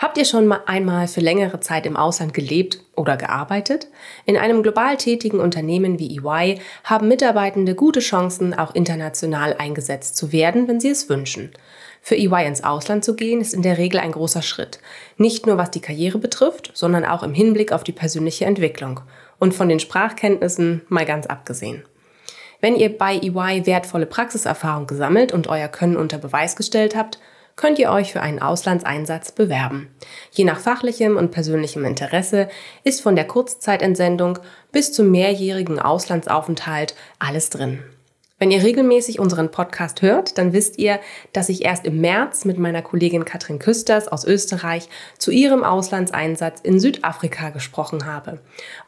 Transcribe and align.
Habt 0.00 0.16
ihr 0.16 0.24
schon 0.24 0.46
mal 0.46 0.62
einmal 0.64 1.08
für 1.08 1.20
längere 1.20 1.60
Zeit 1.60 1.84
im 1.84 1.94
Ausland 1.94 2.32
gelebt 2.32 2.80
oder 2.96 3.18
gearbeitet? 3.18 3.88
In 4.24 4.38
einem 4.38 4.62
global 4.62 4.96
tätigen 4.96 5.40
Unternehmen 5.40 5.98
wie 5.98 6.16
EY 6.16 6.58
haben 6.84 7.06
Mitarbeitende 7.06 7.74
gute 7.74 8.00
Chancen, 8.00 8.54
auch 8.54 8.74
international 8.74 9.56
eingesetzt 9.58 10.16
zu 10.16 10.32
werden, 10.32 10.68
wenn 10.68 10.80
sie 10.80 10.88
es 10.88 11.10
wünschen. 11.10 11.50
Für 12.00 12.16
EY 12.16 12.46
ins 12.46 12.64
Ausland 12.64 13.04
zu 13.04 13.14
gehen, 13.14 13.42
ist 13.42 13.52
in 13.52 13.60
der 13.60 13.76
Regel 13.76 14.00
ein 14.00 14.12
großer 14.12 14.40
Schritt. 14.40 14.80
Nicht 15.18 15.46
nur 15.46 15.58
was 15.58 15.70
die 15.70 15.82
Karriere 15.82 16.16
betrifft, 16.16 16.70
sondern 16.72 17.04
auch 17.04 17.22
im 17.22 17.34
Hinblick 17.34 17.70
auf 17.70 17.84
die 17.84 17.92
persönliche 17.92 18.46
Entwicklung. 18.46 19.00
Und 19.38 19.52
von 19.52 19.68
den 19.68 19.80
Sprachkenntnissen 19.80 20.80
mal 20.88 21.04
ganz 21.04 21.26
abgesehen. 21.26 21.84
Wenn 22.62 22.74
ihr 22.74 22.96
bei 22.96 23.16
EY 23.16 23.66
wertvolle 23.66 24.06
Praxiserfahrung 24.06 24.86
gesammelt 24.86 25.32
und 25.32 25.48
euer 25.48 25.68
Können 25.68 25.98
unter 25.98 26.16
Beweis 26.16 26.56
gestellt 26.56 26.96
habt, 26.96 27.18
könnt 27.60 27.78
ihr 27.78 27.90
euch 27.90 28.10
für 28.10 28.22
einen 28.22 28.40
Auslandseinsatz 28.40 29.32
bewerben. 29.32 29.94
Je 30.30 30.44
nach 30.44 30.58
fachlichem 30.58 31.18
und 31.18 31.30
persönlichem 31.30 31.84
Interesse 31.84 32.48
ist 32.84 33.02
von 33.02 33.16
der 33.16 33.26
Kurzzeitentsendung 33.26 34.38
bis 34.72 34.94
zum 34.94 35.10
mehrjährigen 35.10 35.78
Auslandsaufenthalt 35.78 36.94
alles 37.18 37.50
drin. 37.50 37.82
Wenn 38.42 38.50
ihr 38.50 38.62
regelmäßig 38.62 39.20
unseren 39.20 39.50
Podcast 39.50 40.00
hört, 40.00 40.38
dann 40.38 40.54
wisst 40.54 40.78
ihr, 40.78 40.98
dass 41.34 41.50
ich 41.50 41.62
erst 41.62 41.84
im 41.84 42.00
März 42.00 42.46
mit 42.46 42.56
meiner 42.56 42.80
Kollegin 42.80 43.26
Katrin 43.26 43.58
Küsters 43.58 44.08
aus 44.08 44.24
Österreich 44.24 44.88
zu 45.18 45.30
ihrem 45.30 45.62
Auslandseinsatz 45.62 46.60
in 46.62 46.80
Südafrika 46.80 47.50
gesprochen 47.50 48.06
habe. 48.06 48.38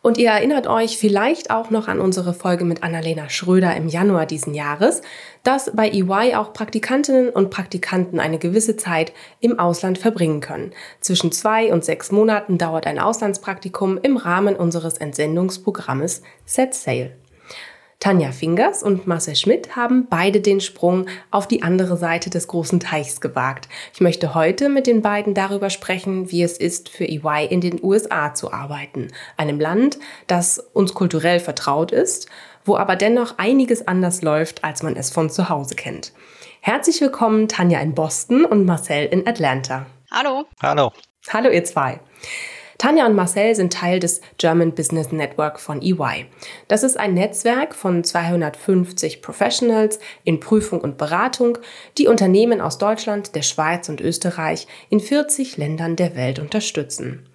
Und 0.01 0.17
ihr 0.17 0.31
erinnert 0.31 0.69
euch 0.69 0.97
vielleicht 0.97 1.51
auch 1.51 1.69
noch 1.69 1.87
an 1.87 2.01
unsere 2.01 2.33
Folge 2.33 2.65
mit 2.65 2.83
Annalena 2.83 3.29
Schröder 3.29 3.77
im 3.77 3.89
Januar 3.89 4.25
diesen 4.25 4.55
Jahres, 4.55 5.03
dass 5.43 5.71
bei 5.77 5.91
EY 5.91 6.35
auch 6.35 6.55
Praktikantinnen 6.55 7.29
und 7.29 7.51
Praktikanten 7.51 8.21
eine 8.21 8.39
gewisse 8.39 8.79
Zeit 8.79 9.13
im 9.41 9.59
Ausland 9.59 9.99
verbringen 9.99 10.41
können. 10.41 10.73
Zwischen 11.01 11.31
zwei 11.31 11.71
und 11.75 11.85
sechs 11.85 12.11
Monaten 12.11 12.57
dauert 12.57 12.87
ein 12.87 12.99
Auslandspraktikum 12.99 13.99
im 14.03 14.17
Rahmen 14.17 14.57
unseres 14.57 14.97
Entsendungsprogrammes 14.97 16.23
Set 16.47 16.73
Sail. 16.73 17.15
Tanja 18.03 18.33
Fingers 18.33 18.83
und 18.83 19.07
Marcel 19.07 19.37
Schmidt 19.37 19.77
haben 19.77 20.09
beide 20.11 20.41
den 20.41 20.61
Sprung 20.61 21.07
auf 21.31 21.47
die 21.47 21.63
andere 21.63 21.97
Seite 21.97 22.31
des 22.31 22.49
großen 22.49 22.81
Teichs 22.81 23.21
gewagt. 23.21 23.69
Ich 23.95 24.01
möchte 24.01 24.35
heute 24.35 24.69
mit 24.69 24.89
den 24.89 25.03
beiden 25.03 25.35
darüber 25.35 25.71
sprechen, 25.71 26.29
wie 26.33 26.43
es 26.43 26.59
ist, 26.59 26.89
für 26.89 27.05
EY 27.05 27.47
in 27.49 27.61
den 27.61 27.79
USA 27.81 28.35
zu 28.35 28.53
arbeiten. 28.53 29.13
Einem 29.37 29.61
Land, 29.61 30.01
das 30.27 30.59
uns 30.59 30.95
kulturell 30.95 31.39
vertraut 31.39 31.93
ist, 31.93 32.29
wo 32.65 32.77
aber 32.77 32.97
dennoch 32.97 33.39
einiges 33.39 33.87
anders 33.87 34.21
läuft, 34.21 34.65
als 34.65 34.83
man 34.83 34.97
es 34.97 35.11
von 35.11 35.31
zu 35.31 35.49
Hause 35.49 35.77
kennt. 35.77 36.13
Herzlich 36.61 37.01
willkommen 37.01 37.47
Tanja 37.47 37.79
in 37.79 37.95
Boston 37.95 38.45
und 38.45 38.65
Marcel 38.65 39.07
in 39.07 39.29
Atlanta. 39.29 39.87
Hallo. 40.11 40.47
Hallo. 40.61 40.91
Hallo 41.29 41.51
ihr 41.51 41.63
zwei. 41.63 42.01
Tanja 42.83 43.07
und 43.07 43.15
Marcel 43.15 43.55
sind 43.55 43.73
Teil 43.73 44.01
des 44.01 44.21
German 44.39 44.75
Business 44.75 45.13
Network 45.13 45.61
von 45.61 45.81
EY. 45.81 46.27
Das 46.67 46.83
ist 46.83 46.99
ein 46.99 47.15
Netzwerk 47.15 47.77
von 47.77 48.03
250 48.03 49.23
Professionals 49.23 50.01
in 50.25 50.41
Prüfung 50.41 50.81
und 50.81 50.99
Beratung, 50.99 51.59
die 51.97 52.09
Unternehmen 52.09 52.61
aus 52.61 52.79
Deutschland, 52.79 53.37
der 53.37 53.43
Schweiz 53.43 53.89
und 53.89 54.01
Österreich 54.01 54.67
in 54.91 54.99
40 54.99 55.59
Ländern 55.59 55.95
der 55.95 56.17
Welt 56.17 56.41
unterstützen. 56.41 57.29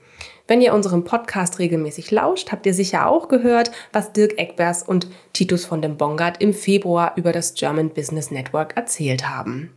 Wenn 0.50 0.59
ihr 0.59 0.74
unserem 0.74 1.06
Podcast 1.06 1.59
regelmäßig 1.59 2.12
lauscht, 2.12 2.52
habt 2.52 2.66
ihr 2.66 2.74
sicher 2.74 3.07
auch 3.07 3.30
gehört, 3.30 3.72
was 3.94 4.12
Dirk 4.12 4.38
Eckbers 4.38 4.84
und 4.84 5.07
Titus 5.31 5.63
von 5.63 5.81
dem 5.81 5.96
Bongard 5.96 6.41
im 6.41 6.53
Februar 6.53 7.13
über 7.16 7.31
das 7.31 7.53
German 7.53 7.91
Business 7.91 8.31
Network 8.31 8.75
erzählt 8.75 9.30
haben. 9.30 9.74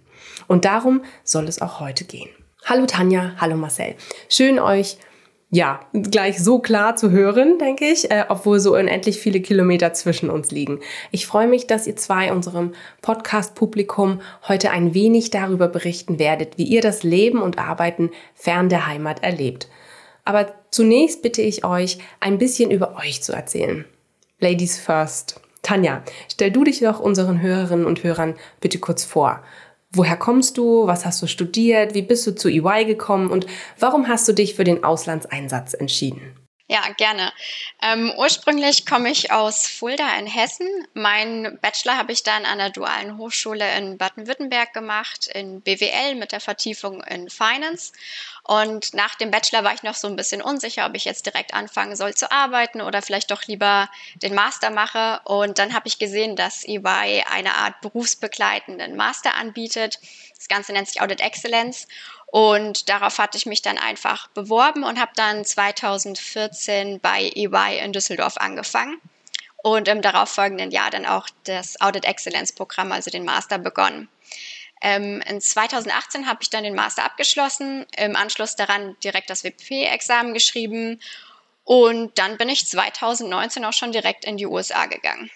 Und 0.49 0.65
darum 0.65 1.03
soll 1.23 1.45
es 1.45 1.63
auch 1.63 1.79
heute 1.79 2.03
gehen. 2.03 2.31
Hallo 2.65 2.87
Tanja, 2.87 3.37
hallo 3.39 3.57
Marcel. 3.57 3.95
Schön 4.29 4.59
euch 4.59 4.99
ja, 5.53 5.81
gleich 5.93 6.43
so 6.43 6.61
klar 6.61 6.95
zu 6.95 7.11
hören, 7.11 7.59
denke 7.59 7.85
ich, 7.85 8.11
äh, 8.11 8.25
obwohl 8.29 8.61
so 8.61 8.77
unendlich 8.77 9.19
viele 9.19 9.41
Kilometer 9.41 9.93
zwischen 9.93 10.31
uns 10.31 10.53
liegen. 10.53 10.79
Ich 11.11 11.27
freue 11.27 11.49
mich, 11.49 11.67
dass 11.67 11.89
ihr 11.89 11.97
zwei 11.97 12.33
unserem 12.33 12.73
Podcast-Publikum 13.03 14.21
heute 14.47 14.71
ein 14.71 14.95
wenig 14.95 15.31
darüber 15.31 15.67
berichten 15.67 16.21
werdet, 16.21 16.57
wie 16.57 16.65
ihr 16.65 16.83
das 16.83 17.03
Leben 17.03 17.43
und 17.43 17.59
Arbeiten 17.59 18.11
fern 18.35 18.69
der 18.69 18.87
Heimat 18.87 19.25
erlebt. 19.25 19.69
Aber 20.25 20.53
zunächst 20.71 21.23
bitte 21.23 21.43
ich 21.43 21.65
euch, 21.65 21.99
ein 22.21 22.39
bisschen 22.39 22.71
über 22.71 22.97
euch 22.97 23.21
zu 23.21 23.33
erzählen. 23.33 23.85
Ladies 24.39 24.79
first. 24.79 25.41
Tanja, 25.63 26.03
stell 26.31 26.53
du 26.53 26.63
dich 26.63 26.79
doch 26.79 27.01
unseren 27.01 27.43
Hörerinnen 27.43 27.87
und 27.87 28.05
Hörern 28.05 28.37
bitte 28.61 28.79
kurz 28.79 29.05
vor. 29.05 29.43
Woher 29.93 30.17
kommst 30.17 30.57
du? 30.57 30.87
Was 30.87 31.05
hast 31.05 31.21
du 31.21 31.27
studiert? 31.27 31.95
Wie 31.95 32.03
bist 32.03 32.27
du 32.27 32.35
zu 32.35 32.49
EY 32.49 32.85
gekommen? 32.85 33.29
Und 33.31 33.47
warum 33.79 34.07
hast 34.07 34.29
du 34.29 34.33
dich 34.33 34.55
für 34.55 34.65
den 34.65 34.85
Auslandseinsatz 34.85 35.75
entschieden? 35.75 36.37
Ja, 36.69 36.83
gerne. 36.97 37.33
Ähm, 37.83 38.13
ursprünglich 38.17 38.87
komme 38.87 39.11
ich 39.11 39.33
aus 39.33 39.67
Fulda 39.67 40.17
in 40.21 40.29
Hessen. 40.29 40.69
Mein 40.95 41.59
Bachelor 41.61 41.97
habe 41.97 42.13
ich 42.13 42.23
dann 42.23 42.45
an 42.45 42.59
der 42.59 42.71
Dualen 42.71 43.19
Hochschule 43.19 43.77
in 43.77 43.99
Baden-Württemberg 43.99 44.73
gemacht, 44.73 45.27
in 45.35 45.63
BWL 45.63 46.15
mit 46.15 46.31
der 46.31 46.39
Vertiefung 46.39 47.03
in 47.03 47.29
Finance. 47.29 47.93
Und 48.51 48.95
nach 48.95 49.15
dem 49.15 49.31
Bachelor 49.31 49.63
war 49.63 49.75
ich 49.75 49.85
noch 49.85 49.95
so 49.95 50.09
ein 50.09 50.17
bisschen 50.17 50.43
unsicher, 50.43 50.85
ob 50.85 50.97
ich 50.97 51.05
jetzt 51.05 51.25
direkt 51.25 51.55
anfangen 51.55 51.95
soll 51.95 52.15
zu 52.15 52.33
arbeiten 52.33 52.81
oder 52.81 53.01
vielleicht 53.01 53.31
doch 53.31 53.45
lieber 53.45 53.89
den 54.17 54.35
Master 54.35 54.71
mache. 54.71 55.21
Und 55.23 55.61
dann 55.61 55.73
habe 55.73 55.87
ich 55.87 56.01
gesehen, 56.01 56.35
dass 56.35 56.67
EY 56.67 57.23
eine 57.31 57.55
Art 57.55 57.81
berufsbegleitenden 57.81 58.97
Master 58.97 59.37
anbietet. 59.37 60.01
Das 60.37 60.49
Ganze 60.49 60.73
nennt 60.73 60.89
sich 60.89 61.01
Audit 61.01 61.21
Excellence. 61.21 61.87
Und 62.27 62.89
darauf 62.89 63.19
hatte 63.19 63.39
ich 63.39 63.47
mich 63.47 63.63
dann 63.63 63.79
einfach 63.79 64.27
beworben 64.31 64.83
und 64.83 64.99
habe 64.99 65.13
dann 65.15 65.45
2014 65.45 66.99
bei 66.99 67.31
EY 67.33 67.79
in 67.85 67.93
Düsseldorf 67.93 68.37
angefangen 68.37 69.01
und 69.63 69.87
im 69.87 70.03
darauffolgenden 70.03 70.73
Jahr 70.73 70.91
dann 70.91 71.07
auch 71.07 71.29
das 71.45 71.81
Audit 71.81 72.05
Excellence 72.05 72.51
Programm, 72.51 72.91
also 72.91 73.13
den 73.13 73.25
Master, 73.25 73.59
begonnen. 73.59 74.09
Ähm, 74.81 75.23
in 75.29 75.41
2018 75.41 76.27
habe 76.27 76.39
ich 76.43 76.51
dann 76.51 76.65
den 76.65 76.75
Master 76.75 77.05
abgeschlossen, 77.05 77.87
im 77.97 78.17
Anschluss 78.17 78.57
daran 78.57 78.97
direkt 79.05 79.29
das 79.29 79.45
WP-Examen 79.45 80.33
geschrieben 80.33 81.01
und 81.65 82.19
dann 82.19 82.39
bin 82.39 82.49
ich 82.49 82.67
2019 82.67 83.65
auch 83.65 83.73
schon 83.73 83.93
direkt 83.93 84.25
in 84.25 84.37
die 84.37 84.47
USA 84.47 84.87
gegangen. 84.87 85.31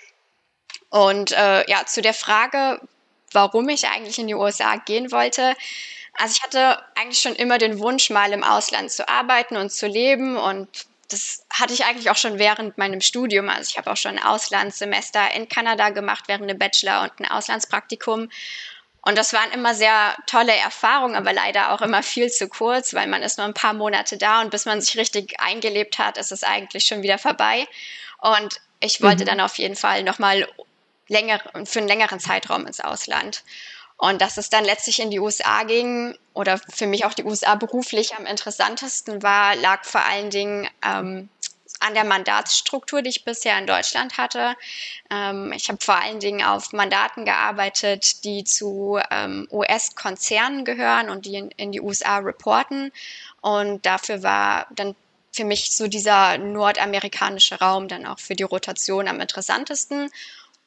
Und 0.88 1.32
äh, 1.32 1.69
ja, 1.71 1.84
zu 1.87 2.00
der 2.00 2.15
Frage, 2.15 2.81
warum 3.32 3.69
ich 3.69 3.87
eigentlich 3.88 4.19
in 4.19 4.28
die 4.28 4.34
USA 4.34 4.77
gehen 4.77 5.12
wollte, 5.12 5.55
also 6.15 6.34
ich 6.37 6.43
hatte 6.43 6.82
eigentlich 6.94 7.21
schon 7.21 7.34
immer 7.34 7.59
den 7.59 7.81
Wunsch, 7.81 8.11
mal 8.11 8.32
im 8.32 8.44
Ausland 8.44 8.91
zu 8.91 9.09
arbeiten 9.09 9.56
und 9.56 9.71
zu 9.71 9.87
leben 9.87 10.37
und 10.37 10.69
das 11.09 11.44
hatte 11.53 11.75
ich 11.75 11.84
eigentlich 11.84 12.11
auch 12.11 12.16
schon 12.16 12.38
während 12.38 12.78
meinem 12.78 13.00
Studium. 13.00 13.49
Also 13.49 13.71
ich 13.71 13.78
habe 13.78 13.91
auch 13.91 13.97
schon 13.97 14.19
ein 14.19 14.25
Auslandssemester 14.25 15.34
in 15.34 15.49
Kanada 15.49 15.91
gemacht 15.91 16.25
während 16.28 16.49
dem 16.49 16.59
Bachelor 16.59 17.03
und 17.03 17.12
ein 17.21 17.31
Auslandspraktikum. 17.31 18.31
Und 19.05 19.19
das 19.19 19.33
waren 19.35 19.51
immer 19.53 19.75
sehr 19.75 20.17
tolle 20.27 20.55
Erfahrungen, 20.56 21.15
aber 21.15 21.33
leider 21.33 21.73
auch 21.73 21.83
immer 21.83 22.03
viel 22.03 22.31
zu 22.31 22.49
kurz, 22.49 22.95
weil 22.95 23.06
man 23.06 23.23
ist 23.23 23.37
nur 23.37 23.47
ein 23.47 23.55
paar 23.55 23.75
Monate 23.75 24.17
da 24.17 24.41
und 24.41 24.51
bis 24.51 24.65
man 24.65 24.81
sich 24.81 24.97
richtig 24.97 25.41
eingelebt 25.41 25.99
hat, 25.99 26.17
ist 26.17 26.33
es 26.33 26.43
eigentlich 26.43 26.87
schon 26.87 27.03
wieder 27.03 27.19
vorbei. 27.19 27.67
Und 28.19 28.61
ich 28.81 29.03
wollte 29.03 29.25
mhm. 29.25 29.29
dann 29.29 29.41
auf 29.41 29.59
jeden 29.59 29.77
Fall 29.77 30.05
nochmal 30.05 30.49
länger, 31.09 31.41
für 31.65 31.81
einen 31.81 31.89
längeren 31.89 32.19
Zeitraum 32.19 32.67
ins 32.67 32.81
Ausland. 32.81 33.45
Und 33.97 34.23
dass 34.23 34.39
es 34.39 34.49
dann 34.49 34.65
letztlich 34.65 35.01
in 35.01 35.11
die 35.11 35.21
USA 35.21 35.65
ging 35.65 36.17
oder 36.33 36.59
für 36.59 36.87
mich 36.87 37.05
auch 37.05 37.15
die 37.15 37.25
USA 37.25 37.55
beruflich 37.55 38.15
am 38.17 38.27
interessantesten 38.27 39.23
war, 39.23 39.55
lag 39.55 39.85
vor 39.85 40.03
allen 40.03 40.31
Dingen 40.31 40.69
ähm, 40.85 41.29
an 41.84 41.94
der 41.94 42.04
Mandatsstruktur, 42.04 43.02
die 43.02 43.10
ich 43.10 43.25
bisher 43.25 43.58
in 43.58 43.66
Deutschland 43.66 44.16
hatte. 44.16 44.56
Ähm, 45.10 45.52
ich 45.52 45.69
habe 45.69 45.78
vor 45.82 45.96
allen 45.96 46.20
Dingen 46.20 46.44
auf 46.44 46.72
Mandaten 46.72 47.25
gearbeitet, 47.25 48.25
die 48.25 48.44
zu 48.44 48.98
ähm, 49.10 49.46
US-Konzernen 49.50 50.64
gehören 50.64 51.10
und 51.10 51.26
die 51.26 51.36
in, 51.36 51.50
in 51.52 51.72
die 51.72 51.81
USA 51.81 52.19
reporten. 52.19 52.90
Und 53.40 53.84
dafür 53.84 54.22
war 54.22 54.66
dann 54.75 54.96
für 55.32 55.44
mich 55.44 55.72
so 55.72 55.88
dieser 55.88 56.38
nordamerikanische 56.38 57.58
Raum 57.58 57.88
dann 57.88 58.06
auch 58.06 58.19
für 58.19 58.34
die 58.34 58.44
Rotation 58.44 59.08
am 59.08 59.20
interessantesten. 59.20 60.10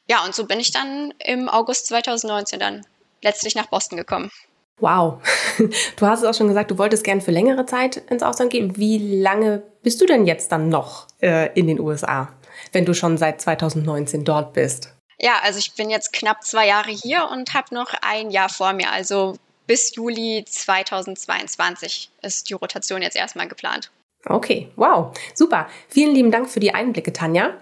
Ja, 0.07 0.23
und 0.23 0.35
so 0.35 0.45
bin 0.45 0.59
ich 0.59 0.71
dann 0.71 1.13
im 1.19 1.49
August 1.49 1.87
2019 1.87 2.59
dann 2.59 2.85
letztlich 3.21 3.55
nach 3.55 3.67
Boston 3.67 3.97
gekommen. 3.97 4.31
Wow, 4.79 5.21
Du 5.95 6.05
hast 6.05 6.21
es 6.21 6.25
auch 6.25 6.33
schon 6.33 6.47
gesagt, 6.47 6.71
du 6.71 6.77
wolltest 6.77 7.03
gern 7.03 7.21
für 7.21 7.31
längere 7.31 7.65
Zeit 7.65 7.97
ins 8.09 8.23
Ausland 8.23 8.51
gehen. 8.51 8.77
Wie 8.77 8.97
lange 9.21 9.63
bist 9.83 10.01
du 10.01 10.05
denn 10.05 10.25
jetzt 10.25 10.51
dann 10.51 10.69
noch 10.69 11.07
äh, 11.21 11.51
in 11.57 11.67
den 11.67 11.79
USA, 11.79 12.29
wenn 12.71 12.85
du 12.85 12.93
schon 12.93 13.17
seit 13.17 13.41
2019 13.41 14.23
dort 14.23 14.53
bist? 14.53 14.93
Ja, 15.19 15.33
also 15.43 15.59
ich 15.59 15.73
bin 15.73 15.89
jetzt 15.89 16.13
knapp 16.13 16.43
zwei 16.43 16.67
Jahre 16.67 16.91
hier 16.91 17.27
und 17.31 17.53
habe 17.53 17.73
noch 17.73 17.93
ein 18.01 18.29
Jahr 18.29 18.49
vor 18.49 18.73
mir. 18.73 18.91
Also 18.91 19.35
bis 19.65 19.95
Juli 19.95 20.45
2022 20.47 22.11
ist 22.21 22.49
die 22.49 22.53
Rotation 22.53 23.01
jetzt 23.01 23.17
erstmal 23.17 23.47
geplant. 23.47 23.91
Okay, 24.25 24.69
wow, 24.75 25.11
super. 25.33 25.67
Vielen 25.87 26.13
lieben 26.13 26.31
Dank 26.31 26.49
für 26.49 26.59
die 26.59 26.73
Einblicke, 26.73 27.13
Tanja. 27.13 27.53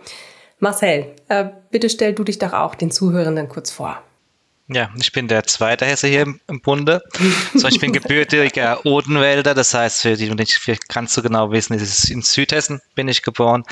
Marcel, 0.60 1.14
äh, 1.30 1.46
bitte 1.70 1.90
stell 1.90 2.14
du 2.14 2.24
dich 2.24 2.40
doch 2.40 2.54
auch 2.54 2.76
den 2.76 2.92
Zuhörenden 2.92 3.50
kurz 3.50 3.72
vor. 3.72 4.02
Ja, 4.68 4.90
ich 5.00 5.12
bin 5.12 5.28
der 5.28 5.44
zweite 5.44 5.86
Hesse 5.86 6.08
hier 6.08 6.22
im, 6.22 6.40
im 6.48 6.60
Bunde. 6.60 7.04
So, 7.54 7.68
ich 7.68 7.80
bin 7.80 7.94
gebürtiger 7.94 8.84
Odenwälder, 8.86 9.54
das 9.54 9.76
heißt, 9.76 10.02
für 10.02 10.16
die, 10.16 10.28
die 10.28 10.34
nicht 10.34 10.60
ganz 10.88 11.14
so 11.14 11.22
genau 11.22 11.52
wissen, 11.52 11.76
ist 11.76 11.84
es 11.84 12.10
in 12.10 12.24
Südhessen 12.24 12.82
bin 12.96 13.08
ich 13.08 13.22
geboren. 13.22 13.64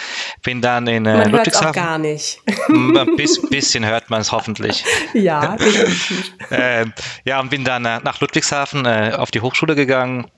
Bin 0.44 0.62
dann 0.62 0.86
in 0.86 1.08
äh, 1.08 1.18
man 1.18 1.32
Ludwigshafen. 1.32 1.70
Auch 1.70 1.74
gar 1.74 1.98
nicht. 1.98 2.40
Ein 2.70 3.16
bisschen 3.50 3.86
hört 3.86 4.12
man 4.12 4.22
es 4.22 4.32
hoffentlich. 4.32 4.84
Ja, 5.14 5.58
äh, 6.50 6.86
ja, 7.24 7.40
und 7.40 7.50
bin 7.50 7.64
dann 7.64 7.86
äh, 7.86 8.00
nach 8.04 8.20
Ludwigshafen 8.20 8.86
äh, 8.86 9.14
auf 9.18 9.32
die 9.32 9.42
Hochschule 9.42 9.76
gegangen 9.76 10.30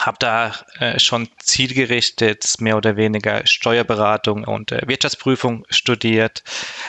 habe 0.00 0.16
da 0.18 0.52
äh, 0.78 0.98
schon 0.98 1.28
zielgerichtet 1.38 2.54
mehr 2.60 2.76
oder 2.76 2.96
weniger 2.96 3.46
Steuerberatung 3.46 4.44
und 4.44 4.72
äh, 4.72 4.80
Wirtschaftsprüfung 4.86 5.66
studiert. 5.68 6.42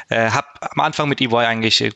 Äh, 0.10 0.30
habe 0.30 0.48
am 0.62 0.80
Anfang 0.80 1.10
mit 1.10 1.20
EY 1.20 1.46
eigentlich 1.46 1.92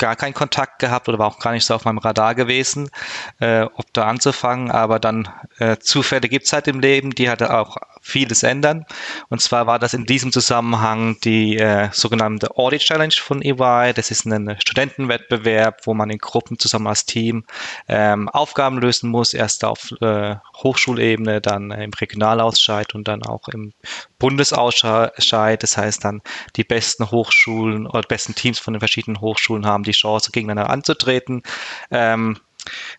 gar 0.00 0.16
keinen 0.16 0.34
Kontakt 0.34 0.80
gehabt 0.80 1.08
oder 1.08 1.20
war 1.20 1.28
auch 1.28 1.38
gar 1.38 1.52
nicht 1.52 1.64
so 1.64 1.74
auf 1.74 1.84
meinem 1.84 1.98
Radar 1.98 2.34
gewesen, 2.34 2.90
äh, 3.38 3.62
ob 3.62 3.92
da 3.92 4.06
anzufangen. 4.06 4.72
Aber 4.72 4.98
dann 4.98 5.28
äh, 5.58 5.76
Zufälle 5.78 6.28
gibt's 6.28 6.52
halt 6.52 6.66
im 6.66 6.80
Leben, 6.80 7.14
die 7.14 7.28
halt 7.28 7.42
auch 7.44 7.76
vieles 8.10 8.42
ändern. 8.42 8.84
Und 9.28 9.40
zwar 9.40 9.66
war 9.66 9.78
das 9.78 9.94
in 9.94 10.04
diesem 10.04 10.32
Zusammenhang 10.32 11.18
die 11.24 11.56
äh, 11.56 11.88
sogenannte 11.92 12.56
Audit 12.56 12.82
Challenge 12.82 13.14
von 13.16 13.42
EY. 13.42 13.92
Das 13.94 14.10
ist 14.10 14.26
ein 14.26 14.56
Studentenwettbewerb, 14.58 15.86
wo 15.86 15.94
man 15.94 16.10
in 16.10 16.18
Gruppen 16.18 16.58
zusammen 16.58 16.88
als 16.88 17.06
Team 17.06 17.44
ähm, 17.88 18.28
Aufgaben 18.28 18.78
lösen 18.78 19.10
muss. 19.10 19.32
Erst 19.32 19.64
auf 19.64 19.92
äh, 20.00 20.36
Hochschulebene, 20.56 21.40
dann 21.40 21.70
im 21.70 21.92
Regionalausscheid 21.92 22.94
und 22.94 23.08
dann 23.08 23.22
auch 23.22 23.48
im 23.48 23.72
Bundesausscheid. 24.18 25.62
Das 25.62 25.76
heißt 25.76 26.04
dann, 26.04 26.22
die 26.56 26.64
besten 26.64 27.10
Hochschulen 27.10 27.86
oder 27.86 28.02
besten 28.02 28.34
Teams 28.34 28.58
von 28.58 28.74
den 28.74 28.80
verschiedenen 28.80 29.20
Hochschulen 29.20 29.66
haben 29.66 29.84
die 29.84 29.92
Chance, 29.92 30.30
gegeneinander 30.32 30.70
anzutreten. 30.70 31.42
Ähm, 31.90 32.38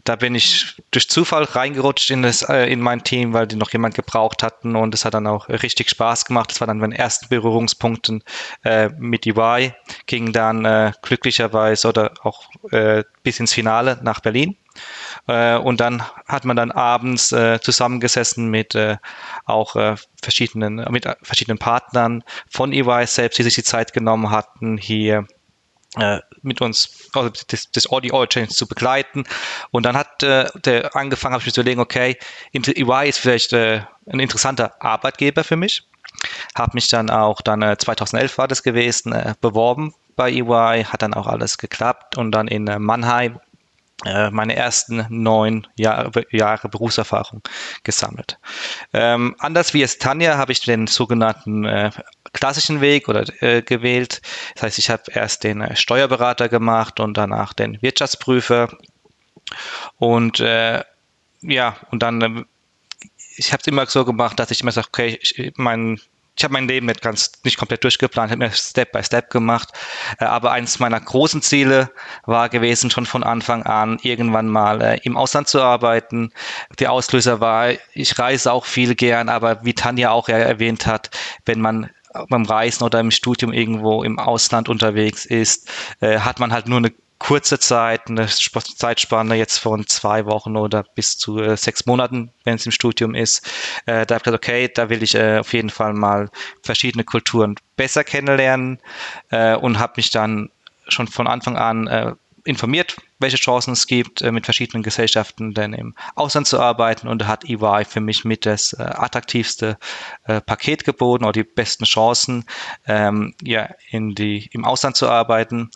da 0.03 0.15
bin 0.15 0.35
ich 0.35 0.75
durch 0.91 1.09
Zufall 1.09 1.43
reingerutscht 1.43 2.09
in, 2.09 2.23
das, 2.23 2.41
äh, 2.43 2.65
in 2.65 2.81
mein 2.81 3.03
Team, 3.03 3.33
weil 3.33 3.47
die 3.47 3.55
noch 3.55 3.71
jemand 3.71 3.95
gebraucht 3.95 4.43
hatten 4.43 4.75
und 4.75 4.93
es 4.93 5.05
hat 5.05 5.13
dann 5.13 5.27
auch 5.27 5.49
richtig 5.49 5.89
Spaß 5.89 6.25
gemacht. 6.25 6.51
Das 6.51 6.59
war 6.59 6.67
dann 6.67 6.79
meine 6.79 6.97
ersten 6.97 7.27
Berührungspunkten 7.29 8.23
äh, 8.63 8.89
mit 8.97 9.25
EY, 9.25 9.73
ging 10.05 10.31
dann 10.31 10.65
äh, 10.65 10.91
glücklicherweise 11.01 11.89
oder 11.89 12.13
auch 12.23 12.49
äh, 12.71 13.03
bis 13.23 13.39
ins 13.39 13.53
Finale 13.53 13.99
nach 14.03 14.19
Berlin. 14.19 14.57
Äh, 15.27 15.57
und 15.57 15.79
dann 15.79 16.03
hat 16.27 16.45
man 16.45 16.55
dann 16.55 16.71
abends 16.71 17.31
äh, 17.31 17.59
zusammengesessen 17.61 18.49
mit 18.49 18.77
auch 19.45 19.75
verschiedenen, 20.21 20.85
mit 20.91 21.05
verschiedenen 21.21 21.57
Partnern 21.57 22.23
von 22.49 22.71
EY 22.71 23.05
selbst, 23.05 23.37
die 23.37 23.43
sich 23.43 23.55
die 23.55 23.63
Zeit 23.63 23.93
genommen 23.93 24.31
hatten, 24.31 24.77
hier 24.77 25.27
mit 26.41 26.61
uns 26.61 27.09
also 27.13 27.31
das, 27.47 27.69
das 27.71 27.89
Audio 27.89 28.25
Change 28.25 28.49
zu 28.49 28.67
begleiten. 28.67 29.25
Und 29.71 29.85
dann 29.85 29.97
hat 29.97 30.23
äh, 30.23 30.45
der 30.63 30.95
angefangen, 30.95 31.33
habe 31.33 31.41
ich 31.41 31.47
mir 31.47 31.53
zu 31.53 31.61
überlegen, 31.61 31.81
okay, 31.81 32.17
EY 32.53 33.09
ist 33.09 33.19
vielleicht 33.19 33.53
äh, 33.53 33.81
ein 34.07 34.19
interessanter 34.19 34.73
Arbeitgeber 34.81 35.43
für 35.43 35.57
mich. 35.57 35.83
Habe 36.55 36.71
mich 36.75 36.87
dann 36.87 37.09
auch, 37.09 37.41
dann 37.41 37.61
äh, 37.61 37.77
2011 37.77 38.37
war 38.37 38.47
das 38.47 38.63
gewesen, 38.63 39.13
äh, 39.13 39.35
beworben 39.41 39.93
bei 40.15 40.31
EY, 40.31 40.85
hat 40.85 41.01
dann 41.01 41.13
auch 41.13 41.27
alles 41.27 41.57
geklappt 41.57 42.17
und 42.17 42.31
dann 42.31 42.47
in 42.47 42.67
äh, 42.67 42.79
Mannheim 42.79 43.35
äh, 43.35 43.50
meine 44.03 44.55
ersten 44.55 45.05
neun 45.09 45.67
Jahre, 45.75 46.25
Jahre 46.31 46.69
Berufserfahrung 46.69 47.41
gesammelt. 47.83 48.39
Ähm, 48.93 49.35
anders 49.39 49.73
wie 49.73 49.83
es 49.83 49.99
Tanja 49.99 50.37
habe 50.37 50.51
ich 50.51 50.61
den 50.61 50.87
sogenannten 50.87 51.65
äh, 51.65 51.91
klassischen 52.33 52.81
Weg 52.81 53.09
oder 53.09 53.25
äh, 53.43 53.61
gewählt. 53.61 54.21
Das 54.55 54.63
heißt, 54.63 54.79
ich 54.79 54.89
habe 54.89 55.03
erst 55.13 55.43
den 55.43 55.61
äh, 55.61 55.75
Steuerberater 55.75 56.49
gemacht 56.49 56.99
und 56.99 57.15
danach 57.15 57.53
den 57.53 57.81
Wirtschaftsprüfer 57.81 58.69
und 59.97 60.39
äh, 60.39 60.83
ja 61.41 61.75
und 61.91 62.01
dann 62.01 62.21
ähm, 62.21 62.45
ich 63.37 63.53
habe 63.53 63.61
es 63.61 63.67
immer 63.67 63.85
so 63.85 64.05
gemacht, 64.05 64.39
dass 64.39 64.51
ich 64.51 64.61
immer 64.61 64.71
sage, 64.71 64.87
okay, 64.87 65.19
ich, 65.21 65.53
mein 65.55 65.99
ich 66.41 66.43
habe 66.43 66.53
mein 66.53 66.67
Leben 66.67 66.87
nicht 66.87 67.03
ganz 67.03 67.31
nicht 67.43 67.57
komplett 67.57 67.83
durchgeplant, 67.83 68.31
habe 68.31 68.39
mir 68.39 68.49
Step 68.49 68.93
by 68.93 69.03
Step 69.03 69.29
gemacht. 69.29 69.69
Äh, 70.19 70.25
aber 70.25 70.51
eines 70.51 70.79
meiner 70.79 70.99
großen 70.99 71.43
Ziele 71.43 71.91
war 72.25 72.49
gewesen, 72.49 72.89
schon 72.89 73.05
von 73.05 73.23
Anfang 73.23 73.61
an 73.61 73.99
irgendwann 74.01 74.47
mal 74.47 74.81
äh, 74.81 74.99
im 75.03 75.17
Ausland 75.17 75.49
zu 75.49 75.61
arbeiten. 75.61 76.33
Der 76.79 76.91
Auslöser 76.91 77.41
war, 77.41 77.69
ich 77.93 78.17
reise 78.17 78.51
auch 78.51 78.65
viel 78.65 78.95
gern, 78.95 79.29
aber 79.29 79.63
wie 79.63 79.75
Tanja 79.75 80.09
auch 80.09 80.29
erwähnt 80.29 80.87
hat, 80.87 81.11
wenn 81.45 81.61
man 81.61 81.91
beim 82.29 82.45
Reisen 82.45 82.83
oder 82.83 82.99
im 82.99 83.11
Studium 83.11 83.53
irgendwo 83.53 84.01
im 84.01 84.17
Ausland 84.17 84.67
unterwegs 84.67 85.25
ist, 85.25 85.69
äh, 85.99 86.17
hat 86.19 86.39
man 86.39 86.51
halt 86.51 86.67
nur 86.67 86.79
eine 86.79 86.91
kurze 87.21 87.59
Zeit, 87.59 88.09
eine 88.09 88.27
Zeitspanne 88.27 89.35
jetzt 89.35 89.59
von 89.59 89.85
zwei 89.85 90.25
Wochen 90.25 90.57
oder 90.57 90.83
bis 90.95 91.19
zu 91.19 91.39
äh, 91.39 91.55
sechs 91.55 91.85
Monaten, 91.85 92.31
wenn 92.45 92.55
es 92.55 92.65
im 92.65 92.71
Studium 92.71 93.13
ist. 93.13 93.45
Äh, 93.85 94.07
da 94.07 94.15
habe 94.15 94.17
ich 94.17 94.23
gesagt, 94.23 94.43
okay, 94.43 94.71
da 94.73 94.89
will 94.89 95.03
ich 95.03 95.13
äh, 95.13 95.37
auf 95.37 95.53
jeden 95.53 95.69
Fall 95.69 95.93
mal 95.93 96.31
verschiedene 96.63 97.03
Kulturen 97.03 97.55
besser 97.75 98.03
kennenlernen 98.03 98.79
äh, 99.29 99.55
und 99.55 99.77
habe 99.77 99.93
mich 99.97 100.09
dann 100.09 100.49
schon 100.87 101.07
von 101.07 101.27
Anfang 101.27 101.57
an 101.57 101.85
äh, 101.85 102.13
informiert, 102.43 102.97
welche 103.19 103.37
Chancen 103.37 103.73
es 103.73 103.85
gibt, 103.85 104.23
äh, 104.23 104.31
mit 104.31 104.45
verschiedenen 104.45 104.81
Gesellschaften 104.81 105.53
denn 105.53 105.73
im 105.73 105.93
Ausland 106.15 106.47
zu 106.47 106.59
arbeiten 106.59 107.07
und 107.07 107.21
da 107.21 107.27
hat 107.27 107.47
EY 107.47 107.85
für 107.85 108.01
mich 108.01 108.25
mit 108.25 108.47
das 108.47 108.73
attraktivste 108.73 109.77
Paket 110.25 110.85
geboten 110.85 111.23
oder 111.23 111.33
die 111.33 111.43
besten 111.43 111.85
Chancen, 111.85 112.45
ähm, 112.87 113.35
ja, 113.43 113.69
in 113.91 114.15
die, 114.15 114.49
im 114.53 114.65
Ausland 114.65 114.95
zu 114.95 115.07
arbeiten 115.07 115.69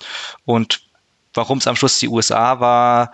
und 0.43 0.85
warum 1.35 1.59
es 1.59 1.67
am 1.67 1.75
Schluss 1.75 1.99
die 1.99 2.09
USA 2.09 2.59
war. 2.59 3.11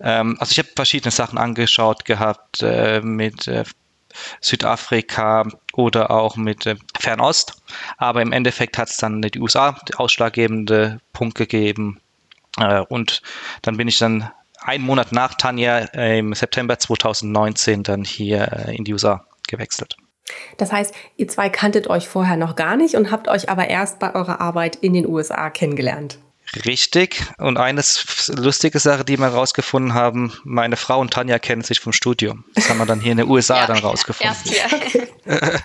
Ähm, 0.00 0.36
also 0.40 0.52
ich 0.52 0.58
habe 0.58 0.68
verschiedene 0.74 1.10
Sachen 1.10 1.38
angeschaut 1.38 2.04
gehabt 2.04 2.62
äh, 2.62 3.00
mit 3.00 3.46
äh, 3.46 3.64
Südafrika 4.40 5.46
oder 5.72 6.10
auch 6.10 6.36
mit 6.36 6.66
äh, 6.66 6.76
Fernost. 6.98 7.62
Aber 7.98 8.22
im 8.22 8.32
Endeffekt 8.32 8.78
hat 8.78 8.88
es 8.88 8.96
dann 8.96 9.22
die 9.22 9.40
USA 9.40 9.72
der 9.88 10.00
ausschlaggebende 10.00 11.00
Punkt 11.12 11.36
gegeben. 11.36 12.00
Äh, 12.58 12.80
und 12.80 13.22
dann 13.62 13.76
bin 13.76 13.88
ich 13.88 13.98
dann 13.98 14.30
einen 14.60 14.84
Monat 14.84 15.12
nach 15.12 15.34
Tanja 15.34 15.80
äh, 15.94 16.18
im 16.18 16.32
September 16.32 16.78
2019 16.78 17.82
dann 17.82 18.04
hier 18.04 18.50
äh, 18.52 18.76
in 18.76 18.84
die 18.84 18.92
USA 18.92 19.24
gewechselt. 19.48 19.96
Das 20.56 20.72
heißt, 20.72 20.94
ihr 21.16 21.28
zwei 21.28 21.50
kanntet 21.50 21.88
euch 21.88 22.08
vorher 22.08 22.36
noch 22.36 22.56
gar 22.56 22.76
nicht 22.76 22.94
und 22.94 23.10
habt 23.10 23.28
euch 23.28 23.50
aber 23.50 23.68
erst 23.68 23.98
bei 23.98 24.14
eurer 24.14 24.40
Arbeit 24.40 24.76
in 24.76 24.94
den 24.94 25.06
USA 25.06 25.50
kennengelernt. 25.50 26.18
Richtig. 26.66 27.22
Und 27.38 27.58
eine 27.58 27.82
lustige 28.36 28.78
Sache, 28.78 29.04
die 29.04 29.18
wir 29.18 29.26
rausgefunden 29.26 29.94
haben, 29.94 30.32
meine 30.44 30.76
Frau 30.76 31.00
und 31.00 31.12
Tanja 31.12 31.38
kennen 31.38 31.62
sich 31.62 31.80
vom 31.80 31.92
Studium. 31.92 32.44
Das 32.54 32.68
haben 32.68 32.78
wir 32.78 32.86
dann 32.86 33.00
hier 33.00 33.12
in 33.12 33.18
den 33.18 33.28
USA 33.28 33.56
ja, 33.60 33.66
dann 33.66 33.78
rausgefunden. 33.78 34.36
Erst 34.44 34.48
hier. 35.24 35.62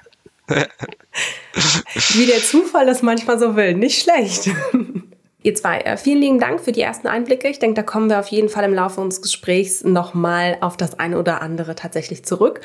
Wie 2.11 2.25
der 2.25 2.41
Zufall 2.41 2.85
das 2.85 3.01
manchmal 3.01 3.39
so 3.39 3.55
will. 3.55 3.75
Nicht 3.75 4.01
schlecht. 4.01 4.49
Ihr 5.41 5.55
zwei, 5.55 5.79
äh, 5.79 5.95
vielen 5.95 6.19
lieben 6.19 6.39
Dank 6.39 6.59
für 6.59 6.73
die 6.73 6.81
ersten 6.81 7.07
Einblicke. 7.07 7.47
Ich 7.47 7.59
denke, 7.59 7.75
da 7.75 7.83
kommen 7.83 8.09
wir 8.09 8.19
auf 8.19 8.27
jeden 8.27 8.49
Fall 8.49 8.65
im 8.65 8.73
Laufe 8.73 8.99
unseres 8.99 9.21
Gesprächs 9.21 9.83
nochmal 9.83 10.57
auf 10.59 10.75
das 10.75 10.99
eine 10.99 11.17
oder 11.17 11.41
andere 11.41 11.75
tatsächlich 11.75 12.25
zurück. 12.25 12.59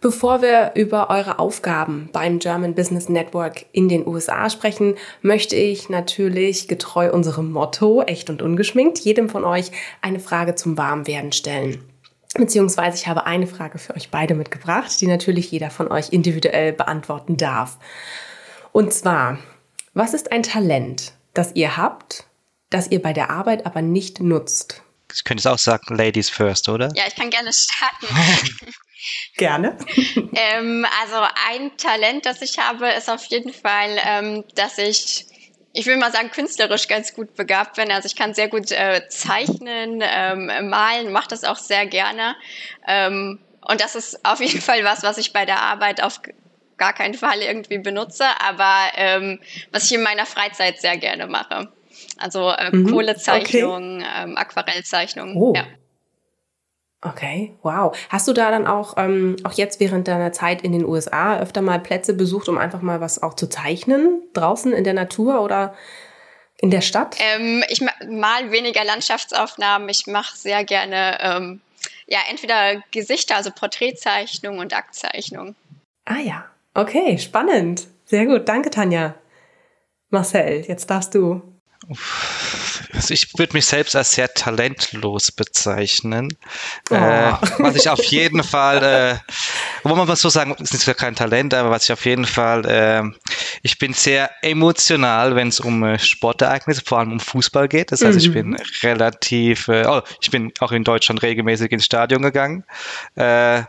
Bevor 0.00 0.42
wir 0.42 0.72
über 0.74 1.10
eure 1.10 1.38
Aufgaben 1.38 2.08
beim 2.12 2.38
German 2.38 2.74
Business 2.74 3.08
Network 3.08 3.66
in 3.72 3.88
den 3.88 4.06
USA 4.06 4.50
sprechen, 4.50 4.96
möchte 5.22 5.56
ich 5.56 5.88
natürlich 5.88 6.68
getreu 6.68 7.10
unserem 7.12 7.50
Motto, 7.52 8.02
echt 8.02 8.30
und 8.30 8.42
ungeschminkt, 8.42 8.98
jedem 8.98 9.28
von 9.28 9.44
euch 9.44 9.70
eine 10.00 10.20
Frage 10.20 10.54
zum 10.54 10.76
Warmwerden 10.76 11.32
stellen. 11.32 11.82
Beziehungsweise 12.34 12.96
ich 12.96 13.06
habe 13.06 13.26
eine 13.26 13.46
Frage 13.46 13.78
für 13.78 13.94
euch 13.94 14.10
beide 14.10 14.34
mitgebracht, 14.34 15.00
die 15.00 15.06
natürlich 15.06 15.50
jeder 15.50 15.70
von 15.70 15.90
euch 15.90 16.12
individuell 16.12 16.72
beantworten 16.72 17.36
darf. 17.36 17.78
Und 18.72 18.92
zwar, 18.92 19.38
was 19.92 20.14
ist 20.14 20.32
ein 20.32 20.42
Talent, 20.42 21.12
das 21.32 21.52
ihr 21.54 21.76
habt, 21.76 22.26
das 22.70 22.90
ihr 22.90 23.00
bei 23.00 23.12
der 23.12 23.30
Arbeit 23.30 23.66
aber 23.66 23.82
nicht 23.82 24.20
nutzt? 24.20 24.82
Ich 25.14 25.22
könnte 25.22 25.42
es 25.42 25.46
auch 25.46 25.58
sagen, 25.58 25.94
Ladies 25.94 26.28
first, 26.28 26.68
oder? 26.68 26.90
Ja, 26.96 27.04
ich 27.06 27.14
kann 27.14 27.30
gerne 27.30 27.50
starten. 27.52 28.06
Gerne. 29.36 29.76
ähm, 30.34 30.86
also 31.02 31.16
ein 31.48 31.76
Talent, 31.76 32.26
das 32.26 32.42
ich 32.42 32.58
habe, 32.58 32.88
ist 32.90 33.10
auf 33.10 33.24
jeden 33.26 33.52
Fall, 33.52 33.98
ähm, 34.04 34.44
dass 34.54 34.78
ich 34.78 35.26
ich 35.76 35.86
will 35.86 35.96
mal 35.96 36.12
sagen, 36.12 36.30
künstlerisch 36.30 36.86
ganz 36.86 37.14
gut 37.14 37.34
begabt 37.34 37.74
bin. 37.74 37.90
Also 37.90 38.06
ich 38.06 38.14
kann 38.14 38.32
sehr 38.32 38.48
gut 38.48 38.70
äh, 38.70 39.08
zeichnen, 39.08 40.02
ähm, 40.02 40.68
malen, 40.68 41.10
mache 41.10 41.28
das 41.28 41.42
auch 41.42 41.56
sehr 41.56 41.84
gerne. 41.86 42.36
Ähm, 42.86 43.40
und 43.60 43.80
das 43.80 43.96
ist 43.96 44.24
auf 44.24 44.40
jeden 44.40 44.60
Fall 44.60 44.84
was, 44.84 45.02
was 45.02 45.18
ich 45.18 45.32
bei 45.32 45.44
der 45.44 45.60
Arbeit 45.60 46.00
auf 46.00 46.20
gar 46.76 46.92
keinen 46.92 47.14
Fall 47.14 47.40
irgendwie 47.40 47.78
benutze, 47.78 48.24
aber 48.40 48.92
ähm, 48.96 49.40
was 49.72 49.86
ich 49.86 49.92
in 49.92 50.02
meiner 50.02 50.26
Freizeit 50.26 50.80
sehr 50.80 50.96
gerne 50.96 51.26
mache. 51.26 51.68
Also 52.18 52.50
äh, 52.50 52.74
mhm, 52.74 52.90
Kohlezeichnung, 52.90 54.00
okay. 54.00 54.08
ähm, 54.16 54.36
Aquarellzeichnung. 54.36 55.36
Oh. 55.36 55.52
Ja. 55.56 55.64
Okay, 57.04 57.54
wow. 57.62 57.94
Hast 58.08 58.26
du 58.26 58.32
da 58.32 58.50
dann 58.50 58.66
auch, 58.66 58.94
ähm, 58.96 59.36
auch 59.44 59.52
jetzt 59.52 59.78
während 59.78 60.08
deiner 60.08 60.32
Zeit 60.32 60.62
in 60.62 60.72
den 60.72 60.86
USA 60.86 61.38
öfter 61.38 61.60
mal 61.60 61.78
Plätze 61.78 62.14
besucht, 62.14 62.48
um 62.48 62.56
einfach 62.56 62.80
mal 62.80 63.00
was 63.02 63.22
auch 63.22 63.34
zu 63.34 63.46
zeichnen? 63.46 64.22
Draußen 64.32 64.72
in 64.72 64.84
der 64.84 64.94
Natur 64.94 65.42
oder 65.42 65.74
in 66.56 66.70
der 66.70 66.80
Stadt? 66.80 67.16
Ähm, 67.20 67.62
ich 67.68 67.82
mal 67.82 68.50
weniger 68.50 68.84
Landschaftsaufnahmen. 68.84 69.86
Ich 69.90 70.06
mache 70.06 70.34
sehr 70.34 70.64
gerne 70.64 71.18
ähm, 71.20 71.60
ja, 72.06 72.20
entweder 72.30 72.82
Gesichter, 72.90 73.36
also 73.36 73.50
Porträtzeichnung 73.50 74.58
und 74.58 74.74
Aktzeichnung. 74.74 75.54
Ah 76.06 76.20
ja, 76.20 76.46
okay, 76.72 77.18
spannend. 77.18 77.86
Sehr 78.06 78.26
gut, 78.26 78.48
danke 78.48 78.70
Tanja. 78.70 79.14
Marcel, 80.10 80.64
jetzt 80.66 80.88
darfst 80.88 81.14
du. 81.14 81.42
Also 82.92 83.14
ich 83.14 83.38
würde 83.38 83.54
mich 83.54 83.66
selbst 83.66 83.96
als 83.96 84.12
sehr 84.12 84.32
talentlos 84.32 85.32
bezeichnen. 85.32 86.28
Oh. 86.90 86.94
Äh, 86.94 87.32
was 87.58 87.76
ich 87.76 87.88
auf 87.88 88.02
jeden 88.04 88.42
Fall, 88.42 88.82
äh, 88.82 89.32
wo 89.82 89.94
man 89.94 90.06
mal 90.06 90.16
so 90.16 90.28
sagen, 90.28 90.54
ist 90.60 90.72
nicht 90.72 90.98
kein 90.98 91.14
Talent, 91.14 91.54
aber 91.54 91.70
was 91.70 91.84
ich 91.84 91.92
auf 91.92 92.04
jeden 92.04 92.24
Fall, 92.24 92.64
äh, 92.66 93.02
ich 93.62 93.78
bin 93.78 93.92
sehr 93.92 94.30
emotional, 94.42 95.36
wenn 95.36 95.48
es 95.48 95.60
um 95.60 95.82
äh, 95.84 95.98
Sportereignisse, 95.98 96.82
vor 96.84 96.98
allem 96.98 97.12
um 97.12 97.20
Fußball 97.20 97.68
geht. 97.68 97.92
Das 97.92 98.04
heißt, 98.04 98.18
mhm. 98.18 98.24
ich 98.24 98.32
bin 98.32 98.56
relativ, 98.82 99.68
äh, 99.68 99.86
oh, 99.86 100.02
ich 100.20 100.30
bin 100.30 100.52
auch 100.60 100.72
in 100.72 100.84
Deutschland 100.84 101.22
regelmäßig 101.22 101.72
ins 101.72 101.84
Stadion 101.84 102.22
gegangen. 102.22 102.64
Äh, 103.16 103.62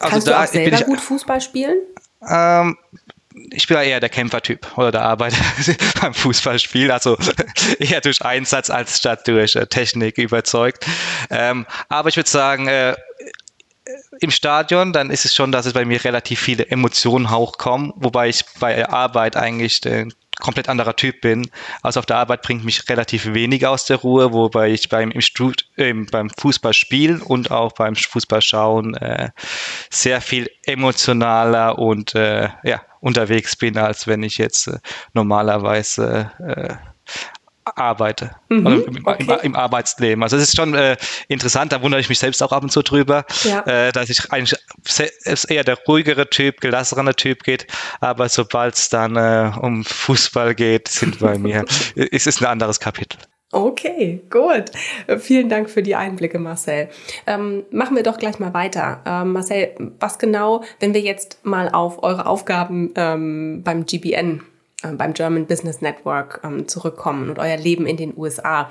also 0.00 0.10
Kannst 0.10 0.26
da 0.28 0.30
du 0.32 0.38
auch 0.38 0.46
selber 0.46 0.78
ich, 0.78 0.86
gut 0.86 1.00
Fußball 1.00 1.40
spielen? 1.40 1.78
Ähm, 2.28 2.76
ich 3.50 3.66
bin 3.66 3.76
ja 3.76 3.82
eher 3.82 4.00
der 4.00 4.08
Kämpfertyp 4.08 4.66
oder 4.76 4.92
der 4.92 5.02
Arbeiter 5.02 5.36
beim 6.00 6.14
Fußballspiel, 6.14 6.90
also 6.90 7.16
eher 7.78 8.00
durch 8.00 8.22
Einsatz 8.22 8.70
als 8.70 8.98
statt 8.98 9.26
durch 9.26 9.56
äh, 9.56 9.66
Technik 9.66 10.18
überzeugt. 10.18 10.84
Ähm, 11.30 11.66
aber 11.88 12.08
ich 12.08 12.16
würde 12.16 12.30
sagen, 12.30 12.68
äh, 12.68 12.94
im 14.20 14.30
Stadion, 14.30 14.92
dann 14.92 15.10
ist 15.10 15.24
es 15.24 15.34
schon, 15.34 15.52
dass 15.52 15.66
es 15.66 15.72
bei 15.72 15.84
mir 15.84 16.04
relativ 16.04 16.40
viele 16.40 16.66
Emotionen 16.68 17.30
hochkommen, 17.30 17.92
wobei 17.96 18.28
ich 18.28 18.44
bei 18.60 18.86
Arbeit 18.88 19.36
eigentlich 19.36 19.84
ein 19.86 20.12
komplett 20.40 20.68
anderer 20.68 20.96
Typ 20.96 21.20
bin. 21.20 21.50
Also 21.82 22.00
auf 22.00 22.06
der 22.06 22.16
Arbeit 22.16 22.42
bringt 22.42 22.64
mich 22.64 22.88
relativ 22.88 23.32
wenig 23.34 23.66
aus 23.66 23.84
der 23.84 23.98
Ruhe, 23.98 24.32
wobei 24.32 24.70
ich 24.70 24.88
beim, 24.88 25.12
äh, 25.76 25.92
beim 26.10 26.30
Fußballspielen 26.30 27.22
und 27.22 27.50
auch 27.50 27.72
beim 27.72 27.96
Fußballschauen 27.96 28.94
äh, 28.94 29.30
sehr 29.90 30.20
viel 30.20 30.50
emotionaler 30.64 31.78
und 31.78 32.14
äh, 32.14 32.48
ja, 32.62 32.82
unterwegs 33.00 33.56
bin, 33.56 33.76
als 33.78 34.06
wenn 34.06 34.22
ich 34.22 34.38
jetzt 34.38 34.68
äh, 34.68 34.78
normalerweise 35.12 36.30
äh, 36.38 36.74
arbeite 37.76 38.30
mhm, 38.48 38.66
also 38.66 38.84
im, 38.84 39.06
okay. 39.06 39.24
im, 39.24 39.38
im, 39.42 39.56
Arbeitsleben. 39.56 40.22
Also 40.22 40.36
es 40.36 40.44
ist 40.44 40.56
schon 40.56 40.74
äh, 40.74 40.96
interessant, 41.28 41.72
da 41.72 41.82
wundere 41.82 42.00
ich 42.00 42.08
mich 42.08 42.18
selbst 42.18 42.42
auch 42.42 42.52
ab 42.52 42.62
und 42.62 42.70
zu 42.70 42.82
drüber, 42.82 43.24
ja. 43.44 43.60
äh, 43.66 43.92
dass 43.92 44.10
ich 44.10 44.30
eigentlich 44.32 44.58
eher 45.48 45.64
der 45.64 45.78
ruhigere 45.86 46.28
Typ, 46.28 46.60
gelassenere 46.60 47.14
Typ 47.14 47.42
geht, 47.42 47.66
aber 48.00 48.28
sobald 48.28 48.74
es 48.74 48.88
dann 48.88 49.16
äh, 49.16 49.50
um 49.60 49.84
Fußball 49.84 50.54
geht, 50.54 50.88
sind 50.88 51.18
bei 51.18 51.38
mir, 51.38 51.64
ist 51.94 52.26
es 52.26 52.40
ein 52.40 52.46
anderes 52.46 52.80
Kapitel. 52.80 53.18
Okay, 53.50 54.20
gut. 54.28 54.64
Vielen 55.20 55.48
Dank 55.48 55.70
für 55.70 55.82
die 55.82 55.94
Einblicke, 55.94 56.38
Marcel. 56.38 56.90
Ähm, 57.26 57.64
machen 57.70 57.96
wir 57.96 58.02
doch 58.02 58.18
gleich 58.18 58.38
mal 58.38 58.52
weiter. 58.52 59.00
Ähm, 59.06 59.32
Marcel, 59.32 59.74
was 59.98 60.18
genau, 60.18 60.64
wenn 60.80 60.92
wir 60.92 61.00
jetzt 61.00 61.46
mal 61.46 61.70
auf 61.70 62.02
eure 62.02 62.26
Aufgaben 62.26 62.92
ähm, 62.94 63.62
beim 63.64 63.86
GBN, 63.86 64.42
beim 64.82 65.12
German 65.12 65.46
Business 65.46 65.80
Network 65.80 66.40
ähm, 66.44 66.68
zurückkommen 66.68 67.30
und 67.30 67.38
euer 67.38 67.56
Leben 67.56 67.86
in 67.86 67.96
den 67.96 68.16
USA. 68.16 68.70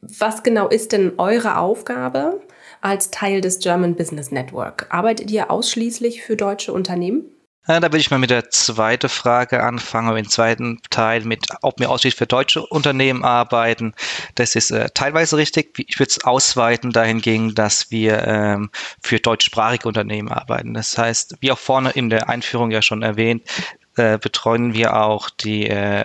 Was 0.00 0.42
genau 0.42 0.68
ist 0.68 0.92
denn 0.92 1.12
eure 1.18 1.58
Aufgabe 1.58 2.40
als 2.80 3.10
Teil 3.10 3.40
des 3.40 3.60
German 3.60 3.94
Business 3.94 4.30
Network? 4.30 4.86
Arbeitet 4.90 5.30
ihr 5.30 5.50
ausschließlich 5.50 6.22
für 6.22 6.36
deutsche 6.36 6.72
Unternehmen? 6.72 7.24
Da 7.66 7.80
würde 7.80 7.96
ich 7.96 8.10
mal 8.10 8.18
mit 8.18 8.28
der 8.28 8.50
zweiten 8.50 9.08
Frage 9.08 9.62
anfangen, 9.62 10.08
oder 10.08 10.18
im 10.18 10.28
zweiten 10.28 10.82
Teil 10.90 11.22
mit, 11.24 11.46
ob 11.62 11.80
wir 11.80 11.88
ausschließlich 11.88 12.18
für 12.18 12.26
deutsche 12.26 12.60
Unternehmen 12.66 13.24
arbeiten. 13.24 13.94
Das 14.34 14.54
ist 14.54 14.70
äh, 14.70 14.90
teilweise 14.92 15.38
richtig. 15.38 15.78
Ich 15.78 15.98
würde 15.98 16.10
es 16.10 16.24
ausweiten 16.24 16.90
dahingehend, 16.90 17.58
dass 17.58 17.90
wir 17.90 18.22
ähm, 18.26 18.70
für 19.00 19.18
deutschsprachige 19.18 19.88
Unternehmen 19.88 20.28
arbeiten. 20.28 20.74
Das 20.74 20.98
heißt, 20.98 21.36
wie 21.40 21.52
auch 21.52 21.58
vorne 21.58 21.92
in 21.92 22.10
der 22.10 22.28
Einführung 22.28 22.70
ja 22.70 22.82
schon 22.82 23.02
erwähnt, 23.02 23.48
äh, 23.96 24.18
betreuen 24.18 24.74
wir 24.74 24.96
auch 24.96 25.30
die 25.30 25.68
äh, 25.68 26.04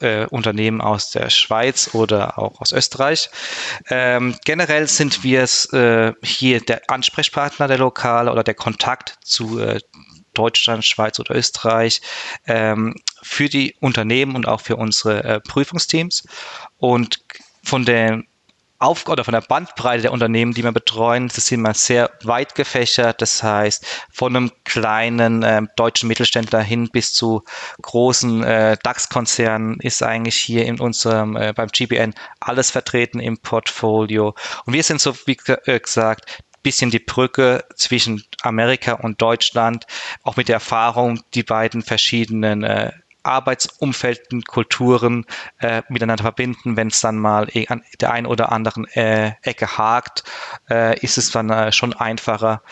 äh, 0.00 0.26
Unternehmen 0.26 0.80
aus 0.80 1.10
der 1.10 1.30
Schweiz 1.30 1.94
oder 1.94 2.38
auch 2.38 2.60
aus 2.60 2.72
Österreich. 2.72 3.30
Ähm, 3.88 4.36
generell 4.44 4.86
sind 4.86 5.22
wir 5.24 5.48
äh, 5.72 6.12
hier 6.22 6.60
der 6.60 6.82
Ansprechpartner 6.88 7.68
der 7.68 7.78
Lokale 7.78 8.30
oder 8.30 8.44
der 8.44 8.54
Kontakt 8.54 9.18
zu 9.24 9.58
äh, 9.58 9.80
Deutschland, 10.34 10.84
Schweiz 10.84 11.18
oder 11.18 11.34
Österreich 11.34 12.02
ähm, 12.46 12.94
für 13.22 13.48
die 13.48 13.74
Unternehmen 13.80 14.36
und 14.36 14.46
auch 14.46 14.60
für 14.60 14.76
unsere 14.76 15.24
äh, 15.24 15.40
Prüfungsteams. 15.40 16.24
Und 16.78 17.20
von 17.62 17.84
der 17.84 18.22
auf 18.80 19.06
oder 19.08 19.24
von 19.24 19.32
der 19.32 19.42
Bandbreite 19.42 20.02
der 20.02 20.12
Unternehmen, 20.12 20.52
die 20.52 20.64
wir 20.64 20.72
betreuen, 20.72 21.28
das 21.28 21.46
sind 21.46 21.60
immer 21.60 21.74
sehr 21.74 22.10
weit 22.24 22.54
gefächert. 22.54 23.20
Das 23.22 23.42
heißt, 23.42 23.86
von 24.10 24.34
einem 24.34 24.50
kleinen 24.64 25.42
äh, 25.42 25.62
deutschen 25.76 26.08
Mittelständler 26.08 26.62
hin 26.62 26.88
bis 26.90 27.12
zu 27.12 27.44
großen 27.82 28.42
äh, 28.42 28.76
DAX-Konzernen 28.82 29.78
ist 29.80 30.02
eigentlich 30.02 30.36
hier 30.36 30.64
in 30.64 30.80
unserem 30.80 31.36
äh, 31.36 31.52
beim 31.54 31.68
GBN 31.68 32.14
alles 32.40 32.70
vertreten 32.70 33.20
im 33.20 33.38
Portfolio. 33.38 34.34
Und 34.64 34.72
wir 34.72 34.82
sind 34.82 35.00
so 35.00 35.14
wie 35.26 35.36
äh, 35.66 35.78
gesagt 35.78 36.42
bisschen 36.62 36.90
die 36.90 36.98
Brücke 36.98 37.64
zwischen 37.74 38.22
Amerika 38.42 38.92
und 38.92 39.22
Deutschland, 39.22 39.86
auch 40.22 40.36
mit 40.36 40.48
der 40.48 40.56
Erfahrung, 40.56 41.22
die 41.34 41.42
beiden 41.42 41.82
verschiedenen 41.82 42.64
äh, 42.64 42.92
Arbeitsumfelden, 43.22 44.42
Kulturen 44.42 45.26
äh, 45.58 45.82
miteinander 45.88 46.22
verbinden. 46.22 46.76
Wenn 46.76 46.88
es 46.88 47.00
dann 47.00 47.18
mal 47.18 47.48
eh 47.52 47.66
an 47.68 47.82
der 48.00 48.12
einen 48.12 48.26
oder 48.26 48.52
anderen 48.52 48.86
äh, 48.88 49.32
Ecke 49.42 49.78
hakt, 49.78 50.24
äh, 50.68 50.98
ist 51.00 51.18
es 51.18 51.30
dann 51.30 51.50
äh, 51.50 51.72
schon 51.72 51.92
einfacher, 51.92 52.62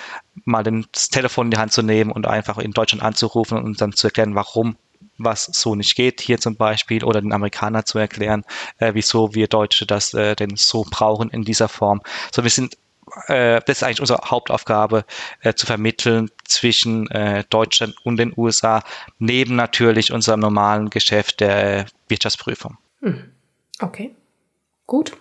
mal 0.45 0.63
das 0.63 1.09
Telefon 1.09 1.49
in 1.49 1.51
die 1.53 1.59
Hand 1.59 1.73
zu 1.73 1.83
nehmen 1.83 2.11
und 2.11 2.27
einfach 2.27 2.59
in 2.59 2.73
Deutschland 2.73 3.03
anzurufen 3.03 3.59
und 3.59 3.81
dann 3.81 3.93
zu 3.93 4.07
erklären, 4.07 4.35
warum 4.35 4.77
was 5.19 5.45
so 5.47 5.75
nicht 5.75 5.97
geht, 5.97 6.21
hier 6.21 6.39
zum 6.39 6.57
Beispiel, 6.57 7.05
oder 7.05 7.21
den 7.21 7.33
Amerikanern 7.33 7.85
zu 7.85 7.99
erklären, 7.99 8.45
äh, 8.79 8.95
wieso 8.95 9.35
wir 9.35 9.49
Deutsche 9.49 9.85
das 9.85 10.15
äh, 10.15 10.37
denn 10.37 10.57
so 10.57 10.85
brauchen 10.89 11.31
in 11.31 11.43
dieser 11.43 11.69
Form. 11.69 12.01
So, 12.33 12.45
wir 12.45 12.51
sind 12.51 12.79
äh, 13.27 13.61
das 13.67 13.79
ist 13.79 13.83
eigentlich 13.83 14.01
unsere 14.01 14.21
Hauptaufgabe, 14.25 15.05
äh, 15.43 15.55
zu 15.55 15.67
vermitteln 15.67 16.31
zwischen 16.45 17.11
äh, 17.11 17.45
Deutschland 17.51 17.95
und 18.05 18.17
den 18.19 18.33
USA, 18.37 18.83
neben 19.19 19.57
natürlich 19.57 20.13
unserem 20.13 20.41
normalen 20.41 20.91
Geschäft 20.91 21.41
der 21.41 21.87
Wirtschaftsprüfung. 22.09 22.79
Hm. 23.03 23.33
Okay, 23.81 24.15
gut. 24.87 25.17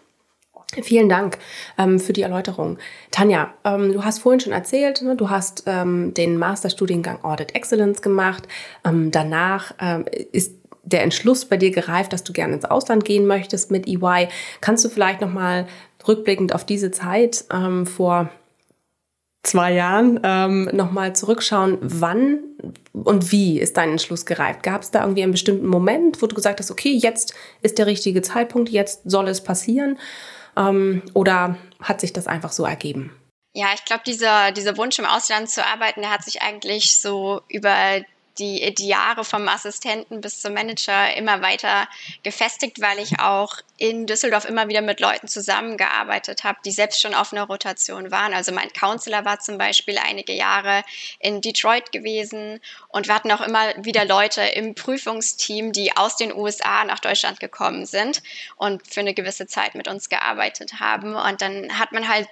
Vielen 0.83 1.07
Dank 1.07 1.37
ähm, 1.77 1.97
für 1.97 2.11
die 2.11 2.23
Erläuterung. 2.23 2.77
Tanja, 3.11 3.53
ähm, 3.63 3.93
du 3.93 4.03
hast 4.03 4.19
vorhin 4.19 4.41
schon 4.41 4.51
erzählt, 4.51 5.01
ne, 5.01 5.15
du 5.15 5.29
hast 5.29 5.63
ähm, 5.65 6.13
den 6.13 6.37
Masterstudiengang 6.37 7.23
Audit 7.23 7.55
Excellence 7.55 8.01
gemacht. 8.01 8.43
Ähm, 8.83 9.11
danach 9.11 9.73
ähm, 9.79 10.05
ist 10.33 10.55
der 10.83 11.03
Entschluss 11.03 11.45
bei 11.45 11.57
dir 11.57 11.71
gereift, 11.71 12.13
dass 12.13 12.23
du 12.23 12.33
gerne 12.33 12.53
ins 12.53 12.65
Ausland 12.65 13.05
gehen 13.05 13.25
möchtest 13.25 13.71
mit 13.71 13.87
EY. 13.87 14.27
Kannst 14.61 14.83
du 14.83 14.89
vielleicht 14.89 15.21
noch 15.21 15.31
mal 15.31 15.67
rückblickend 16.07 16.53
auf 16.53 16.65
diese 16.65 16.91
Zeit 16.91 17.45
ähm, 17.51 17.85
vor 17.85 18.29
zwei 19.43 19.73
Jahren 19.73 20.19
ähm, 20.23 20.69
nochmal 20.73 21.15
zurückschauen, 21.15 21.77
wann 21.81 22.39
und 22.93 23.31
wie 23.31 23.59
ist 23.59 23.77
dein 23.77 23.91
Entschluss 23.91 24.25
gereift? 24.25 24.63
Gab 24.63 24.81
es 24.81 24.91
da 24.91 25.01
irgendwie 25.01 25.23
einen 25.23 25.31
bestimmten 25.31 25.67
Moment, 25.67 26.21
wo 26.21 26.27
du 26.27 26.35
gesagt 26.35 26.59
hast, 26.59 26.69
okay, 26.69 26.91
jetzt 26.91 27.33
ist 27.61 27.77
der 27.77 27.85
richtige 27.85 28.21
Zeitpunkt, 28.21 28.69
jetzt 28.69 29.01
soll 29.05 29.27
es 29.27 29.41
passieren? 29.41 29.97
Ähm, 30.57 31.01
oder 31.13 31.57
hat 31.81 32.01
sich 32.01 32.13
das 32.13 32.27
einfach 32.27 32.51
so 32.51 32.65
ergeben? 32.65 33.15
Ja, 33.53 33.67
ich 33.73 33.85
glaube, 33.85 34.03
dieser, 34.05 34.51
dieser 34.51 34.77
Wunsch 34.77 34.99
im 34.99 35.05
Ausland 35.05 35.49
zu 35.49 35.65
arbeiten, 35.65 36.01
der 36.01 36.11
hat 36.11 36.23
sich 36.23 36.41
eigentlich 36.41 36.99
so 36.99 37.41
über 37.47 38.01
die, 38.39 38.73
die 38.73 38.87
Jahre 38.87 39.23
vom 39.23 39.47
Assistenten 39.47 40.21
bis 40.21 40.41
zum 40.41 40.53
Manager 40.53 41.15
immer 41.15 41.41
weiter 41.41 41.87
gefestigt, 42.23 42.81
weil 42.81 42.99
ich 42.99 43.19
auch 43.19 43.55
in 43.77 44.05
Düsseldorf 44.05 44.45
immer 44.45 44.67
wieder 44.67 44.81
mit 44.81 44.99
Leuten 44.99 45.27
zusammengearbeitet 45.27 46.43
habe, 46.43 46.59
die 46.65 46.71
selbst 46.71 47.01
schon 47.01 47.13
auf 47.13 47.31
einer 47.31 47.43
Rotation 47.43 48.11
waren. 48.11 48.33
Also 48.33 48.51
mein 48.51 48.71
Counselor 48.73 49.25
war 49.25 49.39
zum 49.39 49.57
Beispiel 49.57 49.97
einige 49.97 50.33
Jahre 50.33 50.83
in 51.19 51.41
Detroit 51.41 51.91
gewesen 51.91 52.59
und 52.89 53.07
wir 53.07 53.15
hatten 53.15 53.31
auch 53.31 53.41
immer 53.41 53.73
wieder 53.77 54.05
Leute 54.05 54.41
im 54.41 54.75
Prüfungsteam, 54.75 55.71
die 55.71 55.95
aus 55.95 56.15
den 56.15 56.33
USA 56.33 56.83
nach 56.85 56.99
Deutschland 56.99 57.39
gekommen 57.39 57.85
sind 57.85 58.23
und 58.55 58.87
für 58.87 59.01
eine 59.01 59.13
gewisse 59.13 59.47
Zeit 59.47 59.75
mit 59.75 59.87
uns 59.87 60.09
gearbeitet 60.09 60.79
haben. 60.79 61.15
Und 61.15 61.41
dann 61.41 61.77
hat 61.77 61.91
man 61.91 62.07
halt 62.07 62.27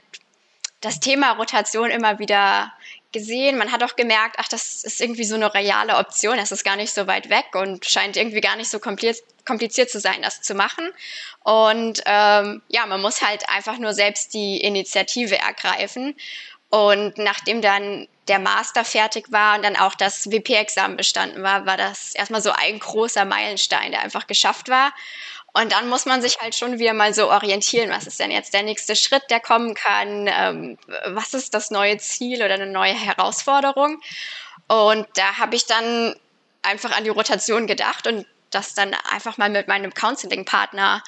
das 0.81 0.99
Thema 0.99 1.31
Rotation 1.31 1.89
immer 1.89 2.19
wieder 2.19 2.71
gesehen. 3.15 3.57
Man 3.57 3.71
hat 3.71 3.81
auch 3.81 3.95
gemerkt, 3.95 4.35
ach, 4.37 4.49
das 4.49 4.83
ist 4.83 4.99
irgendwie 4.99 5.23
so 5.23 5.35
eine 5.35 5.53
reale 5.53 5.95
Option. 5.95 6.37
Es 6.37 6.51
ist 6.51 6.65
gar 6.65 6.75
nicht 6.75 6.93
so 6.93 7.07
weit 7.07 7.29
weg 7.29 7.45
und 7.53 7.85
scheint 7.85 8.17
irgendwie 8.17 8.41
gar 8.41 8.57
nicht 8.57 8.69
so 8.69 8.79
kompliziert, 8.79 9.89
zu 9.89 9.99
sein, 9.99 10.21
das 10.21 10.41
zu 10.41 10.53
machen. 10.53 10.89
Und 11.41 12.01
ähm, 12.05 12.61
ja, 12.67 12.85
man 12.85 13.01
muss 13.01 13.21
halt 13.21 13.47
einfach 13.47 13.77
nur 13.77 13.93
selbst 13.93 14.33
die 14.33 14.59
Initiative 14.59 15.37
ergreifen. 15.37 16.15
Und 16.69 17.17
nachdem 17.17 17.61
dann 17.61 18.07
der 18.27 18.39
Master 18.39 18.83
fertig 18.83 19.31
war 19.31 19.55
und 19.55 19.63
dann 19.63 19.77
auch 19.77 19.95
das 19.95 20.29
WP-Examen 20.29 20.97
bestanden 20.97 21.41
war, 21.41 21.65
war 21.65 21.77
das 21.77 22.13
erstmal 22.15 22.41
so 22.41 22.51
ein 22.51 22.79
großer 22.79 23.23
Meilenstein, 23.23 23.91
der 23.91 24.01
einfach 24.01 24.27
geschafft 24.27 24.67
war. 24.67 24.91
Und 25.57 25.71
dann 25.71 25.87
muss 25.87 26.05
man 26.05 26.21
sich 26.21 26.37
halt 26.41 26.53
schon 26.53 26.79
wieder 26.79 26.93
mal 26.93 27.13
so 27.13 27.31
orientieren, 27.31 27.89
was 27.89 28.07
ist 28.07 28.19
denn 28.19 28.29
jetzt 28.29 28.53
der 28.53 28.63
nächste 28.63 28.93
Schritt, 28.95 29.23
der 29.29 29.39
kommen 29.39 29.73
kann, 29.73 30.27
ähm, 30.27 30.77
was 31.05 31.33
ist 31.33 31.53
das 31.53 31.71
neue 31.71 31.97
Ziel 31.97 32.43
oder 32.43 32.55
eine 32.55 32.67
neue 32.67 32.93
Herausforderung. 32.93 34.01
Und 34.67 35.07
da 35.15 35.37
habe 35.37 35.55
ich 35.55 35.65
dann 35.65 36.13
einfach 36.61 36.91
an 36.97 37.05
die 37.05 37.09
Rotation 37.09 37.67
gedacht 37.67 38.05
und 38.05 38.25
das 38.51 38.73
dann 38.73 38.93
einfach 39.11 39.37
mal 39.37 39.49
mit 39.49 39.69
meinem 39.69 39.93
Counseling-Partner 39.93 41.01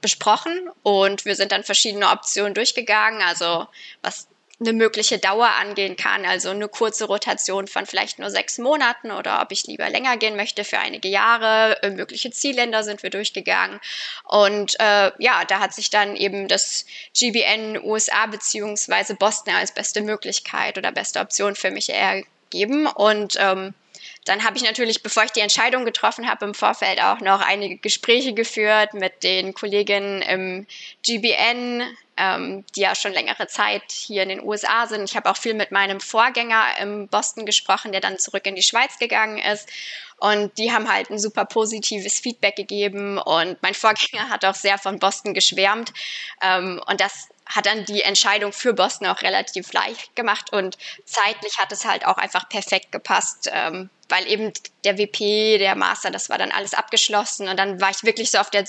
besprochen. 0.00 0.70
Und 0.84 1.24
wir 1.24 1.34
sind 1.34 1.50
dann 1.50 1.64
verschiedene 1.64 2.10
Optionen 2.10 2.54
durchgegangen, 2.54 3.22
also 3.22 3.66
was 4.02 4.28
eine 4.64 4.72
mögliche 4.72 5.18
Dauer 5.18 5.48
angehen 5.60 5.96
kann, 5.96 6.24
also 6.24 6.50
eine 6.50 6.68
kurze 6.68 7.04
Rotation 7.06 7.66
von 7.66 7.86
vielleicht 7.86 8.18
nur 8.18 8.30
sechs 8.30 8.58
Monaten 8.58 9.10
oder 9.10 9.40
ob 9.42 9.52
ich 9.52 9.66
lieber 9.66 9.88
länger 9.90 10.16
gehen 10.16 10.36
möchte 10.36 10.64
für 10.64 10.78
einige 10.78 11.08
Jahre. 11.08 11.82
Äh, 11.82 11.90
mögliche 11.90 12.30
Zielländer 12.30 12.82
sind 12.82 13.02
wir 13.02 13.10
durchgegangen. 13.10 13.80
Und 14.24 14.78
äh, 14.80 15.12
ja, 15.18 15.44
da 15.46 15.60
hat 15.60 15.74
sich 15.74 15.90
dann 15.90 16.16
eben 16.16 16.48
das 16.48 16.86
GBN 17.16 17.78
USA 17.82 18.26
beziehungsweise 18.26 19.14
Boston 19.14 19.54
als 19.54 19.72
beste 19.72 20.00
Möglichkeit 20.00 20.78
oder 20.78 20.92
beste 20.92 21.20
Option 21.20 21.54
für 21.54 21.70
mich 21.70 21.90
ergeben. 21.90 22.86
Und 22.86 23.36
ähm, 23.38 23.74
dann 24.24 24.44
habe 24.44 24.56
ich 24.56 24.62
natürlich, 24.62 25.02
bevor 25.02 25.24
ich 25.24 25.32
die 25.32 25.40
Entscheidung 25.40 25.84
getroffen 25.84 26.28
habe, 26.28 26.46
im 26.46 26.54
Vorfeld 26.54 27.00
auch 27.02 27.20
noch 27.20 27.40
einige 27.40 27.76
Gespräche 27.76 28.32
geführt 28.32 28.94
mit 28.94 29.22
den 29.22 29.52
Kolleginnen 29.52 30.22
im 30.22 30.66
GBN, 31.02 31.82
ähm, 32.16 32.64
die 32.74 32.80
ja 32.80 32.94
schon 32.94 33.12
längere 33.12 33.46
Zeit 33.48 33.82
hier 33.90 34.22
in 34.22 34.30
den 34.30 34.42
USA 34.42 34.86
sind. 34.86 35.04
Ich 35.04 35.16
habe 35.16 35.30
auch 35.30 35.36
viel 35.36 35.54
mit 35.54 35.72
meinem 35.72 36.00
Vorgänger 36.00 36.64
im 36.80 37.08
Boston 37.08 37.44
gesprochen, 37.44 37.92
der 37.92 38.00
dann 38.00 38.18
zurück 38.18 38.46
in 38.46 38.54
die 38.54 38.62
Schweiz 38.62 38.98
gegangen 38.98 39.38
ist. 39.38 39.68
Und 40.16 40.56
die 40.56 40.72
haben 40.72 40.90
halt 40.90 41.10
ein 41.10 41.18
super 41.18 41.44
positives 41.44 42.18
Feedback 42.18 42.56
gegeben. 42.56 43.18
Und 43.18 43.58
mein 43.62 43.74
Vorgänger 43.74 44.30
hat 44.30 44.44
auch 44.44 44.54
sehr 44.54 44.78
von 44.78 44.98
Boston 44.98 45.34
geschwärmt. 45.34 45.92
Ähm, 46.40 46.80
und 46.86 47.00
das 47.00 47.28
hat 47.46 47.66
dann 47.66 47.84
die 47.84 48.02
Entscheidung 48.02 48.52
für 48.52 48.72
Boston 48.72 49.06
auch 49.06 49.22
relativ 49.22 49.72
leicht 49.72 50.16
gemacht 50.16 50.52
und 50.52 50.78
zeitlich 51.04 51.58
hat 51.58 51.72
es 51.72 51.84
halt 51.84 52.06
auch 52.06 52.16
einfach 52.16 52.48
perfekt 52.48 52.92
gepasst, 52.92 53.50
ähm, 53.52 53.90
weil 54.08 54.26
eben 54.30 54.52
der 54.84 54.98
WP, 54.98 55.58
der 55.58 55.74
Master, 55.74 56.10
das 56.10 56.30
war 56.30 56.38
dann 56.38 56.52
alles 56.52 56.74
abgeschlossen 56.74 57.48
und 57.48 57.58
dann 57.58 57.80
war 57.80 57.90
ich 57.90 58.02
wirklich 58.02 58.30
so 58.30 58.38
auf 58.38 58.50
der, 58.50 58.64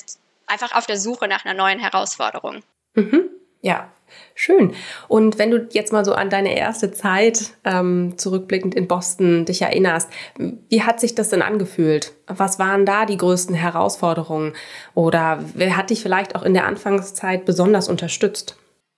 einfach 0.47 0.73
auf 0.73 0.85
der 0.85 0.97
Suche 0.97 1.27
nach 1.27 1.45
einer 1.45 1.53
neuen 1.53 1.79
Herausforderung. 1.79 2.63
Mhm. 2.95 3.29
Ja, 3.61 3.91
schön. 4.35 4.75
Und 5.07 5.39
wenn 5.39 5.49
du 5.49 5.67
jetzt 5.71 5.91
mal 5.91 6.05
so 6.05 6.13
an 6.13 6.29
deine 6.29 6.55
erste 6.55 6.91
Zeit 6.91 7.53
ähm, 7.63 8.13
zurückblickend 8.15 8.75
in 8.75 8.87
Boston 8.87 9.45
dich 9.45 9.63
erinnerst, 9.63 10.09
wie 10.37 10.83
hat 10.83 10.99
sich 10.99 11.15
das 11.15 11.29
denn 11.29 11.41
angefühlt? 11.41 12.13
Was 12.27 12.59
waren 12.59 12.85
da 12.85 13.07
die 13.07 13.17
größten 13.17 13.55
Herausforderungen? 13.55 14.53
Oder 14.93 15.43
wer 15.55 15.75
hat 15.77 15.89
dich 15.89 16.03
vielleicht 16.03 16.35
auch 16.35 16.43
in 16.43 16.53
der 16.53 16.67
Anfangszeit 16.67 17.45
besonders 17.45 17.89
unterstützt? 17.89 18.55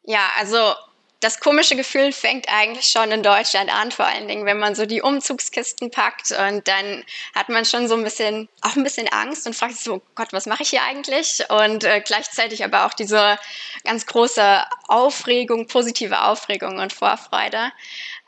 Ja, 0.07 0.29
also 0.39 0.73
das 1.19 1.41
komische 1.41 1.75
Gefühl 1.75 2.13
fängt 2.13 2.47
eigentlich 2.47 2.87
schon 2.87 3.11
in 3.11 3.23
Deutschland 3.23 3.69
an, 3.69 3.91
vor 3.91 4.05
allen 4.05 4.29
Dingen, 4.29 4.45
wenn 4.45 4.57
man 4.57 4.73
so 4.73 4.85
die 4.85 5.01
Umzugskisten 5.01 5.91
packt 5.91 6.31
und 6.31 6.65
dann 6.65 7.03
hat 7.35 7.49
man 7.49 7.65
schon 7.65 7.89
so 7.89 7.95
ein 7.95 8.05
bisschen, 8.05 8.47
auch 8.61 8.77
ein 8.77 8.83
bisschen 8.83 9.09
Angst 9.09 9.45
und 9.45 9.53
fragt 9.53 9.73
sich 9.73 9.83
so, 9.83 10.01
Gott, 10.15 10.31
was 10.31 10.45
mache 10.45 10.63
ich 10.63 10.69
hier 10.69 10.83
eigentlich? 10.83 11.43
Und 11.49 11.83
äh, 11.83 11.99
gleichzeitig 11.99 12.63
aber 12.63 12.85
auch 12.85 12.93
diese 12.93 13.37
ganz 13.83 14.05
große 14.05 14.63
Aufregung, 14.87 15.67
positive 15.67 16.21
Aufregung 16.21 16.79
und 16.79 16.93
Vorfreude. 16.93 17.73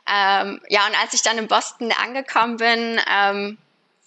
Ähm, 0.06 0.60
ja, 0.68 0.86
und 0.86 1.00
als 1.00 1.14
ich 1.14 1.22
dann 1.22 1.38
in 1.38 1.48
Boston 1.48 1.92
angekommen 1.92 2.58
bin, 2.58 3.00
ähm, 3.10 3.56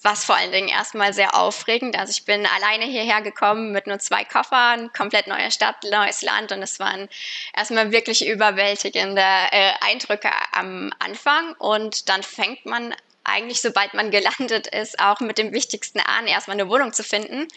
war 0.04 0.14
es 0.14 0.26
vor 0.26 0.36
allen 0.36 0.52
Dingen 0.52 0.68
erstmal 0.68 1.14
sehr 1.14 1.36
aufregend. 1.36 1.98
Also 1.98 2.12
ich 2.12 2.26
bin 2.26 2.46
alleine 2.46 2.86
hierher 2.86 3.22
gekommen 3.22 3.72
mit 3.72 3.88
nur 3.88 4.00
zwei 4.00 4.26
Koffern, 4.26 4.92
komplett 4.94 5.28
neue 5.28 5.52
Stadt, 5.52 5.78
neues 5.90 6.22
Land 6.22 6.52
und 6.52 6.62
es 6.62 6.80
waren 6.80 7.08
erstmal 7.56 7.92
wirklich 7.92 8.28
überwältigende 8.28 9.22
äh, 9.22 9.72
Eindrücke 9.82 10.30
am 10.52 10.92
Anfang 11.00 11.54
und 11.54 12.10
dann 12.10 12.24
fängt 12.24 12.66
man 12.66 12.94
eigentlich, 13.24 13.62
sobald 13.62 13.94
man 13.94 14.12
gelandet 14.12 14.68
ist, 14.68 15.00
auch 15.00 15.22
mit 15.22 15.38
dem 15.38 15.54
Wichtigsten 15.54 16.00
an, 16.00 16.28
erstmal 16.28 16.60
eine 16.60 16.70
Wohnung 16.70 16.92
zu 16.94 17.04
finden. 17.04 17.48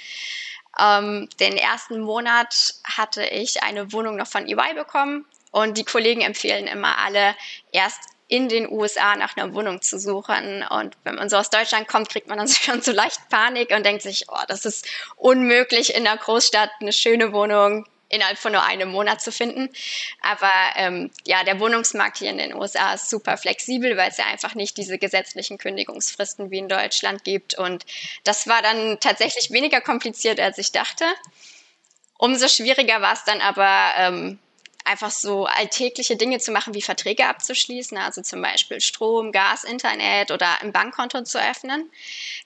Ähm, 0.78 1.28
den 1.40 1.56
ersten 1.56 2.00
Monat 2.00 2.74
hatte 2.84 3.24
ich 3.24 3.62
eine 3.62 3.92
Wohnung 3.92 4.16
noch 4.16 4.28
von 4.28 4.46
EY 4.46 4.74
bekommen 4.74 5.24
und 5.50 5.78
die 5.78 5.84
Kollegen 5.84 6.20
empfehlen 6.20 6.66
immer 6.66 6.98
alle 6.98 7.34
erst 7.72 8.00
in 8.28 8.48
den 8.48 8.68
USA 8.70 9.16
nach 9.16 9.36
einer 9.36 9.54
Wohnung 9.54 9.82
zu 9.82 9.98
suchen. 9.98 10.64
Und 10.68 10.96
wenn 11.04 11.14
man 11.14 11.28
so 11.28 11.36
aus 11.36 11.50
Deutschland 11.50 11.86
kommt, 11.86 12.08
kriegt 12.08 12.28
man 12.28 12.38
dann 12.38 12.48
schon 12.48 12.82
so 12.82 12.92
leicht 12.92 13.28
Panik 13.30 13.70
und 13.70 13.84
denkt 13.84 14.02
sich, 14.02 14.26
oh, 14.28 14.44
das 14.48 14.64
ist 14.64 14.86
unmöglich 15.16 15.94
in 15.94 16.06
einer 16.06 16.16
Großstadt 16.16 16.70
eine 16.80 16.92
schöne 16.92 17.32
Wohnung 17.32 17.86
innerhalb 18.08 18.38
von 18.38 18.52
nur 18.52 18.62
einem 18.62 18.90
Monat 18.90 19.20
zu 19.20 19.32
finden. 19.32 19.68
Aber 20.20 20.52
ähm, 20.76 21.10
ja, 21.26 21.44
der 21.44 21.58
Wohnungsmarkt 21.60 22.18
hier 22.18 22.30
in 22.30 22.38
den 22.38 22.54
USA 22.54 22.94
ist 22.94 23.10
super 23.10 23.36
flexibel, 23.36 23.96
weil 23.96 24.10
es 24.10 24.16
ja 24.16 24.26
einfach 24.26 24.54
nicht 24.54 24.76
diese 24.76 24.98
gesetzlichen 24.98 25.58
Kündigungsfristen 25.58 26.50
wie 26.50 26.58
in 26.58 26.68
Deutschland 26.68 27.24
gibt. 27.24 27.58
Und 27.58 27.84
das 28.24 28.46
war 28.46 28.62
dann 28.62 29.00
tatsächlich 29.00 29.50
weniger 29.50 29.80
kompliziert, 29.80 30.40
als 30.40 30.58
ich 30.58 30.72
dachte. 30.72 31.04
Umso 32.18 32.48
schwieriger 32.48 33.02
war 33.02 33.12
es 33.12 33.24
dann 33.24 33.40
aber, 33.40 33.92
ähm, 33.98 34.38
einfach 34.86 35.10
so 35.10 35.46
alltägliche 35.46 36.16
Dinge 36.16 36.38
zu 36.38 36.52
machen, 36.52 36.74
wie 36.74 36.82
Verträge 36.82 37.26
abzuschließen, 37.26 37.98
also 37.98 38.22
zum 38.22 38.42
Beispiel 38.42 38.80
Strom, 38.80 39.32
Gas, 39.32 39.64
Internet 39.64 40.30
oder 40.30 40.60
ein 40.62 40.72
Bankkonto 40.72 41.22
zu 41.22 41.38
öffnen. 41.38 41.90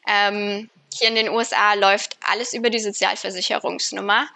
Ähm, 0.08 0.70
hier 0.92 1.08
in 1.08 1.14
den 1.14 1.28
USA 1.28 1.74
läuft 1.74 2.16
alles 2.28 2.52
über 2.52 2.70
die 2.70 2.80
Sozialversicherungsnummer 2.80 4.26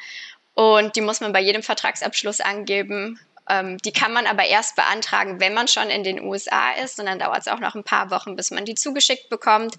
und 0.55 0.95
die 0.97 1.01
muss 1.01 1.21
man 1.21 1.33
bei 1.33 1.41
jedem 1.41 1.63
Vertragsabschluss 1.63 2.41
angeben. 2.41 3.19
Ähm, 3.49 3.79
die 3.79 3.93
kann 3.93 4.13
man 4.13 4.27
aber 4.27 4.45
erst 4.45 4.77
beantragen, 4.77 5.41
wenn 5.41 5.53
man 5.53 5.69
schon 5.69 5.91
in 5.91 6.05
den 6.05 6.23
USA 6.23 6.73
ist 6.73 6.99
und 6.99 7.07
dann 7.07 7.19
dauert 7.19 7.41
es 7.41 7.49
auch 7.49 7.61
noch 7.61 7.75
ein 7.75 7.85
paar 7.85 8.11
Wochen, 8.11 8.37
bis 8.37 8.51
man 8.51 8.65
die 8.65 8.75
zugeschickt 8.75 9.29
bekommt. 9.29 9.75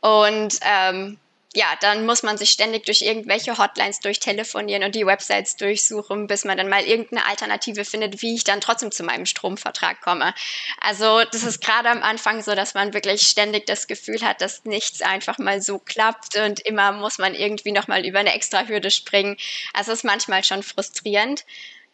Und 0.00 0.58
ähm, 0.62 1.18
ja, 1.56 1.74
dann 1.80 2.04
muss 2.04 2.22
man 2.22 2.36
sich 2.36 2.50
ständig 2.50 2.84
durch 2.84 3.00
irgendwelche 3.00 3.56
Hotlines 3.56 4.00
durchtelefonieren 4.00 4.84
und 4.84 4.94
die 4.94 5.06
Websites 5.06 5.56
durchsuchen, 5.56 6.26
bis 6.26 6.44
man 6.44 6.58
dann 6.58 6.68
mal 6.68 6.82
irgendeine 6.82 7.24
Alternative 7.24 7.86
findet, 7.86 8.20
wie 8.20 8.34
ich 8.34 8.44
dann 8.44 8.60
trotzdem 8.60 8.92
zu 8.92 9.02
meinem 9.04 9.24
Stromvertrag 9.24 10.02
komme. 10.02 10.34
Also 10.82 11.22
das 11.24 11.44
ist 11.44 11.62
gerade 11.62 11.88
am 11.88 12.02
Anfang 12.02 12.42
so, 12.42 12.54
dass 12.54 12.74
man 12.74 12.92
wirklich 12.92 13.22
ständig 13.22 13.64
das 13.64 13.86
Gefühl 13.86 14.20
hat, 14.20 14.42
dass 14.42 14.66
nichts 14.66 15.00
einfach 15.00 15.38
mal 15.38 15.62
so 15.62 15.78
klappt 15.78 16.36
und 16.36 16.60
immer 16.60 16.92
muss 16.92 17.16
man 17.16 17.34
irgendwie 17.34 17.72
nochmal 17.72 18.04
über 18.04 18.18
eine 18.18 18.34
extra 18.34 18.66
Hürde 18.66 18.90
springen. 18.90 19.38
Also 19.72 19.92
es 19.92 20.00
ist 20.00 20.04
manchmal 20.04 20.44
schon 20.44 20.62
frustrierend. 20.62 21.46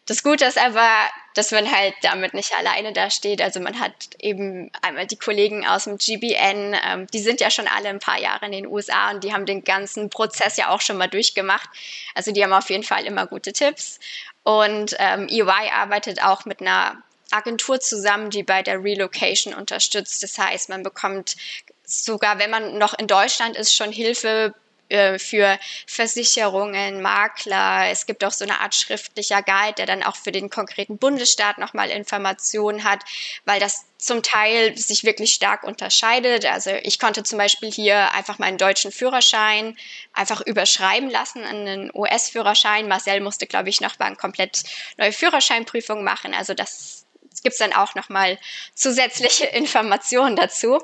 Das 0.05 0.21
Gute 0.21 0.43
ist 0.43 0.57
aber, 0.57 0.89
dass 1.33 1.51
man 1.51 1.71
halt 1.71 1.93
damit 2.01 2.33
nicht 2.33 2.53
alleine 2.57 2.91
da 2.91 3.09
steht. 3.09 3.41
Also 3.41 3.61
man 3.61 3.79
hat 3.79 3.93
eben 4.19 4.69
einmal 4.81 5.07
die 5.07 5.15
Kollegen 5.15 5.65
aus 5.65 5.85
dem 5.85 5.97
GBN, 5.97 6.75
ähm, 6.85 7.07
die 7.07 7.19
sind 7.19 7.39
ja 7.39 7.49
schon 7.49 7.67
alle 7.67 7.87
ein 7.87 7.99
paar 7.99 8.19
Jahre 8.19 8.45
in 8.45 8.51
den 8.51 8.67
USA 8.67 9.11
und 9.11 9.23
die 9.23 9.33
haben 9.33 9.45
den 9.45 9.63
ganzen 9.63 10.09
Prozess 10.09 10.57
ja 10.57 10.69
auch 10.69 10.81
schon 10.81 10.97
mal 10.97 11.07
durchgemacht. 11.07 11.69
Also 12.15 12.31
die 12.33 12.43
haben 12.43 12.53
auf 12.53 12.69
jeden 12.69 12.83
Fall 12.83 13.05
immer 13.05 13.27
gute 13.27 13.53
Tipps. 13.53 13.99
Und 14.43 14.95
ähm, 14.99 15.29
EY 15.29 15.71
arbeitet 15.71 16.21
auch 16.21 16.43
mit 16.43 16.59
einer 16.59 17.01
Agentur 17.31 17.79
zusammen, 17.79 18.29
die 18.29 18.43
bei 18.43 18.61
der 18.61 18.83
Relocation 18.83 19.53
unterstützt. 19.53 20.21
Das 20.21 20.37
heißt, 20.37 20.67
man 20.67 20.83
bekommt 20.83 21.37
sogar, 21.85 22.39
wenn 22.39 22.49
man 22.49 22.77
noch 22.77 22.93
in 22.93 23.07
Deutschland 23.07 23.55
ist, 23.55 23.73
schon 23.73 23.91
Hilfe 23.91 24.53
äh, 24.89 25.17
für 25.17 25.57
Versicherungen, 25.87 27.01
Makler. 27.01 27.89
Es 27.89 28.05
gibt 28.05 28.23
auch 28.23 28.31
so 28.31 28.45
eine 28.45 28.59
Art 28.59 28.75
schriftlicher 28.75 29.41
Guide, 29.41 29.75
der 29.77 29.85
dann 29.85 30.03
auch 30.03 30.15
für 30.15 30.31
den 30.31 30.49
konkreten 30.49 30.97
Bundesstaat 30.97 31.57
nochmal 31.57 31.89
Informationen 31.89 32.83
hat, 32.83 32.99
weil 33.45 33.59
das 33.59 33.85
zum 33.97 34.21
Teil 34.21 34.77
sich 34.77 35.03
wirklich 35.03 35.33
stark 35.33 35.63
unterscheidet. 35.63 36.45
Also 36.45 36.71
ich 36.83 36.99
konnte 36.99 37.23
zum 37.23 37.37
Beispiel 37.37 37.71
hier 37.71 38.13
einfach 38.13 38.37
meinen 38.39 38.57
deutschen 38.57 38.91
Führerschein 38.91 39.77
einfach 40.11 40.41
überschreiben 40.41 41.09
lassen 41.09 41.43
an 41.43 41.67
einen 41.67 41.91
US-Führerschein. 41.93 42.87
Marcel 42.87 43.21
musste, 43.21 43.47
glaube 43.47 43.69
ich, 43.69 43.81
noch 43.81 43.97
mal 43.99 44.07
eine 44.07 44.15
komplett 44.17 44.63
neue 44.97 45.13
Führerscheinprüfung 45.13 46.03
machen. 46.03 46.33
Also 46.33 46.53
das 46.53 47.05
gibt 47.43 47.53
es 47.53 47.59
dann 47.59 47.73
auch 47.73 47.95
nochmal 47.95 48.37
zusätzliche 48.75 49.45
Informationen 49.53 50.35
dazu. 50.35 50.79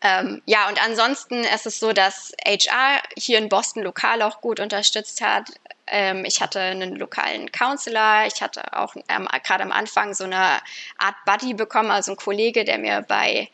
Ähm, 0.00 0.42
ja, 0.46 0.68
und 0.68 0.82
ansonsten 0.82 1.42
ist 1.42 1.66
es 1.66 1.80
so, 1.80 1.92
dass 1.92 2.32
HR 2.46 3.02
hier 3.16 3.38
in 3.38 3.48
Boston 3.48 3.82
lokal 3.82 4.22
auch 4.22 4.40
gut 4.40 4.60
unterstützt 4.60 5.20
hat. 5.20 5.50
Ähm, 5.88 6.24
ich 6.24 6.40
hatte 6.40 6.60
einen 6.60 6.94
lokalen 6.94 7.50
Counselor, 7.50 8.26
ich 8.26 8.40
hatte 8.40 8.76
auch 8.78 8.94
ähm, 9.08 9.28
gerade 9.42 9.64
am 9.64 9.72
Anfang 9.72 10.14
so 10.14 10.24
eine 10.24 10.60
Art 10.98 11.16
Buddy 11.26 11.54
bekommen, 11.54 11.90
also 11.90 12.12
ein 12.12 12.16
Kollege, 12.16 12.64
der 12.64 12.78
mir 12.78 13.02
bei 13.02 13.48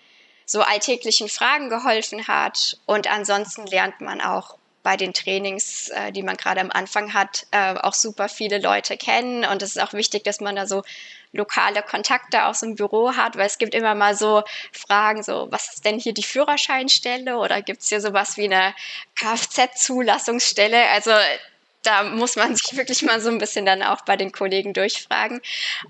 so 0.44 0.61
alltäglichen 0.61 1.28
Fragen 1.28 1.70
geholfen 1.70 2.28
hat. 2.28 2.78
Und 2.85 3.11
ansonsten 3.11 3.66
lernt 3.66 4.00
man 4.02 4.20
auch 4.20 4.59
bei 4.83 4.98
den 4.98 5.14
Trainings, 5.14 5.88
äh, 5.88 6.12
die 6.12 6.22
man 6.22 6.37
gerade 6.37 6.61
am 6.61 6.70
Anfang 6.70 7.14
hat, 7.14 7.46
äh, 7.52 7.74
auch 7.74 7.94
super 7.94 8.28
viele 8.28 8.59
Leute 8.59 8.98
kennen. 8.98 9.46
Und 9.46 9.62
es 9.62 9.76
ist 9.76 9.83
auch 9.83 9.94
wichtig, 9.94 10.24
dass 10.24 10.40
man 10.40 10.57
da 10.57 10.66
so 10.66 10.83
lokale 11.35 11.83
Kontakte 11.83 12.44
aus 12.44 12.61
dem 12.61 12.77
Büro 12.77 13.14
hat, 13.14 13.37
weil 13.37 13.47
es 13.47 13.59
gibt 13.59 13.75
immer 13.75 13.94
mal 13.94 14.16
so 14.16 14.42
Fragen, 14.73 15.23
so 15.23 15.49
was 15.51 15.75
ist 15.75 15.85
denn 15.85 15.99
hier 15.99 16.14
die 16.14 16.23
Führerscheinstelle 16.23 17.37
oder 17.37 17.61
gibt 17.61 17.83
es 17.83 17.88
hier 17.88 18.01
sowas 18.01 18.37
wie 18.37 18.44
eine 18.44 18.75
Kfz-Zulassungsstelle? 19.16 20.88
Also 20.90 21.11
da 21.85 22.03
muss 22.03 22.37
man 22.37 22.57
sich 22.57 22.64
wirklich 22.77 23.03
mal 23.03 23.20
so 23.20 23.31
ein 23.31 23.38
bisschen 23.38 23.66
dann 23.66 23.83
auch 23.83 24.03
bei 24.03 24.16
den 24.16 24.33
Kollegen 24.33 24.73
durchfragen. 24.73 25.40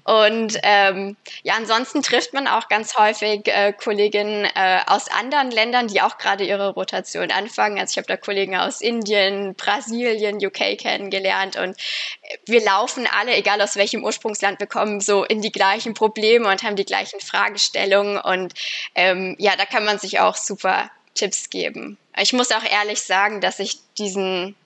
Und 0.05 0.59
ähm, 0.63 1.17
ja, 1.43 1.55
ansonsten 1.55 2.03
trifft 2.03 2.35
man 2.35 2.47
auch 2.47 2.69
ganz 2.69 2.97
häufig 2.97 3.47
äh, 3.47 3.73
Kolleginnen 3.73 4.45
äh, 4.55 4.81
aus 4.87 5.09
anderen 5.11 5.51
Ländern, 5.51 5.89
die 5.89 6.03
auch 6.03 6.19
gerade 6.19 6.45
ihre 6.45 6.71
Rotation 6.71 7.31
anfangen. 7.31 7.79
Also 7.79 7.93
ich 7.93 7.97
habe 7.97 8.07
da 8.07 8.17
Kollegen 8.17 8.57
aus 8.57 8.81
Indien, 8.81 9.55
Brasilien, 9.55 10.45
UK 10.45 10.79
kennengelernt 10.79 11.57
und 11.57 11.77
wir 12.47 12.63
laufen 12.63 13.07
alle, 13.11 13.35
egal 13.35 13.61
aus 13.63 13.77
welchem 13.77 14.05
Ursprungsland 14.05 14.61
wir 14.61 14.67
kommen, 14.67 15.01
so 15.01 15.25
in 15.25 15.41
die 15.41 15.53
gleichen 15.53 15.95
Probleme 15.95 16.49
und 16.49 16.63
haben 16.63 16.77
die 16.77 16.85
gleichen 16.85 17.21
Fragestellungen. 17.21 18.19
Und 18.19 18.55
ähm, 18.95 19.37
ja, 19.39 19.57
da 19.57 19.65
kann 19.65 19.85
man 19.85 19.99
sich 19.99 20.21
auch 20.21 20.37
super 20.37 20.91
Tipps 21.15 21.51
geben. 21.51 21.97
Ich 22.17 22.33
muss 22.33 22.51
auch 22.51 22.65
ehrlich 22.65 23.01
sagen, 23.01 23.41
dass 23.41 23.59
ich 23.61 23.79
diesen 23.99 24.57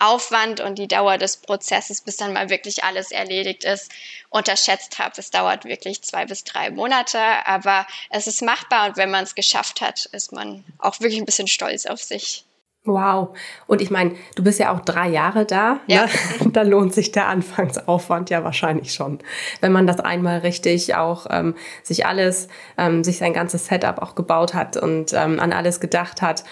Aufwand 0.00 0.60
und 0.60 0.78
die 0.78 0.88
Dauer 0.88 1.18
des 1.18 1.36
Prozesses, 1.36 2.00
bis 2.00 2.16
dann 2.16 2.32
mal 2.32 2.50
wirklich 2.50 2.84
alles 2.84 3.10
erledigt 3.10 3.64
ist, 3.64 3.92
unterschätzt 4.28 4.98
habe. 4.98 5.14
Es 5.16 5.30
dauert 5.30 5.64
wirklich 5.64 6.02
zwei 6.02 6.26
bis 6.26 6.44
drei 6.44 6.70
Monate, 6.70 7.18
aber 7.46 7.86
es 8.10 8.26
ist 8.26 8.42
machbar 8.42 8.88
und 8.88 8.96
wenn 8.96 9.10
man 9.10 9.24
es 9.24 9.34
geschafft 9.34 9.80
hat, 9.80 10.06
ist 10.06 10.32
man 10.32 10.64
auch 10.78 11.00
wirklich 11.00 11.20
ein 11.20 11.26
bisschen 11.26 11.48
stolz 11.48 11.86
auf 11.86 12.02
sich. 12.02 12.44
Wow. 12.86 13.34
Und 13.66 13.80
ich 13.80 13.90
meine, 13.90 14.14
du 14.34 14.44
bist 14.44 14.58
ja 14.58 14.74
auch 14.74 14.80
drei 14.80 15.08
Jahre 15.08 15.46
da. 15.46 15.80
Ja. 15.86 16.04
Ne? 16.04 16.10
da 16.52 16.62
lohnt 16.62 16.92
sich 16.92 17.12
der 17.12 17.28
Anfangsaufwand 17.28 18.28
ja 18.28 18.44
wahrscheinlich 18.44 18.92
schon. 18.92 19.20
Wenn 19.60 19.72
man 19.72 19.86
das 19.86 20.00
einmal 20.00 20.40
richtig 20.40 20.94
auch 20.94 21.26
ähm, 21.30 21.54
sich 21.82 22.04
alles, 22.04 22.48
ähm, 22.76 23.02
sich 23.02 23.16
sein 23.16 23.32
ganzes 23.32 23.66
Setup 23.66 24.02
auch 24.02 24.14
gebaut 24.14 24.52
hat 24.52 24.76
und 24.76 25.14
ähm, 25.14 25.40
an 25.40 25.54
alles 25.54 25.80
gedacht 25.80 26.20
hat 26.20 26.44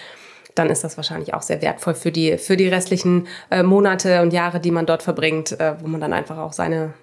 dann 0.55 0.69
ist 0.69 0.83
das 0.83 0.97
wahrscheinlich 0.97 1.33
auch 1.33 1.41
sehr 1.41 1.61
wertvoll 1.61 1.95
für 1.95 2.11
die, 2.11 2.37
für 2.37 2.57
die 2.57 2.67
restlichen 2.67 3.27
äh, 3.49 3.63
Monate 3.63 4.21
und 4.21 4.33
Jahre, 4.33 4.59
die 4.59 4.71
man 4.71 4.85
dort 4.85 5.03
verbringt, 5.03 5.59
äh, 5.59 5.75
wo 5.81 5.87
man 5.87 6.01
dann 6.01 6.13
einfach 6.13 6.37
auch 6.37 6.53
seine, 6.53 6.93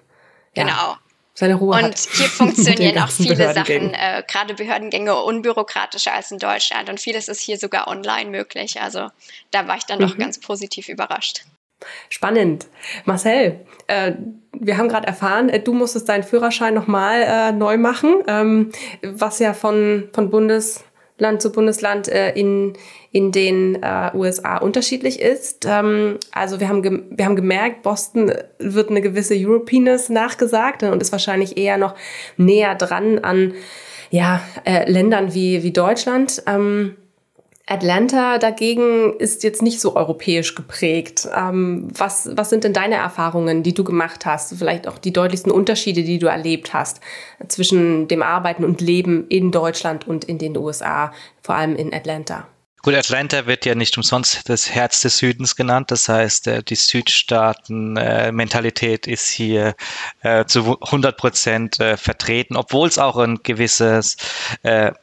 ja, 0.55 0.63
genau. 0.63 0.95
seine 1.33 1.55
Ruhe 1.55 1.75
und 1.75 1.83
hat. 1.83 1.91
Und 1.91 1.99
hier 1.99 2.27
funktionieren 2.29 2.97
auch 2.99 3.09
viele 3.09 3.53
Sachen, 3.53 3.93
äh, 3.93 4.23
gerade 4.27 4.53
Behördengänge, 4.53 5.15
unbürokratischer 5.15 6.13
als 6.13 6.31
in 6.31 6.39
Deutschland. 6.39 6.89
Und 6.89 6.99
vieles 6.99 7.27
ist 7.27 7.41
hier 7.41 7.57
sogar 7.57 7.87
online 7.87 8.29
möglich. 8.29 8.81
Also 8.81 9.09
da 9.51 9.67
war 9.67 9.77
ich 9.77 9.85
dann 9.85 9.99
mhm. 9.99 10.07
doch 10.07 10.17
ganz 10.17 10.39
positiv 10.39 10.89
überrascht. 10.89 11.43
Spannend. 12.09 12.67
Marcel, 13.05 13.65
äh, 13.87 14.13
wir 14.53 14.77
haben 14.77 14.87
gerade 14.87 15.07
erfahren, 15.07 15.49
äh, 15.49 15.59
du 15.59 15.73
musstest 15.73 16.07
deinen 16.09 16.23
Führerschein 16.23 16.73
nochmal 16.73 17.23
äh, 17.23 17.51
neu 17.51 17.77
machen, 17.77 18.23
ähm, 18.27 18.71
was 19.01 19.39
ja 19.39 19.53
von, 19.53 20.09
von 20.13 20.29
Bundes 20.29 20.83
Land 21.21 21.41
zu 21.41 21.51
Bundesland 21.51 22.07
äh, 22.07 22.31
in, 22.31 22.73
in 23.11 23.31
den 23.31 23.81
äh, 23.81 24.09
USA 24.13 24.57
unterschiedlich 24.57 25.21
ist. 25.21 25.65
Ähm, 25.69 26.17
also 26.31 26.59
wir 26.59 26.67
haben, 26.67 27.05
wir 27.11 27.25
haben 27.25 27.35
gemerkt, 27.35 27.83
Boston 27.83 28.33
wird 28.57 28.89
eine 28.89 29.01
gewisse 29.01 29.35
Europeanness 29.35 30.09
nachgesagt 30.09 30.81
und 30.83 31.01
ist 31.01 31.11
wahrscheinlich 31.11 31.57
eher 31.57 31.77
noch 31.77 31.95
näher 32.37 32.75
dran 32.75 33.19
an 33.19 33.53
ja, 34.09 34.41
äh, 34.65 34.91
Ländern 34.91 35.33
wie, 35.33 35.63
wie 35.63 35.71
Deutschland. 35.71 36.41
Ähm, 36.47 36.97
Atlanta 37.71 38.37
dagegen 38.37 39.13
ist 39.17 39.43
jetzt 39.43 39.61
nicht 39.61 39.79
so 39.79 39.95
europäisch 39.95 40.55
geprägt. 40.55 41.29
Ähm, 41.33 41.87
was, 41.97 42.29
was 42.35 42.49
sind 42.49 42.65
denn 42.65 42.73
deine 42.73 42.95
Erfahrungen, 42.95 43.63
die 43.63 43.73
du 43.73 43.85
gemacht 43.85 44.25
hast? 44.25 44.53
Vielleicht 44.57 44.89
auch 44.89 44.97
die 44.97 45.13
deutlichsten 45.13 45.53
Unterschiede, 45.53 46.03
die 46.03 46.19
du 46.19 46.27
erlebt 46.27 46.73
hast 46.73 46.99
zwischen 47.47 48.09
dem 48.09 48.23
Arbeiten 48.23 48.65
und 48.65 48.81
Leben 48.81 49.25
in 49.29 49.51
Deutschland 49.51 50.05
und 50.05 50.25
in 50.25 50.37
den 50.37 50.57
USA, 50.57 51.13
vor 51.41 51.55
allem 51.55 51.77
in 51.77 51.93
Atlanta? 51.93 52.45
Gut, 52.83 52.95
Atlanta 52.95 53.45
wird 53.45 53.67
ja 53.67 53.75
nicht 53.75 53.95
umsonst 53.95 54.49
das 54.49 54.71
Herz 54.71 55.01
des 55.01 55.19
Südens 55.19 55.55
genannt. 55.55 55.91
Das 55.91 56.09
heißt, 56.09 56.47
äh, 56.47 56.63
die 56.63 56.73
Südstaaten-Mentalität 56.73 59.05
ist 59.05 59.29
hier 59.29 59.75
äh, 60.21 60.45
zu 60.45 60.81
100 60.81 61.15
Prozent 61.15 61.79
äh, 61.79 61.95
vertreten, 61.95 62.55
obwohl 62.55 62.87
es 62.87 62.97
auch 62.97 63.17
ein 63.17 63.43
gewisses 63.43 64.17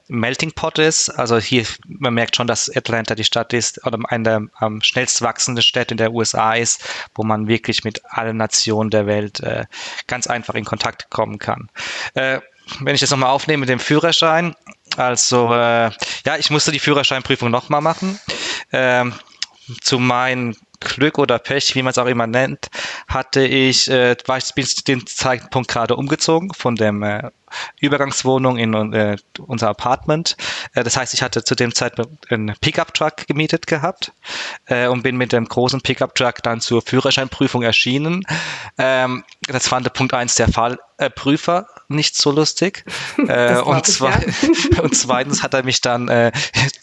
Melting 0.08 0.50
Pot 0.52 0.80
ist. 0.80 1.08
Also 1.10 1.38
hier, 1.38 1.66
man 1.86 2.14
merkt 2.14 2.34
schon, 2.34 2.48
dass 2.48 2.68
Atlanta 2.74 3.14
die 3.14 3.22
Stadt 3.22 3.52
ist 3.52 3.86
oder 3.86 4.00
eine 4.08 4.24
der 4.24 4.42
am 4.54 4.82
schnellst 4.82 5.22
wachsenden 5.22 5.62
Städte 5.62 5.92
in 5.92 5.98
der 5.98 6.12
USA 6.12 6.54
ist, 6.54 6.82
wo 7.14 7.22
man 7.22 7.46
wirklich 7.46 7.84
mit 7.84 8.04
allen 8.06 8.38
Nationen 8.38 8.90
der 8.90 9.06
Welt 9.06 9.40
ganz 10.06 10.26
einfach 10.26 10.54
in 10.54 10.64
Kontakt 10.64 11.10
kommen 11.10 11.38
kann 11.38 11.68
wenn 12.80 12.94
ich 12.94 13.00
das 13.00 13.10
nochmal 13.10 13.30
aufnehme 13.30 13.60
mit 13.60 13.68
dem 13.68 13.78
Führerschein, 13.78 14.54
also 14.96 15.52
äh, 15.52 15.90
ja, 16.26 16.36
ich 16.38 16.50
musste 16.50 16.72
die 16.72 16.78
Führerscheinprüfung 16.78 17.50
nochmal 17.50 17.80
machen. 17.80 18.18
Ähm, 18.72 19.14
zu 19.82 19.98
meinem 19.98 20.56
Glück 20.80 21.18
oder 21.18 21.38
Pech, 21.38 21.74
wie 21.74 21.82
man 21.82 21.90
es 21.90 21.98
auch 21.98 22.06
immer 22.06 22.26
nennt, 22.26 22.68
hatte 23.08 23.44
ich, 23.44 23.88
äh, 23.90 24.16
war 24.26 24.38
ich 24.38 24.44
zu 24.44 24.84
dem 24.84 25.06
Zeitpunkt 25.06 25.68
gerade 25.68 25.96
umgezogen 25.96 26.52
von 26.54 26.76
dem 26.76 27.02
äh, 27.02 27.30
Übergangswohnung 27.80 28.58
in 28.58 28.92
äh, 28.92 29.16
unser 29.46 29.68
Apartment. 29.68 30.36
Äh, 30.74 30.84
das 30.84 30.96
heißt, 30.96 31.14
ich 31.14 31.22
hatte 31.22 31.44
zu 31.44 31.54
dem 31.54 31.74
Zeitpunkt 31.74 32.30
einen 32.30 32.54
Pickup-Truck 32.60 33.26
gemietet 33.26 33.66
gehabt 33.66 34.12
äh, 34.66 34.86
und 34.88 35.02
bin 35.02 35.16
mit 35.16 35.32
dem 35.32 35.46
großen 35.46 35.80
Pickup-Truck 35.80 36.42
dann 36.42 36.60
zur 36.60 36.82
Führerscheinprüfung 36.82 37.62
erschienen. 37.62 38.24
Ähm, 38.78 39.24
das 39.46 39.68
fand 39.68 39.86
der 39.86 39.90
Punkt 39.90 40.14
eins 40.14 40.34
der 40.34 40.48
Fallprüfer 40.48 41.66
nicht 41.88 42.16
so 42.16 42.30
lustig. 42.30 42.84
Äh, 43.28 43.58
und, 43.58 43.84
zwei, 43.84 44.10
ja. 44.10 44.82
und 44.82 44.96
zweitens 44.96 45.42
hat 45.42 45.52
er 45.52 45.62
mich 45.62 45.80
dann 45.80 46.08
äh, 46.08 46.32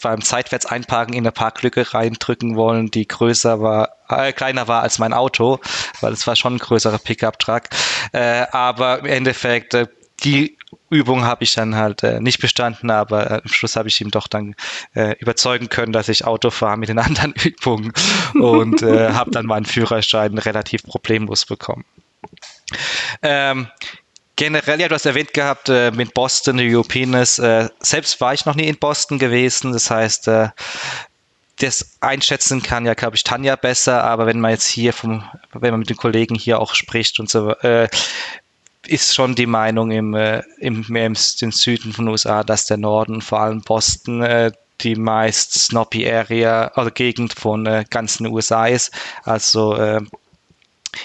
beim 0.02 0.20
seitwärts 0.20 0.66
einparken 0.66 1.14
in 1.14 1.24
eine 1.24 1.32
Parklücke 1.32 1.92
reindrücken 1.92 2.56
wollen, 2.56 2.90
die 2.90 3.08
größer 3.08 3.60
war, 3.60 3.96
äh, 4.08 4.32
kleiner 4.32 4.68
war 4.68 4.82
als 4.82 4.98
mein 4.98 5.12
Auto, 5.12 5.58
weil 6.00 6.12
es 6.12 6.26
war 6.26 6.36
schon 6.36 6.56
ein 6.56 6.58
größerer 6.58 6.98
Pickup-Truck. 6.98 7.64
Äh, 8.12 8.46
aber 8.52 9.00
im 9.00 9.06
Endeffekt, 9.06 9.74
äh, 9.74 9.86
die 10.24 10.56
Übung 10.90 11.24
habe 11.24 11.44
ich 11.44 11.54
dann 11.54 11.74
halt 11.74 12.02
äh, 12.02 12.20
nicht 12.20 12.40
bestanden, 12.40 12.90
aber 12.90 13.30
äh, 13.30 13.34
am 13.42 13.48
Schluss 13.48 13.76
habe 13.76 13.88
ich 13.88 14.00
ihm 14.00 14.10
doch 14.10 14.28
dann 14.28 14.54
äh, 14.94 15.16
überzeugen 15.18 15.68
können, 15.68 15.92
dass 15.92 16.08
ich 16.08 16.24
Auto 16.24 16.50
fahre 16.50 16.76
mit 16.76 16.88
den 16.88 16.98
anderen 17.00 17.34
Übungen 17.34 17.92
und 18.34 18.82
äh, 18.82 19.12
habe 19.12 19.30
dann 19.30 19.46
meinen 19.46 19.66
Führerschein 19.66 20.38
relativ 20.38 20.84
problemlos 20.84 21.44
bekommen. 21.44 21.84
Ähm, 23.22 23.68
generell, 24.36 24.80
ja, 24.80 24.88
du 24.88 24.94
hast 24.94 25.06
erwähnt 25.06 25.32
gehabt, 25.32 25.68
äh, 25.68 25.90
mit 25.90 26.14
Boston, 26.14 26.58
Europeanness. 26.60 27.38
Äh, 27.38 27.68
selbst 27.80 28.20
war 28.20 28.34
ich 28.34 28.46
noch 28.46 28.54
nie 28.54 28.68
in 28.68 28.78
Boston 28.78 29.18
gewesen. 29.18 29.72
Das 29.72 29.90
heißt, 29.90 30.28
äh, 30.28 30.48
das 31.58 31.96
einschätzen 32.00 32.62
kann 32.62 32.84
ja, 32.84 32.94
glaube 32.94 33.16
ich, 33.16 33.24
Tanja 33.24 33.56
besser. 33.56 34.04
Aber 34.04 34.26
wenn 34.26 34.40
man 34.40 34.52
jetzt 34.52 34.66
hier 34.66 34.92
vom, 34.92 35.24
wenn 35.52 35.70
man 35.70 35.80
mit 35.80 35.90
den 35.90 35.96
Kollegen 35.96 36.34
hier 36.34 36.60
auch 36.60 36.74
spricht 36.74 37.18
und 37.18 37.30
so, 37.30 37.50
äh, 37.56 37.88
ist 38.88 39.14
schon 39.14 39.34
die 39.34 39.46
Meinung 39.46 39.90
im, 39.90 40.14
äh, 40.14 40.42
im, 40.58 40.84
mehr 40.88 41.06
im, 41.06 41.16
im 41.40 41.52
Süden 41.52 41.92
von 41.92 42.06
den 42.06 42.12
USA, 42.12 42.44
dass 42.44 42.66
der 42.66 42.76
Norden, 42.76 43.20
vor 43.20 43.40
allem 43.40 43.62
Boston, 43.62 44.22
äh, 44.22 44.52
die 44.82 44.94
meist 44.94 45.54
snobby 45.54 46.10
Area 46.10 46.70
oder 46.76 46.90
Gegend 46.90 47.32
von 47.32 47.66
äh, 47.66 47.84
ganzen 47.88 48.26
USA 48.26 48.66
ist. 48.66 48.92
Also 49.24 49.74
äh, 49.76 50.00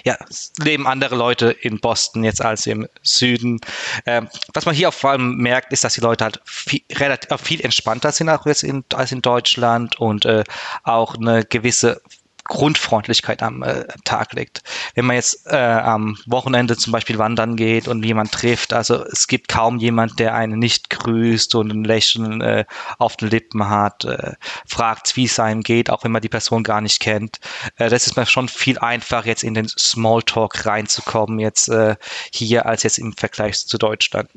ja, 0.04 0.18
leben 0.60 0.88
andere 0.88 1.16
Leute 1.16 1.52
in 1.52 1.80
Boston 1.80 2.24
jetzt 2.24 2.42
als 2.42 2.66
im 2.66 2.88
Süden. 3.04 3.60
Ähm, 4.06 4.30
was 4.54 4.66
man 4.66 4.76
hier 4.76 4.90
auch 4.90 4.94
vor 4.94 5.12
allem 5.12 5.36
merkt, 5.38 5.74
ist, 5.74 5.84
dass 5.84 5.94
die 5.94 6.02
Leute 6.02 6.24
halt 6.24 6.42
viel, 6.46 6.82
relativ, 6.94 7.30
viel 7.42 7.62
entspannter 7.62 8.12
sind 8.12 8.30
auch 8.30 8.46
jetzt 8.46 8.64
in, 8.64 8.84
als 8.94 9.12
in 9.12 9.22
Deutschland 9.22 10.00
und 10.00 10.26
äh, 10.26 10.44
auch 10.84 11.16
eine 11.16 11.44
gewisse 11.46 12.02
Grundfreundlichkeit 12.52 13.42
am 13.44 13.64
äh, 13.64 13.86
Tag 14.04 14.34
legt. 14.34 14.62
Wenn 14.94 15.06
man 15.06 15.16
jetzt 15.16 15.48
äh, 15.48 15.56
am 15.56 16.18
Wochenende 16.26 16.76
zum 16.76 16.92
Beispiel 16.92 17.18
wandern 17.18 17.56
geht 17.56 17.88
und 17.88 18.04
jemand 18.04 18.34
trifft, 18.34 18.74
also 18.74 19.06
es 19.06 19.28
gibt 19.28 19.48
kaum 19.48 19.78
jemand, 19.78 20.20
der 20.20 20.36
einen 20.36 20.60
nicht 20.60 20.90
grüßt 20.90 21.56
und 21.56 21.72
ein 21.72 21.86
Lächeln 21.86 22.42
äh, 22.42 22.66
auf 22.98 23.16
den 23.16 23.30
Lippen 23.30 23.70
hat, 23.70 24.04
äh, 24.04 24.34
fragt, 24.66 25.16
wie 25.16 25.24
es 25.24 25.40
einem 25.40 25.64
geht, 25.64 25.90
auch 25.90 26.04
wenn 26.04 26.12
man 26.12 26.22
die 26.22 26.28
Person 26.28 26.64
gar 26.64 26.82
nicht 26.82 27.00
kennt. 27.00 27.40
Äh, 27.78 27.90
das 27.90 28.06
ist 28.06 28.18
mir 28.18 28.26
schon 28.26 28.50
viel 28.50 28.78
einfacher, 28.80 29.28
jetzt 29.28 29.44
in 29.44 29.54
den 29.54 29.70
Smalltalk 29.70 30.66
reinzukommen, 30.66 31.40
jetzt 31.40 31.70
äh, 31.70 31.96
hier 32.34 32.66
als 32.66 32.84
jetzt 32.84 33.00
im 33.00 33.14
Vergleich 33.14 33.66
zu 33.66 33.78
Deutschland. 33.78 34.30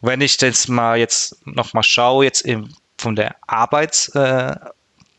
Wenn 0.00 0.20
ich 0.20 0.40
jetzt 0.40 0.68
mal 0.68 0.98
jetzt 0.98 1.36
nochmal 1.46 1.84
schaue, 1.84 2.24
jetzt 2.24 2.40
im, 2.40 2.74
von 2.98 3.14
der 3.14 3.36
Arbeits 3.46 4.10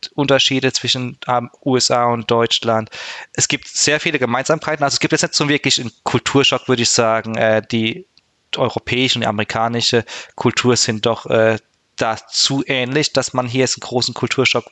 äh, 0.08 0.10
Unterschiede 0.16 0.72
zwischen 0.74 1.18
ähm, 1.28 1.50
USA 1.66 2.06
und 2.06 2.30
Deutschland. 2.30 2.89
Es 3.34 3.48
gibt 3.48 3.68
sehr 3.68 4.00
viele 4.00 4.20
Gemeinsamkeiten. 4.20 4.84
Also 4.84 4.96
es 4.96 5.00
gibt 5.00 5.12
jetzt 5.12 5.24
nicht 5.24 5.36
so 5.36 5.50
wirklich 5.50 5.80
einen 5.80 5.92
Kulturschock, 6.04 6.68
würde 6.68 6.82
ich 6.82 6.89
sagen. 6.89 7.36
Äh, 7.36 7.62
die 7.70 8.08
europäische 8.56 9.18
und 9.18 9.22
die 9.22 9.28
amerikanische 9.28 10.06
Kultur 10.36 10.78
sind 10.78 11.06
doch 11.06 11.26
äh, 11.26 11.58
da 11.96 12.18
zu 12.28 12.63
ähnlich, 12.66 13.13
dass 13.13 13.34
man 13.34 13.48
hier 13.48 13.62
jetzt 13.62 13.78
einen 13.78 13.88
großen 13.88 14.13
Kulturschock 14.13 14.66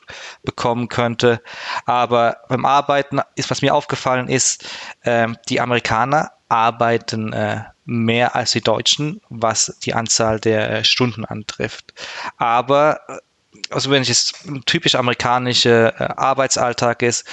bekommen 0.44 0.88
könnte. 0.88 1.42
Aber 1.86 2.38
beim 2.50 2.66
Arbeiten 2.66 3.20
ist, 3.36 3.50
was 3.50 3.62
mir 3.62 3.76
aufgefallen 3.76 4.28
ist, 4.28 4.66
äh, 5.02 5.28
die 5.50 5.62
Amerikaner 5.62 6.32
arbeiten 6.50 7.32
äh, 7.34 7.64
mehr 7.86 8.36
als 8.36 8.52
die 8.52 8.62
Deutschen, 8.62 9.22
was 9.30 9.78
die 9.84 9.94
Anzahl 9.94 10.40
der 10.40 10.70
äh, 10.70 10.84
Stunden 10.84 11.26
antrifft. 11.26 11.94
Aber 12.38 13.02
also 13.70 13.90
wenn 13.90 14.02
es 14.02 14.08
jetzt 14.08 14.46
ein 14.46 14.64
typisch 14.66 14.96
amerikanischer 14.96 16.00
äh, 16.00 16.14
Arbeitsalltag 16.16 17.02
ist, 17.02 17.26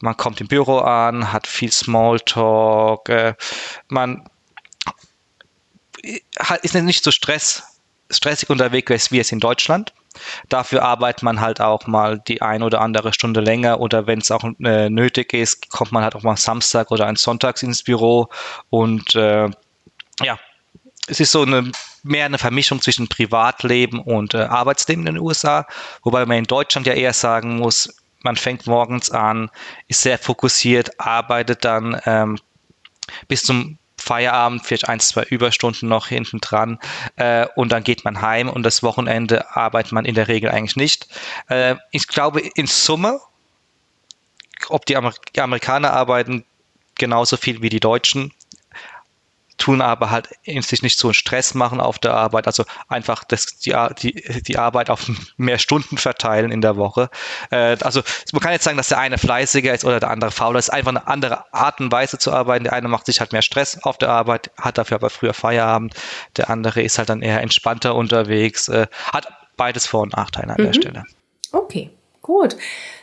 man 0.00 0.16
kommt 0.16 0.40
im 0.40 0.48
Büro 0.48 0.78
an, 0.78 1.32
hat 1.32 1.46
viel 1.46 1.72
Smalltalk, 1.72 3.08
äh, 3.08 3.34
man 3.88 4.28
ist 6.62 6.74
nicht 6.74 7.04
so 7.04 7.10
stress, 7.10 7.62
stressig 8.10 8.50
unterwegs 8.50 9.12
wie 9.12 9.20
es 9.20 9.30
in 9.30 9.40
Deutschland. 9.40 9.92
Dafür 10.48 10.82
arbeitet 10.82 11.22
man 11.22 11.40
halt 11.40 11.60
auch 11.60 11.86
mal 11.86 12.18
die 12.18 12.42
ein 12.42 12.62
oder 12.62 12.80
andere 12.80 13.12
Stunde 13.12 13.40
länger 13.40 13.80
oder 13.80 14.06
wenn 14.06 14.18
es 14.18 14.30
auch 14.30 14.44
äh, 14.62 14.90
nötig 14.90 15.32
ist, 15.32 15.70
kommt 15.70 15.92
man 15.92 16.02
halt 16.02 16.14
auch 16.14 16.22
mal 16.22 16.36
Samstag 16.36 16.90
oder 16.90 17.06
ein 17.06 17.16
Sonntags 17.16 17.62
ins 17.62 17.82
Büro 17.82 18.28
und 18.68 19.14
äh, 19.14 19.48
ja, 20.20 20.38
es 21.08 21.20
ist 21.20 21.32
so 21.32 21.42
eine 21.42 21.72
mehr 22.02 22.26
eine 22.26 22.38
Vermischung 22.38 22.80
zwischen 22.80 23.08
Privatleben 23.08 24.00
und 24.00 24.34
äh, 24.34 24.38
Arbeitsleben 24.38 25.06
in 25.06 25.14
den 25.14 25.22
USA, 25.22 25.66
wobei 26.02 26.26
man 26.26 26.38
in 26.38 26.44
Deutschland 26.44 26.86
ja 26.86 26.94
eher 26.94 27.12
sagen 27.12 27.58
muss, 27.58 27.94
man 28.22 28.36
fängt 28.36 28.66
morgens 28.66 29.10
an, 29.10 29.50
ist 29.88 30.02
sehr 30.02 30.18
fokussiert, 30.18 31.00
arbeitet 31.00 31.64
dann 31.64 32.00
ähm, 32.06 32.38
bis 33.28 33.42
zum 33.42 33.78
Feierabend, 33.96 34.64
vielleicht 34.64 34.88
ein, 34.88 34.98
zwei 35.00 35.22
Überstunden 35.24 35.88
noch 35.88 36.08
hinten 36.08 36.40
dran 36.40 36.78
äh, 37.16 37.46
und 37.54 37.70
dann 37.70 37.84
geht 37.84 38.04
man 38.04 38.20
heim 38.20 38.48
und 38.48 38.64
das 38.64 38.82
Wochenende 38.82 39.54
arbeitet 39.54 39.92
man 39.92 40.04
in 40.04 40.14
der 40.14 40.28
Regel 40.28 40.50
eigentlich 40.50 40.76
nicht. 40.76 41.06
Äh, 41.48 41.76
ich 41.92 42.08
glaube, 42.08 42.40
in 42.40 42.66
Summe, 42.66 43.20
ob 44.68 44.86
die, 44.86 44.96
Amer 44.96 45.12
die 45.36 45.40
Amerikaner 45.40 45.92
arbeiten 45.92 46.44
genauso 46.96 47.36
viel 47.36 47.62
wie 47.62 47.68
die 47.68 47.80
Deutschen, 47.80 48.32
tun 49.62 49.80
aber 49.80 50.10
halt 50.10 50.28
sich 50.44 50.82
nicht 50.82 50.98
so 50.98 51.08
einen 51.08 51.14
Stress 51.14 51.54
machen 51.54 51.80
auf 51.80 52.00
der 52.00 52.14
Arbeit, 52.14 52.48
also 52.48 52.64
einfach 52.88 53.22
das, 53.22 53.46
die, 53.58 53.76
die, 54.02 54.42
die 54.42 54.58
Arbeit 54.58 54.90
auf 54.90 55.08
mehr 55.36 55.58
Stunden 55.58 55.98
verteilen 55.98 56.50
in 56.50 56.60
der 56.60 56.76
Woche. 56.76 57.10
Äh, 57.50 57.76
also 57.80 58.02
man 58.32 58.40
kann 58.40 58.50
jetzt 58.52 58.64
sagen, 58.64 58.76
dass 58.76 58.88
der 58.88 58.98
eine 58.98 59.18
fleißiger 59.18 59.72
ist 59.72 59.84
oder 59.84 60.00
der 60.00 60.10
andere 60.10 60.32
fauler. 60.32 60.58
Es 60.58 60.66
ist 60.66 60.74
einfach 60.74 60.90
eine 60.90 61.06
andere 61.06 61.54
Art 61.54 61.80
und 61.80 61.92
Weise 61.92 62.18
zu 62.18 62.32
arbeiten. 62.32 62.64
Der 62.64 62.72
eine 62.72 62.88
macht 62.88 63.06
sich 63.06 63.20
halt 63.20 63.32
mehr 63.32 63.42
Stress 63.42 63.80
auf 63.84 63.98
der 63.98 64.08
Arbeit, 64.08 64.50
hat 64.58 64.78
dafür 64.78 64.96
aber 64.96 65.10
früher 65.10 65.32
Feierabend. 65.32 65.94
Der 66.36 66.50
andere 66.50 66.82
ist 66.82 66.98
halt 66.98 67.08
dann 67.08 67.22
eher 67.22 67.40
entspannter 67.40 67.94
unterwegs, 67.94 68.66
äh, 68.66 68.88
hat 69.12 69.28
beides 69.56 69.86
Vor- 69.86 70.02
und 70.02 70.16
Nachteile 70.16 70.54
an 70.54 70.60
mhm. 70.60 70.64
der 70.64 70.72
Stelle. 70.72 71.04
Okay. 71.52 71.90
Gut, 72.22 72.56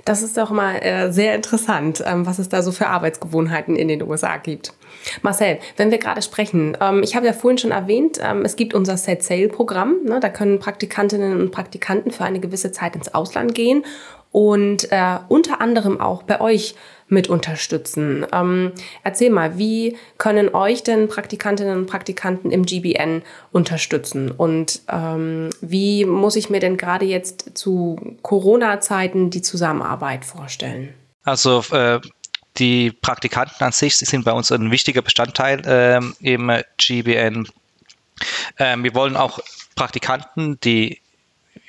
das 0.06 0.24
ist 0.24 0.38
doch 0.38 0.50
mal 0.50 0.76
äh, 0.76 1.12
sehr 1.12 1.36
interessant, 1.36 2.02
ähm, 2.06 2.26
was 2.26 2.40
es 2.40 2.48
da 2.48 2.62
so 2.62 2.72
für 2.72 2.88
Arbeitsgewohnheiten 2.88 3.76
in 3.76 3.90
den 3.90 4.02
USA 4.02 4.38
gibt. 4.38 4.74
Marcel, 5.22 5.60
wenn 5.76 5.92
wir 5.92 5.98
gerade 5.98 6.22
sprechen, 6.22 6.78
ähm, 6.80 7.04
ich 7.04 7.18
habe 7.18 7.26
ja 7.26 7.34
vorhin 7.34 7.58
schon 7.58 7.72
erwähnt, 7.72 8.18
ähm, 8.24 8.46
es 8.46 8.56
gibt 8.56 8.74
unser 8.74 8.96
Set 8.96 9.22
Sail 9.22 9.50
Programm. 9.50 10.06
Ne, 10.06 10.22
da 10.22 10.30
können 10.30 10.60
Praktikantinnen 10.60 11.42
und 11.42 11.52
Praktikanten 11.52 12.12
für 12.12 12.24
eine 12.24 12.40
gewisse 12.40 12.72
Zeit 12.72 12.96
ins 12.96 13.14
Ausland 13.14 13.54
gehen 13.56 13.84
und 14.32 14.90
äh, 14.90 15.18
unter 15.28 15.60
anderem 15.60 16.00
auch 16.00 16.24
bei 16.24 16.40
euch 16.40 16.76
mit 17.10 17.28
unterstützen. 17.28 18.26
Ähm, 18.32 18.72
erzähl 19.04 19.30
mal, 19.30 19.58
wie 19.58 19.98
können 20.18 20.54
euch 20.54 20.84
denn 20.84 21.08
Praktikantinnen 21.08 21.80
und 21.80 21.86
Praktikanten 21.88 22.52
im 22.52 22.66
GBN 22.66 23.24
unterstützen? 23.52 24.32
Und 24.32 24.82
ähm, 24.90 25.50
wie 25.62 26.06
muss 26.06 26.36
ich 26.36 26.50
mir 26.50 26.60
denn 26.60 26.78
gerade 26.78 27.06
jetzt 27.06 27.58
zu 27.58 28.18
Corona-Zeiten 28.22 29.30
die 29.30 29.42
Zusammenarbeit 29.42 30.26
vorstellen? 30.26 30.94
Also 31.24 31.64
äh, 31.72 32.00
die 32.58 32.92
Praktikanten 32.92 33.64
an 33.64 33.72
sich 33.72 33.96
sind 33.96 34.26
bei 34.26 34.32
uns 34.32 34.52
ein 34.52 34.72
wichtiger 34.72 35.02
Bestandteil 35.02 35.66
äh, 35.66 36.00
im 36.22 36.52
GBN. 36.78 37.48
Äh, 38.58 38.78
wir 38.78 38.94
wollen 38.96 39.16
auch 39.16 39.40
Praktikanten, 39.76 40.60
die 40.62 41.00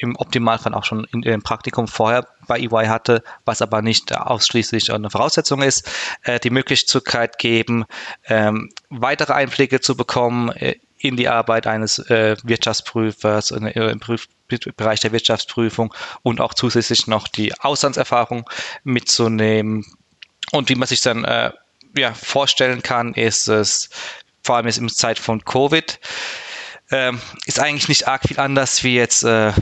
im 0.01 0.17
Optimalfall 0.17 0.75
auch 0.75 0.85
schon 0.85 1.05
in 1.13 1.23
dem 1.23 1.43
Praktikum 1.43 1.87
vorher 1.87 2.27
bei 2.47 2.59
EY 2.59 2.87
hatte, 2.87 3.23
was 3.45 3.63
aber 3.63 3.83
nicht 3.83 4.17
ausschließlich 4.17 4.93
eine 4.93 5.11
Voraussetzung 5.11 5.63
ist, 5.63 5.91
äh, 6.23 6.41
die 6.41 6.51
Möglichkeit 6.51 7.39
geben, 7.39 7.85
ähm, 8.27 8.71
weitere 8.89 9.35
Einblicke 9.35 9.81
zu 9.81 9.97
bekommen 9.97 10.51
äh, 10.53 10.77
in 10.99 11.17
die 11.17 11.29
Arbeit 11.29 11.67
eines 11.67 11.99
äh, 12.11 12.37
Wirtschaftsprüfers 12.43 13.51
äh, 13.53 13.91
im 13.91 14.01
Prüf 14.01 14.29
Bereich 14.77 14.99
der 14.99 15.13
Wirtschaftsprüfung 15.13 15.95
und 16.23 16.41
auch 16.41 16.55
zusätzlich 16.55 17.07
noch 17.07 17.29
die 17.29 17.55
Auslandserfahrung 17.61 18.51
mitzunehmen. 18.83 19.87
Und 20.51 20.69
wie 20.69 20.75
man 20.75 20.89
sich 20.89 21.03
dann 21.03 21.25
äh, 21.25 21.53
ja, 21.97 22.13
vorstellen 22.15 22.83
kann, 22.83 23.15
ist 23.15 23.47
es 23.47 23.91
vor 24.43 24.57
allem 24.57 24.67
jetzt 24.67 24.79
in 24.79 24.89
Zeit 24.89 25.21
von 25.21 25.45
Covid, 25.45 26.01
ähm, 26.91 27.21
ist 27.47 27.61
eigentlich 27.61 27.89
nicht 27.89 28.09
arg 28.09 28.23
viel 28.27 28.41
anders, 28.41 28.83
wie 28.83 28.97
jetzt 28.97 29.23
äh, 29.23 29.53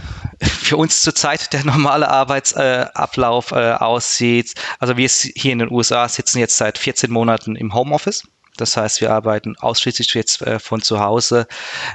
für 0.69 0.77
uns 0.77 1.03
zurzeit 1.03 1.53
der 1.53 1.65
normale 1.65 2.09
Arbeitsablauf 2.09 3.53
äh, 3.53 3.73
aussieht. 3.73 4.55
Also 4.79 4.97
wir 4.97 5.09
hier 5.09 5.53
in 5.53 5.61
den 5.61 5.73
USA 5.73 6.09
sitzen 6.09 6.39
jetzt 6.39 6.57
seit 6.57 6.79
14 6.79 7.11
Monaten 7.11 7.57
im 7.57 7.75
Homeoffice. 7.75 8.25
Das 8.59 8.77
heißt, 8.77 9.01
wir 9.01 9.13
arbeiten 9.13 9.57
ausschließlich 9.57 10.13
jetzt 10.15 10.43
äh, 10.43 10.59
von 10.59 10.83
zu 10.83 11.01
Hause. 11.01 11.47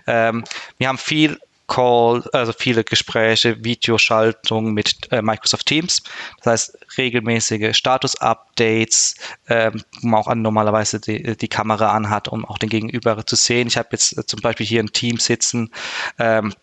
Ähm, 0.08 0.44
wir 0.78 0.88
haben 0.88 0.98
viel 0.98 1.38
Call, 1.68 2.24
also 2.34 2.52
viele 2.52 2.84
Gespräche, 2.84 3.64
Videoschaltung 3.64 4.74
mit 4.74 5.12
äh, 5.12 5.22
Microsoft 5.22 5.66
Teams. 5.66 6.04
Das 6.42 6.48
heißt, 6.48 6.98
regelmäßige 6.98 7.76
Status-Updates, 7.76 9.16
ähm, 9.50 9.82
wo 10.02 10.08
man 10.08 10.22
auch 10.22 10.36
normalerweise 10.36 11.00
die, 11.00 11.38
die 11.38 11.48
Kamera 11.48 11.92
anhat, 11.92 12.28
um 12.28 12.44
auch 12.46 12.58
den 12.58 12.70
Gegenüber 12.70 13.26
zu 13.26 13.36
sehen. 13.36 13.68
Ich 13.68 13.78
habe 13.78 13.90
jetzt 13.92 14.16
zum 14.28 14.42
Beispiel 14.42 14.66
hier 14.66 14.82
ein 14.82 14.92
Team 14.92 15.18
sitzen, 15.18 15.72
ähm, 16.20 16.54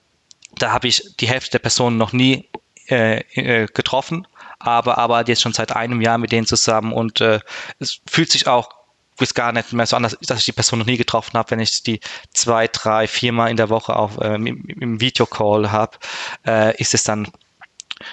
da 0.58 0.72
habe 0.72 0.88
ich 0.88 1.16
die 1.18 1.28
Hälfte 1.28 1.52
der 1.52 1.58
Personen 1.60 1.96
noch 1.96 2.12
nie 2.12 2.48
äh, 2.88 3.20
äh, 3.34 3.66
getroffen, 3.66 4.26
aber 4.58 4.98
arbeite 4.98 5.32
jetzt 5.32 5.42
schon 5.42 5.52
seit 5.52 5.74
einem 5.74 6.00
Jahr 6.00 6.18
mit 6.18 6.32
denen 6.32 6.46
zusammen 6.46 6.92
und 6.92 7.20
äh, 7.20 7.40
es 7.78 8.00
fühlt 8.06 8.30
sich 8.30 8.46
auch 8.46 8.80
ist 9.20 9.34
gar 9.34 9.52
nicht 9.52 9.72
mehr 9.72 9.86
so 9.86 9.96
an, 9.96 10.02
dass 10.02 10.38
ich 10.38 10.44
die 10.44 10.52
Person 10.52 10.78
noch 10.78 10.86
nie 10.86 10.96
getroffen 10.96 11.38
habe, 11.38 11.50
wenn 11.50 11.60
ich 11.60 11.82
die 11.82 12.00
zwei, 12.32 12.68
drei, 12.68 13.06
viermal 13.06 13.50
in 13.50 13.58
der 13.58 13.68
Woche 13.68 13.94
auf, 13.94 14.12
ähm, 14.22 14.46
im, 14.46 14.64
im 14.66 15.00
Videocall 15.00 15.70
habe, 15.70 15.98
äh, 16.46 16.74
ist 16.80 16.94
es 16.94 17.04
dann 17.04 17.28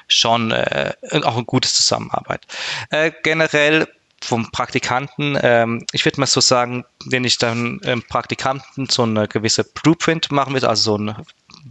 schon 0.09 0.51
äh, 0.51 0.93
auch 1.23 1.35
eine 1.35 1.45
gute 1.45 1.69
Zusammenarbeit. 1.69 2.45
Äh, 2.89 3.11
generell 3.23 3.87
vom 4.21 4.51
Praktikanten, 4.51 5.37
ähm, 5.41 5.85
ich 5.91 6.03
würde 6.03 6.19
mal 6.19 6.25
so 6.25 6.41
sagen, 6.41 6.83
wenn 7.05 7.23
ich 7.23 7.37
dann 7.37 7.79
ähm, 7.83 8.03
Praktikanten 8.03 8.89
so 8.89 9.03
eine 9.03 9.27
gewisse 9.27 9.63
Blueprint 9.63 10.31
machen 10.31 10.55
will, 10.55 10.65
also 10.65 10.97
so 10.97 11.03
ein 11.03 11.15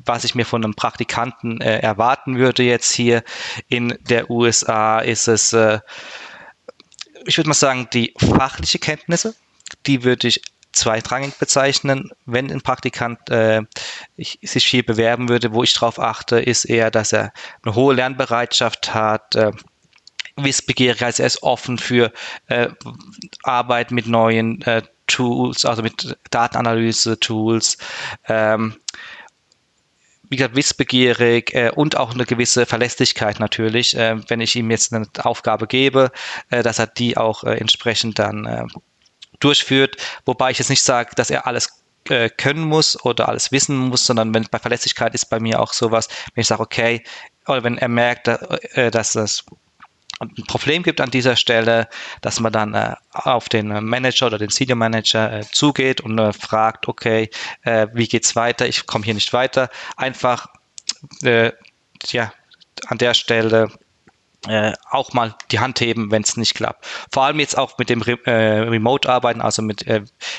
was 0.04 0.24
ich 0.24 0.34
mir 0.34 0.44
von 0.44 0.64
einem 0.64 0.74
Praktikanten 0.74 1.60
äh, 1.60 1.78
erwarten 1.78 2.38
würde 2.38 2.62
jetzt 2.62 2.92
hier 2.92 3.22
in 3.68 3.98
der 4.08 4.30
USA, 4.30 5.00
ist 5.00 5.28
es, 5.28 5.52
äh, 5.52 5.80
ich 7.26 7.36
würde 7.36 7.48
mal 7.48 7.54
sagen, 7.54 7.88
die 7.92 8.14
fachliche 8.18 8.78
Kenntnisse, 8.78 9.34
die 9.86 10.04
würde 10.04 10.28
ich 10.28 10.42
zweitrangig 10.72 11.34
bezeichnen. 11.38 12.10
Wenn 12.26 12.52
ein 12.52 12.60
Praktikant 12.60 13.30
äh, 13.30 13.62
ich, 14.16 14.38
sich 14.42 14.66
hier 14.66 14.84
bewerben 14.84 15.28
würde, 15.28 15.52
wo 15.52 15.62
ich 15.62 15.72
darauf 15.72 15.98
achte, 15.98 16.38
ist 16.38 16.66
eher, 16.66 16.90
dass 16.90 17.12
er 17.12 17.32
eine 17.64 17.74
hohe 17.74 17.94
Lernbereitschaft 17.94 18.94
hat, 18.94 19.34
äh, 19.34 19.52
wissbegierig, 20.36 21.02
also 21.02 21.22
er 21.22 21.26
ist 21.26 21.42
offen 21.42 21.78
für 21.78 22.12
äh, 22.48 22.68
Arbeit 23.42 23.90
mit 23.90 24.06
neuen 24.06 24.60
äh, 24.62 24.82
Tools, 25.06 25.64
also 25.64 25.82
mit 25.82 26.16
Datenanalyse-Tools. 26.30 27.78
Ähm, 28.28 28.76
wie 30.28 30.36
gesagt, 30.36 30.56
wissbegierig 30.56 31.54
äh, 31.54 31.70
und 31.74 31.96
auch 31.96 32.14
eine 32.14 32.24
gewisse 32.24 32.66
Verlässlichkeit 32.66 33.40
natürlich, 33.40 33.96
äh, 33.96 34.16
wenn 34.28 34.40
ich 34.40 34.56
ihm 34.56 34.70
jetzt 34.70 34.92
eine 34.92 35.06
Aufgabe 35.22 35.66
gebe, 35.66 36.10
äh, 36.50 36.62
dass 36.62 36.78
er 36.78 36.86
die 36.86 37.16
auch 37.16 37.44
äh, 37.44 37.56
entsprechend 37.56 38.18
dann 38.18 38.46
äh, 38.46 38.64
durchführt. 39.40 39.96
Wobei 40.24 40.50
ich 40.50 40.58
jetzt 40.58 40.70
nicht 40.70 40.82
sage, 40.82 41.10
dass 41.14 41.30
er 41.30 41.46
alles 41.46 41.82
äh, 42.08 42.28
können 42.30 42.62
muss 42.62 43.02
oder 43.04 43.28
alles 43.28 43.52
wissen 43.52 43.76
muss, 43.76 44.06
sondern 44.06 44.34
wenn 44.34 44.46
bei 44.50 44.58
Verlässlichkeit 44.58 45.14
ist 45.14 45.26
bei 45.26 45.40
mir 45.40 45.60
auch 45.60 45.72
sowas, 45.72 46.08
wenn 46.34 46.42
ich 46.42 46.48
sage, 46.48 46.62
okay, 46.62 47.02
oder 47.46 47.62
wenn 47.62 47.78
er 47.78 47.88
merkt, 47.88 48.28
dass 48.74 49.14
es 49.14 49.44
ein 50.18 50.32
Problem 50.46 50.82
gibt 50.82 51.00
an 51.00 51.10
dieser 51.10 51.36
Stelle, 51.36 51.88
dass 52.22 52.40
man 52.40 52.52
dann 52.52 52.74
äh, 52.74 52.94
auf 53.12 53.48
den 53.48 53.68
Manager 53.84 54.26
oder 54.26 54.38
den 54.38 54.48
Senior 54.48 54.76
Manager 54.76 55.32
äh, 55.32 55.44
zugeht 55.50 56.00
und 56.00 56.18
äh, 56.18 56.32
fragt, 56.32 56.88
okay, 56.88 57.30
äh, 57.62 57.88
wie 57.92 58.08
geht's 58.08 58.34
weiter? 58.34 58.66
Ich 58.66 58.86
komme 58.86 59.04
hier 59.04 59.14
nicht 59.14 59.32
weiter. 59.32 59.68
Einfach 59.96 60.46
äh, 61.22 61.52
ja, 62.06 62.32
an 62.86 62.98
der 62.98 63.12
Stelle 63.12 63.68
äh, 64.48 64.72
auch 64.90 65.12
mal 65.12 65.34
die 65.50 65.60
Hand 65.60 65.80
heben, 65.80 66.10
wenn 66.10 66.22
es 66.22 66.36
nicht 66.36 66.54
klappt. 66.54 66.86
Vor 67.12 67.24
allem 67.24 67.40
jetzt 67.40 67.58
auch 67.58 67.76
mit 67.76 67.90
dem 67.90 68.00
Re 68.00 68.16
Remote-Arbeiten, 68.26 69.40
also 69.40 69.60
mit 69.60 69.84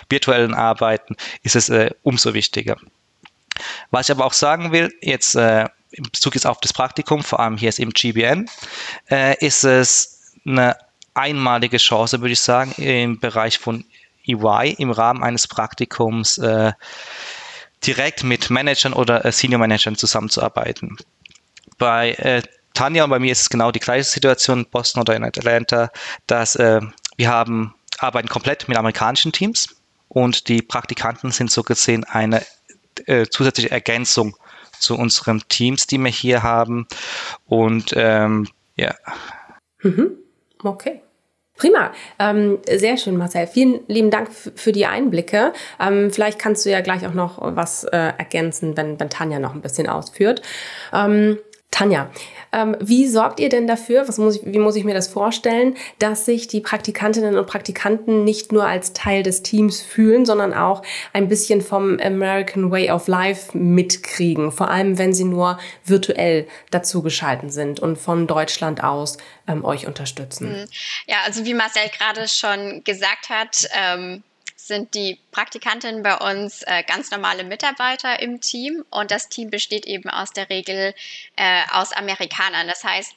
virtuellen 0.09 0.53
Arbeiten, 0.53 1.15
ist 1.43 1.55
es 1.55 1.71
umso 2.03 2.33
wichtiger. 2.33 2.77
Was 3.91 4.07
ich 4.07 4.15
aber 4.15 4.25
auch 4.25 4.33
sagen 4.33 4.71
will, 4.71 4.93
jetzt 5.01 5.37
in 5.91 6.03
Bezug 6.03 6.35
jetzt 6.35 6.45
auf 6.45 6.59
das 6.59 6.73
Praktikum, 6.73 7.23
vor 7.23 7.39
allem 7.39 7.57
hier 7.57 7.69
ist 7.69 7.79
im 7.79 7.91
GBN, 7.91 8.49
äh, 9.09 9.35
ist 9.45 9.63
es 9.63 10.33
eine 10.45 10.75
einmalige 11.13 11.77
Chance, 11.77 12.21
würde 12.21 12.33
ich 12.33 12.41
sagen, 12.41 12.71
im 12.77 13.19
Bereich 13.19 13.57
von 13.57 13.85
EY 14.25 14.75
im 14.77 14.91
Rahmen 14.91 15.23
eines 15.23 15.47
Praktikums 15.47 16.37
äh, 16.37 16.73
direkt 17.85 18.23
mit 18.23 18.49
Managern 18.49 18.93
oder 18.93 19.25
äh, 19.25 19.31
Senior 19.31 19.59
Managern 19.59 19.95
zusammenzuarbeiten. 19.95 20.97
Bei 21.77 22.11
äh, 22.13 22.41
Tanja 22.73 23.03
und 23.03 23.09
bei 23.09 23.19
mir 23.19 23.31
ist 23.31 23.41
es 23.41 23.49
genau 23.49 23.71
die 23.71 23.79
gleiche 23.79 24.03
Situation, 24.03 24.59
in 24.59 24.69
Boston 24.69 25.01
oder 25.01 25.15
in 25.15 25.23
Atlanta, 25.23 25.89
dass 26.27 26.55
äh, 26.55 26.81
wir 27.15 27.29
haben, 27.29 27.73
arbeiten 27.97 28.27
komplett 28.27 28.67
mit 28.67 28.77
amerikanischen 28.77 29.31
Teams 29.31 29.75
und 30.07 30.47
die 30.47 30.61
Praktikanten 30.61 31.31
sind 31.31 31.49
so 31.49 31.63
gesehen 31.63 32.03
eine 32.03 32.45
äh, 33.05 33.25
zusätzliche 33.27 33.71
Ergänzung 33.71 34.35
zu 34.79 34.95
unseren 34.97 35.41
Teams, 35.49 35.87
die 35.87 35.97
wir 35.97 36.11
hier 36.11 36.43
haben. 36.43 36.87
Und 37.45 37.93
ähm, 37.95 38.47
ja. 38.75 38.95
Mhm. 39.81 40.11
Okay. 40.63 41.01
Prima, 41.57 41.91
ähm, 42.19 42.59
sehr 42.69 42.97
schön, 42.97 43.17
Marcel. 43.17 43.47
Vielen 43.47 43.79
lieben 43.87 44.11
Dank 44.11 44.29
für 44.31 44.71
die 44.71 44.85
Einblicke. 44.85 45.53
Ähm, 45.79 46.11
vielleicht 46.11 46.37
kannst 46.37 46.65
du 46.65 46.69
ja 46.69 46.81
gleich 46.81 47.07
auch 47.07 47.15
noch 47.15 47.39
was 47.41 47.83
äh, 47.83 47.97
ergänzen, 47.97 48.77
wenn, 48.77 48.99
wenn 48.99 49.09
Tanja 49.09 49.39
noch 49.39 49.55
ein 49.55 49.61
bisschen 49.61 49.89
ausführt. 49.89 50.43
Ähm, 50.93 51.39
Tanja, 51.77 52.09
ähm, 52.51 52.75
wie 52.79 53.07
sorgt 53.07 53.39
ihr 53.39 53.49
denn 53.49 53.67
dafür, 53.67 54.07
was 54.07 54.17
muss 54.17 54.37
ich, 54.37 54.41
wie 54.45 54.57
muss 54.57 54.75
ich 54.75 54.83
mir 54.83 54.95
das 54.95 55.07
vorstellen, 55.07 55.77
dass 55.99 56.25
sich 56.25 56.47
die 56.47 56.59
Praktikantinnen 56.59 57.37
und 57.37 57.45
Praktikanten 57.45 58.23
nicht 58.23 58.51
nur 58.51 58.65
als 58.65 58.93
Teil 58.93 59.21
des 59.21 59.43
Teams 59.43 59.79
fühlen, 59.79 60.25
sondern 60.25 60.55
auch 60.55 60.81
ein 61.13 61.27
bisschen 61.27 61.61
vom 61.61 61.99
American 61.99 62.71
Way 62.71 62.89
of 62.89 63.07
Life 63.07 63.55
mitkriegen, 63.55 64.51
vor 64.51 64.71
allem 64.71 64.97
wenn 64.97 65.13
sie 65.13 65.25
nur 65.25 65.59
virtuell 65.85 66.47
dazugeschalten 66.71 67.51
sind 67.51 67.79
und 67.79 67.97
von 67.97 68.25
Deutschland 68.25 68.83
aus 68.83 69.17
ähm, 69.47 69.63
euch 69.63 69.85
unterstützen? 69.85 70.61
Mhm. 70.61 70.65
Ja, 71.05 71.17
also 71.25 71.45
wie 71.45 71.53
Marcel 71.53 71.83
gerade 71.95 72.27
schon 72.27 72.83
gesagt 72.85 73.29
hat, 73.29 73.69
ähm 73.79 74.23
sind 74.67 74.93
die 74.93 75.19
Praktikantinnen 75.31 76.03
bei 76.03 76.15
uns 76.17 76.63
äh, 76.63 76.83
ganz 76.83 77.11
normale 77.11 77.43
Mitarbeiter 77.43 78.19
im 78.21 78.41
Team 78.41 78.83
und 78.89 79.11
das 79.11 79.29
Team 79.29 79.49
besteht 79.49 79.85
eben 79.85 80.09
aus 80.09 80.31
der 80.31 80.49
Regel 80.49 80.93
äh, 81.35 81.61
aus 81.71 81.93
Amerikanern. 81.93 82.67
Das 82.67 82.83
heißt, 82.83 83.15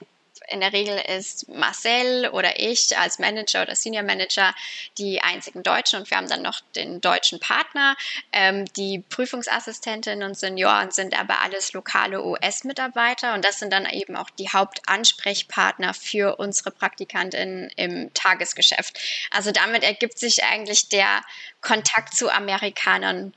in 0.51 0.61
der 0.61 0.73
Regel 0.73 0.99
ist 1.17 1.49
Marcel 1.49 2.29
oder 2.29 2.61
ich 2.61 2.97
als 2.99 3.19
Manager 3.19 3.63
oder 3.63 3.75
Senior 3.75 4.03
Manager 4.03 4.55
die 4.99 5.21
einzigen 5.21 5.63
Deutschen 5.63 6.01
und 6.01 6.11
wir 6.11 6.17
haben 6.17 6.29
dann 6.29 6.43
noch 6.43 6.61
den 6.75 7.01
deutschen 7.01 7.41
Partner. 7.41 7.97
Ähm, 8.33 8.65
die 8.75 8.99
Prüfungsassistentinnen 9.09 10.29
und 10.29 10.37
Senioren 10.37 10.91
sind 10.91 11.19
aber 11.19 11.41
alles 11.43 11.73
lokale 11.73 12.25
US-Mitarbeiter 12.25 13.35
und 13.35 13.45
das 13.45 13.59
sind 13.59 13.73
dann 13.73 13.87
eben 13.87 14.17
auch 14.17 14.31
die 14.31 14.49
Hauptansprechpartner 14.49 15.95
für 15.95 16.37
unsere 16.37 16.71
Praktikantinnen 16.71 17.71
im 17.77 18.13
Tagesgeschäft. 18.15 18.99
Also 19.31 19.53
damit 19.53 19.83
ergibt 19.85 20.19
sich 20.19 20.45
eigentlich 20.45 20.89
der 20.89 21.23
Kontakt 21.61 22.15
zu 22.15 22.31
Amerikanern 22.31 23.33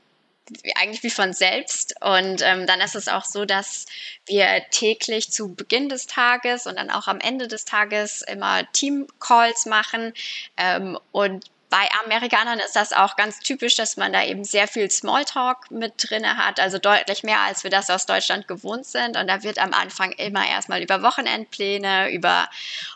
eigentlich 0.76 1.02
wie 1.02 1.10
von 1.10 1.32
selbst. 1.32 1.94
Und 2.00 2.42
ähm, 2.42 2.66
dann 2.66 2.80
ist 2.80 2.94
es 2.94 3.08
auch 3.08 3.24
so, 3.24 3.44
dass 3.44 3.86
wir 4.26 4.64
täglich 4.70 5.30
zu 5.30 5.54
Beginn 5.54 5.88
des 5.88 6.06
Tages 6.06 6.66
und 6.66 6.76
dann 6.76 6.90
auch 6.90 7.08
am 7.08 7.20
Ende 7.20 7.48
des 7.48 7.64
Tages 7.64 8.22
immer 8.22 8.70
Team-Calls 8.72 9.66
machen 9.66 10.12
ähm, 10.56 10.98
und 11.12 11.44
bei 11.70 11.88
Amerikanern 12.04 12.58
ist 12.60 12.76
das 12.76 12.92
auch 12.92 13.16
ganz 13.16 13.40
typisch, 13.40 13.76
dass 13.76 13.96
man 13.96 14.12
da 14.12 14.24
eben 14.24 14.44
sehr 14.44 14.68
viel 14.68 14.90
Smalltalk 14.90 15.70
mit 15.70 15.94
drin 15.98 16.24
hat, 16.24 16.60
also 16.60 16.78
deutlich 16.78 17.22
mehr, 17.22 17.40
als 17.40 17.64
wir 17.64 17.70
das 17.70 17.90
aus 17.90 18.06
Deutschland 18.06 18.46
gewohnt 18.46 18.86
sind. 18.86 19.16
Und 19.16 19.26
da 19.26 19.42
wird 19.42 19.58
am 19.58 19.72
Anfang 19.72 20.12
immer 20.12 20.46
erstmal 20.46 20.82
über 20.82 21.02
Wochenendpläne, 21.02 22.10
über 22.12 22.48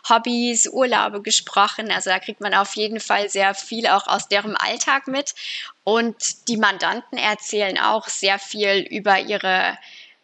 Hobbys, 0.07 0.67
Urlaube 0.67 1.21
gesprochen. 1.21 1.91
Also 1.91 2.09
da 2.09 2.19
kriegt 2.19 2.41
man 2.41 2.53
auf 2.53 2.75
jeden 2.75 2.99
Fall 2.99 3.29
sehr 3.29 3.53
viel 3.53 3.87
auch 3.87 4.07
aus 4.07 4.27
deren 4.27 4.55
Alltag 4.55 5.07
mit. 5.07 5.33
Und 5.83 6.47
die 6.47 6.57
Mandanten 6.57 7.17
erzählen 7.17 7.79
auch 7.79 8.07
sehr 8.07 8.39
viel 8.39 8.85
über 8.89 9.19
ihre 9.19 9.77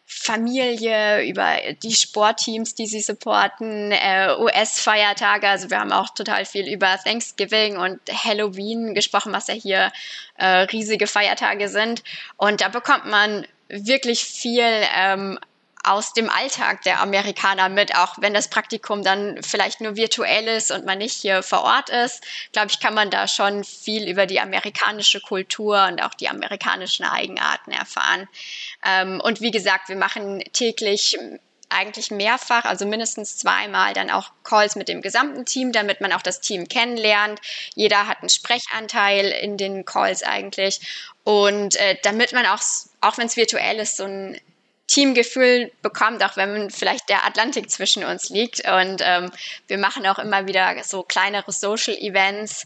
Familie, 0.08 1.24
über 1.28 1.56
die 1.82 1.92
Sportteams, 1.92 2.76
die 2.76 2.86
sie 2.86 3.00
supporten, 3.00 3.90
äh, 3.90 4.34
US-Feiertage. 4.38 5.48
Also 5.48 5.68
wir 5.68 5.80
haben 5.80 5.90
auch 5.90 6.10
total 6.10 6.44
viel 6.44 6.72
über 6.72 6.96
Thanksgiving 7.02 7.76
und 7.76 7.98
Halloween 8.08 8.94
gesprochen, 8.94 9.32
was 9.32 9.48
ja 9.48 9.54
hier 9.54 9.92
äh, 10.36 10.46
riesige 10.46 11.08
Feiertage 11.08 11.68
sind. 11.68 12.04
Und 12.36 12.60
da 12.60 12.68
bekommt 12.68 13.06
man 13.06 13.46
wirklich 13.68 14.24
viel 14.24 14.62
ähm, 14.96 15.40
aus 15.86 16.12
dem 16.12 16.28
Alltag 16.28 16.82
der 16.82 17.00
Amerikaner 17.00 17.68
mit, 17.68 17.96
auch 17.96 18.16
wenn 18.18 18.34
das 18.34 18.48
Praktikum 18.48 19.04
dann 19.04 19.40
vielleicht 19.42 19.80
nur 19.80 19.96
virtuell 19.96 20.48
ist 20.48 20.72
und 20.72 20.84
man 20.84 20.98
nicht 20.98 21.14
hier 21.14 21.42
vor 21.42 21.62
Ort 21.62 21.90
ist, 21.90 22.24
glaube 22.52 22.68
ich, 22.70 22.80
kann 22.80 22.92
man 22.92 23.10
da 23.10 23.28
schon 23.28 23.62
viel 23.62 24.08
über 24.08 24.26
die 24.26 24.40
amerikanische 24.40 25.20
Kultur 25.20 25.86
und 25.86 26.02
auch 26.02 26.14
die 26.14 26.28
amerikanischen 26.28 27.04
Eigenarten 27.04 27.70
erfahren. 27.70 28.28
Ähm, 28.84 29.20
und 29.20 29.40
wie 29.40 29.52
gesagt, 29.52 29.88
wir 29.88 29.96
machen 29.96 30.42
täglich 30.52 31.16
eigentlich 31.68 32.10
mehrfach, 32.10 32.64
also 32.64 32.86
mindestens 32.86 33.36
zweimal 33.36 33.92
dann 33.92 34.10
auch 34.10 34.30
Calls 34.44 34.76
mit 34.76 34.88
dem 34.88 35.02
gesamten 35.02 35.44
Team, 35.44 35.72
damit 35.72 36.00
man 36.00 36.12
auch 36.12 36.22
das 36.22 36.40
Team 36.40 36.68
kennenlernt. 36.68 37.40
Jeder 37.74 38.06
hat 38.06 38.20
einen 38.20 38.28
Sprechanteil 38.28 39.26
in 39.26 39.56
den 39.56 39.84
Calls 39.84 40.22
eigentlich. 40.22 40.80
Und 41.24 41.76
äh, 41.76 41.96
damit 42.02 42.32
man 42.32 42.46
auch, 42.46 42.60
auch 43.00 43.18
wenn 43.18 43.26
es 43.26 43.36
virtuell 43.36 43.78
ist, 43.78 43.96
so 43.96 44.04
ein 44.04 44.40
Teamgefühl 44.86 45.72
bekommt, 45.82 46.22
auch 46.22 46.36
wenn 46.36 46.70
vielleicht 46.70 47.08
der 47.08 47.26
Atlantik 47.26 47.70
zwischen 47.70 48.04
uns 48.04 48.30
liegt. 48.30 48.60
Und 48.68 49.02
ähm, 49.02 49.30
wir 49.66 49.78
machen 49.78 50.06
auch 50.06 50.18
immer 50.18 50.46
wieder 50.46 50.76
so 50.84 51.02
kleinere 51.02 51.52
Social 51.52 51.94
Events, 51.94 52.64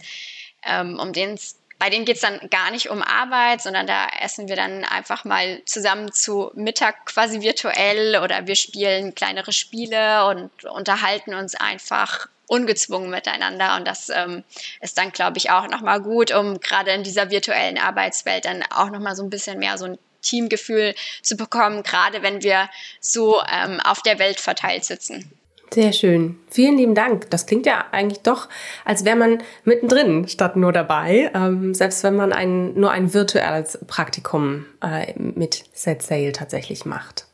ähm, 0.65 0.99
um 0.99 1.13
den 1.13 1.39
bei 1.81 1.89
denen 1.89 2.05
geht 2.05 2.17
es 2.17 2.21
dann 2.21 2.51
gar 2.51 2.71
nicht 2.71 2.91
um 2.91 3.03
Arbeit, 3.03 3.63
sondern 3.63 3.87
da 3.87 4.07
essen 4.21 4.49
wir 4.49 4.57
dann 4.57 4.85
einfach 4.85 5.25
mal 5.25 5.63
zusammen 5.65 6.13
zu 6.13 6.51
Mittag 6.55 7.07
quasi 7.07 7.41
virtuell 7.41 8.21
oder 8.23 8.47
wir 8.47 8.55
spielen 8.55 9.15
kleinere 9.15 9.55
Spiele 9.55 10.27
und 10.27 10.65
unterhalten 10.67 11.33
uns 11.33 11.55
einfach 11.55 12.29
ungezwungen 12.47 13.09
miteinander. 13.09 13.77
Und 13.77 13.89
das 13.89 14.11
ähm, 14.11 14.45
ist 14.83 14.99
dann, 14.99 15.11
glaube 15.11 15.39
ich, 15.39 15.51
auch 15.51 15.69
nochmal 15.69 16.03
gut, 16.03 16.33
um 16.35 16.61
gerade 16.61 16.91
in 16.91 17.03
dieser 17.03 17.31
virtuellen 17.31 17.79
Arbeitswelt 17.79 18.45
dann 18.45 18.63
auch 18.71 18.91
nochmal 18.91 19.17
so 19.17 19.23
ein 19.23 19.31
bisschen 19.31 19.59
mehr 19.59 19.79
so 19.79 19.87
ein 19.87 19.99
Teamgefühl 20.23 20.95
zu 21.23 21.37
bekommen, 21.37 21.83
gerade 21.83 22.23
wenn 22.23 22.43
wir 22.43 22.69
so 23.01 23.41
ähm, 23.41 23.81
auf 23.81 24.03
der 24.03 24.19
Welt 24.19 24.41
verteilt 24.41 24.85
sitzen. 24.85 25.31
Sehr 25.73 25.93
schön. 25.93 26.37
Vielen 26.51 26.77
lieben 26.77 26.95
Dank. 26.97 27.31
Das 27.31 27.47
klingt 27.47 27.65
ja 27.65 27.85
eigentlich 27.93 28.23
doch, 28.23 28.49
als 28.85 29.05
wäre 29.05 29.17
man 29.17 29.41
mittendrin 29.65 30.27
statt 30.27 30.57
nur 30.57 30.73
dabei, 30.73 31.31
ähm, 31.33 31.75
selbst 31.75 32.03
wenn 32.03 32.17
man 32.17 32.33
ein, 32.33 32.75
nur 32.75 32.91
ein 32.91 33.15
virtuelles 33.15 33.79
Praktikum 33.87 34.67
äh, 34.83 35.13
mit 35.17 35.65
Set 35.73 36.03
Sale 36.03 36.33
tatsächlich 36.33 36.87
macht. 36.87 37.27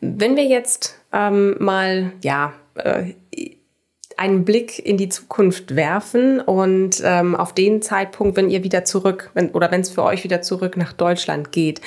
Wenn 0.00 0.36
wir 0.36 0.44
jetzt 0.44 0.98
ähm, 1.12 1.56
mal, 1.58 2.12
ja, 2.22 2.54
äh, 2.76 3.12
einen 4.16 4.44
Blick 4.44 4.78
in 4.78 4.96
die 4.96 5.08
Zukunft 5.08 5.76
werfen 5.76 6.40
und 6.40 7.02
ähm, 7.04 7.34
auf 7.34 7.54
den 7.54 7.82
Zeitpunkt, 7.82 8.36
wenn 8.36 8.50
ihr 8.50 8.62
wieder 8.62 8.84
zurück, 8.84 9.30
wenn, 9.34 9.50
oder 9.50 9.70
wenn 9.70 9.80
es 9.82 9.90
für 9.90 10.02
euch 10.02 10.24
wieder 10.24 10.42
zurück 10.42 10.76
nach 10.76 10.92
Deutschland 10.92 11.52
geht, 11.52 11.80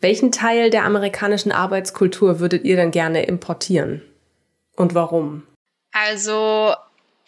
welchen 0.00 0.32
Teil 0.32 0.70
der 0.70 0.84
amerikanischen 0.84 1.52
Arbeitskultur 1.52 2.40
würdet 2.40 2.64
ihr 2.64 2.76
denn 2.76 2.90
gerne 2.90 3.24
importieren? 3.24 4.02
Und 4.76 4.94
warum? 4.94 5.46
Also 5.92 6.74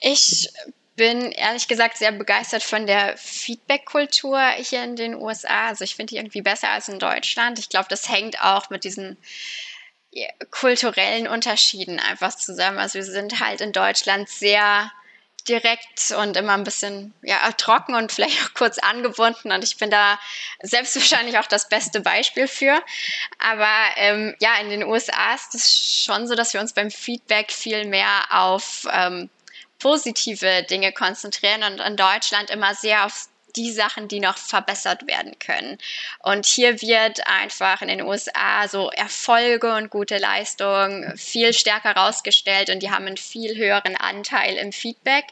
Ich 0.06 0.50
bin 0.96 1.32
ehrlich 1.32 1.66
gesagt 1.66 1.96
sehr 1.96 2.12
begeistert 2.12 2.62
von 2.62 2.86
der 2.86 3.16
Feedback-Kultur 3.16 4.38
hier 4.58 4.84
in 4.84 4.96
den 4.96 5.14
USA. 5.14 5.68
Also 5.68 5.82
ich 5.82 5.96
finde 5.96 6.10
die 6.10 6.16
irgendwie 6.18 6.42
besser 6.42 6.68
als 6.68 6.88
in 6.88 6.98
Deutschland. 6.98 7.58
Ich 7.58 7.70
glaube, 7.70 7.86
das 7.88 8.08
hängt 8.08 8.40
auch 8.42 8.68
mit 8.68 8.84
diesen 8.84 9.16
kulturellen 10.50 11.26
Unterschieden 11.26 11.98
einfach 11.98 12.36
zusammen. 12.36 12.78
Also 12.78 12.96
wir 12.96 13.04
sind 13.04 13.40
halt 13.40 13.62
in 13.62 13.72
Deutschland 13.72 14.28
sehr 14.28 14.92
direkt 15.48 16.10
und 16.18 16.36
immer 16.36 16.54
ein 16.54 16.64
bisschen 16.64 17.12
ja, 17.22 17.50
trocken 17.52 17.94
und 17.94 18.12
vielleicht 18.12 18.42
auch 18.44 18.54
kurz 18.54 18.78
angebunden. 18.78 19.52
Und 19.52 19.62
ich 19.64 19.76
bin 19.76 19.90
da 19.90 20.18
selbst 20.62 20.96
wahrscheinlich 20.96 21.38
auch 21.38 21.46
das 21.46 21.68
beste 21.68 22.00
Beispiel 22.00 22.48
für. 22.48 22.82
Aber 23.38 23.76
ähm, 23.96 24.34
ja, 24.40 24.58
in 24.60 24.70
den 24.70 24.84
USA 24.84 25.34
ist 25.34 25.54
es 25.54 26.02
schon 26.04 26.26
so, 26.26 26.34
dass 26.34 26.54
wir 26.54 26.60
uns 26.60 26.72
beim 26.72 26.90
Feedback 26.90 27.52
viel 27.52 27.84
mehr 27.84 28.24
auf 28.30 28.86
ähm, 28.90 29.30
positive 29.78 30.62
Dinge 30.64 30.92
konzentrieren 30.92 31.62
und 31.62 31.78
in 31.80 31.96
Deutschland 31.96 32.50
immer 32.50 32.74
sehr 32.74 33.04
auf 33.04 33.28
die 33.56 33.72
Sachen, 33.72 34.08
die 34.08 34.20
noch 34.20 34.36
verbessert 34.36 35.06
werden 35.06 35.38
können. 35.38 35.78
Und 36.20 36.46
hier 36.46 36.80
wird 36.80 37.26
einfach 37.26 37.82
in 37.82 37.88
den 37.88 38.02
USA 38.02 38.68
so 38.68 38.90
Erfolge 38.90 39.74
und 39.74 39.90
gute 39.90 40.18
Leistungen 40.18 41.16
viel 41.16 41.52
stärker 41.52 41.92
rausgestellt 41.92 42.70
und 42.70 42.80
die 42.82 42.90
haben 42.90 43.06
einen 43.06 43.16
viel 43.16 43.56
höheren 43.56 43.96
Anteil 43.96 44.56
im 44.56 44.72
Feedback. 44.72 45.24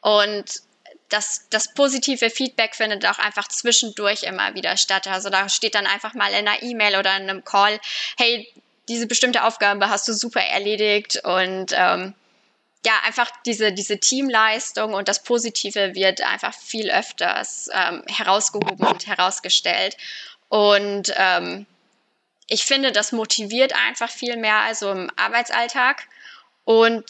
Und 0.00 0.62
das, 1.08 1.46
das 1.50 1.72
positive 1.74 2.30
Feedback 2.30 2.74
findet 2.74 3.06
auch 3.06 3.18
einfach 3.18 3.48
zwischendurch 3.48 4.24
immer 4.24 4.54
wieder 4.54 4.76
statt. 4.76 5.06
Also 5.06 5.30
da 5.30 5.48
steht 5.48 5.74
dann 5.74 5.86
einfach 5.86 6.14
mal 6.14 6.32
in 6.32 6.48
einer 6.48 6.62
E-Mail 6.62 6.96
oder 6.96 7.16
in 7.16 7.28
einem 7.28 7.44
Call, 7.44 7.80
hey, 8.16 8.48
diese 8.88 9.06
bestimmte 9.06 9.44
Aufgabe 9.44 9.88
hast 9.88 10.08
du 10.08 10.12
super 10.12 10.42
erledigt 10.42 11.20
und 11.24 11.72
ähm, 11.72 12.14
ja, 12.84 13.00
einfach 13.04 13.30
diese, 13.46 13.72
diese 13.72 13.98
Teamleistung 13.98 14.92
und 14.94 15.08
das 15.08 15.22
Positive 15.22 15.94
wird 15.94 16.20
einfach 16.22 16.54
viel 16.54 16.90
öfters 16.90 17.70
ähm, 17.72 18.02
herausgehoben 18.08 18.86
und 18.86 19.06
herausgestellt. 19.06 19.96
Und 20.48 21.12
ähm, 21.16 21.66
ich 22.46 22.64
finde, 22.64 22.92
das 22.92 23.12
motiviert 23.12 23.74
einfach 23.74 24.10
viel 24.10 24.36
mehr 24.36 24.58
also 24.58 24.90
im 24.92 25.10
Arbeitsalltag. 25.16 26.06
Und 26.64 27.04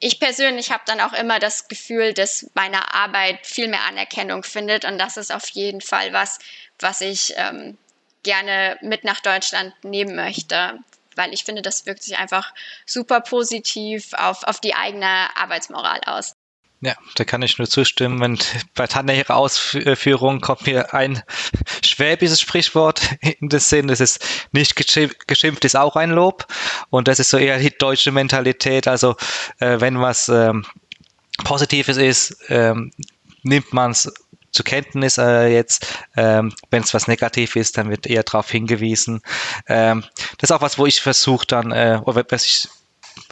ich 0.00 0.18
persönlich 0.18 0.70
habe 0.70 0.84
dann 0.86 1.00
auch 1.00 1.12
immer 1.12 1.38
das 1.38 1.68
Gefühl, 1.68 2.14
dass 2.14 2.50
meine 2.54 2.94
Arbeit 2.94 3.46
viel 3.46 3.68
mehr 3.68 3.84
Anerkennung 3.84 4.44
findet. 4.44 4.84
Und 4.84 4.98
das 4.98 5.16
ist 5.16 5.32
auf 5.32 5.48
jeden 5.50 5.80
Fall 5.80 6.12
was, 6.12 6.38
was 6.78 7.00
ich 7.02 7.34
ähm, 7.36 7.76
gerne 8.22 8.78
mit 8.80 9.04
nach 9.04 9.20
Deutschland 9.20 9.74
nehmen 9.84 10.16
möchte, 10.16 10.78
weil 11.18 11.34
ich 11.34 11.44
finde, 11.44 11.60
das 11.60 11.84
wirkt 11.84 12.02
sich 12.02 12.16
einfach 12.16 12.54
super 12.86 13.20
positiv 13.20 14.14
auf, 14.14 14.44
auf 14.44 14.60
die 14.60 14.74
eigene 14.74 15.36
Arbeitsmoral 15.36 16.00
aus. 16.06 16.34
Ja, 16.80 16.94
da 17.16 17.24
kann 17.24 17.42
ich 17.42 17.58
nur 17.58 17.68
zustimmen. 17.68 18.22
Und 18.22 18.46
bei 18.74 18.86
Tanja 18.86 19.14
ihrer 19.14 19.36
Ausführung 19.36 20.40
kommt 20.40 20.66
mir 20.66 20.94
ein 20.94 21.22
schwäbisches 21.84 22.40
Sprichwort 22.40 23.02
in 23.20 23.48
den 23.48 23.60
Sinn. 23.60 23.88
Das 23.88 24.00
ist 24.00 24.24
nicht 24.52 24.76
geschimpft, 24.76 25.64
ist 25.64 25.76
auch 25.76 25.96
ein 25.96 26.10
Lob. 26.10 26.46
Und 26.90 27.08
das 27.08 27.18
ist 27.18 27.30
so 27.30 27.36
eher 27.36 27.58
die 27.58 27.76
deutsche 27.76 28.12
Mentalität. 28.12 28.86
Also, 28.86 29.16
äh, 29.58 29.80
wenn 29.80 30.00
was 30.00 30.28
ähm, 30.28 30.64
Positives 31.44 31.96
ist, 31.96 32.36
ähm, 32.48 32.92
nimmt 33.42 33.72
man 33.72 33.90
es 33.90 34.12
zur 34.50 34.64
Kenntnis 34.64 35.18
äh, 35.18 35.48
jetzt. 35.48 35.86
Ähm, 36.16 36.52
Wenn 36.70 36.82
es 36.82 36.94
was 36.94 37.08
negativ 37.08 37.56
ist, 37.56 37.78
dann 37.78 37.90
wird 37.90 38.06
eher 38.06 38.22
darauf 38.22 38.50
hingewiesen. 38.50 39.20
Ähm, 39.66 40.04
das 40.38 40.50
ist 40.50 40.52
auch 40.52 40.62
was, 40.62 40.78
wo 40.78 40.86
ich 40.86 41.00
versuche 41.00 41.46
dann, 41.46 41.72
äh, 41.72 42.00
oder 42.04 42.24
was 42.28 42.46
ich 42.46 42.68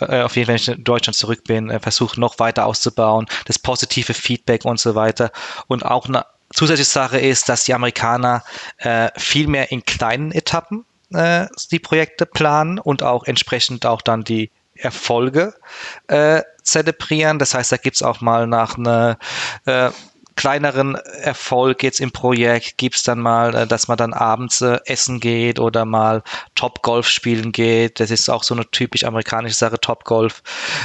äh, 0.00 0.22
auf 0.22 0.36
jeden 0.36 0.46
Fall, 0.46 0.54
wenn 0.54 0.56
ich 0.56 0.68
in 0.68 0.84
Deutschland 0.84 1.16
zurück 1.16 1.44
bin, 1.44 1.70
äh, 1.70 1.80
versuche 1.80 2.20
noch 2.20 2.38
weiter 2.38 2.66
auszubauen, 2.66 3.26
das 3.46 3.58
positive 3.58 4.14
Feedback 4.14 4.64
und 4.64 4.80
so 4.80 4.94
weiter. 4.94 5.30
Und 5.68 5.84
auch 5.84 6.06
eine 6.06 6.26
zusätzliche 6.52 6.90
Sache 6.90 7.18
ist, 7.18 7.48
dass 7.48 7.64
die 7.64 7.74
Amerikaner 7.74 8.44
äh, 8.78 9.10
viel 9.16 9.46
mehr 9.46 9.72
in 9.72 9.84
kleinen 9.84 10.32
Etappen 10.32 10.84
äh, 11.12 11.46
die 11.70 11.78
Projekte 11.78 12.26
planen 12.26 12.78
und 12.78 13.02
auch 13.02 13.24
entsprechend 13.24 13.86
auch 13.86 14.02
dann 14.02 14.24
die 14.24 14.50
Erfolge 14.74 15.54
äh, 16.08 16.42
zelebrieren. 16.62 17.38
Das 17.38 17.54
heißt, 17.54 17.72
da 17.72 17.76
gibt 17.76 17.96
es 17.96 18.02
auch 18.02 18.20
mal 18.20 18.46
nach 18.46 18.76
einer 18.76 19.18
äh, 19.64 19.90
kleineren 20.36 20.94
Erfolg 20.94 21.82
jetzt 21.82 22.00
im 22.00 22.12
Projekt 22.12 22.78
gibt 22.78 22.96
es 22.96 23.02
dann 23.02 23.18
mal, 23.18 23.54
äh, 23.54 23.66
dass 23.66 23.88
man 23.88 23.96
dann 23.96 24.12
abends 24.12 24.60
äh, 24.60 24.78
essen 24.84 25.18
geht 25.18 25.58
oder 25.58 25.84
mal 25.84 26.22
Top 26.54 26.82
Golf 26.82 27.08
spielen 27.08 27.52
geht. 27.52 27.98
Das 28.00 28.10
ist 28.10 28.28
auch 28.28 28.42
so 28.42 28.54
eine 28.54 28.70
typisch 28.70 29.04
amerikanische 29.04 29.56
Sache, 29.56 29.80
Top 29.80 30.04
Golf. 30.04 30.42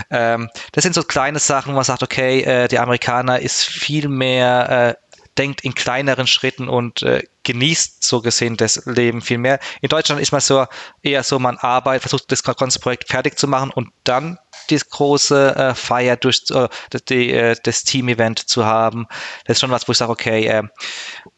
Ähm, 0.09 0.49
das 0.71 0.83
sind 0.83 0.95
so 0.95 1.03
kleine 1.03 1.39
Sachen, 1.39 1.73
wo 1.73 1.75
man 1.75 1.83
sagt, 1.83 2.01
okay, 2.01 2.41
äh, 2.41 2.67
der 2.67 2.81
Amerikaner 2.81 3.39
ist 3.39 3.63
viel 3.63 4.07
mehr 4.07 4.97
äh, 4.97 5.10
denkt 5.37 5.61
in 5.61 5.75
kleineren 5.75 6.27
Schritten 6.27 6.67
und 6.67 7.01
äh, 7.03 7.23
genießt 7.43 8.03
so 8.03 8.21
gesehen 8.21 8.57
das 8.57 8.85
Leben 8.85 9.21
viel 9.21 9.37
mehr. 9.37 9.59
In 9.81 9.89
Deutschland 9.89 10.21
ist 10.21 10.31
man 10.31 10.41
so 10.41 10.65
eher 11.01 11.23
so, 11.23 11.39
man 11.39 11.57
arbeitet, 11.57 12.03
versucht 12.03 12.31
das 12.31 12.43
ganze 12.43 12.79
Projekt 12.79 13.09
fertig 13.09 13.37
zu 13.37 13.47
machen 13.47 13.71
und 13.71 13.89
dann 14.03 14.37
die 14.69 14.77
große 14.77 15.55
äh, 15.55 15.75
Feier 15.75 16.17
durch 16.17 16.43
äh, 16.51 16.67
die, 17.09 17.31
äh, 17.31 17.55
das 17.63 17.83
Team-Event 17.83 18.39
zu 18.39 18.65
haben. 18.65 19.07
Das 19.45 19.57
ist 19.57 19.61
schon 19.61 19.71
was, 19.71 19.87
wo 19.87 19.91
ich 19.91 19.97
sage, 19.97 20.11
okay, 20.11 20.45
äh, 20.45 20.63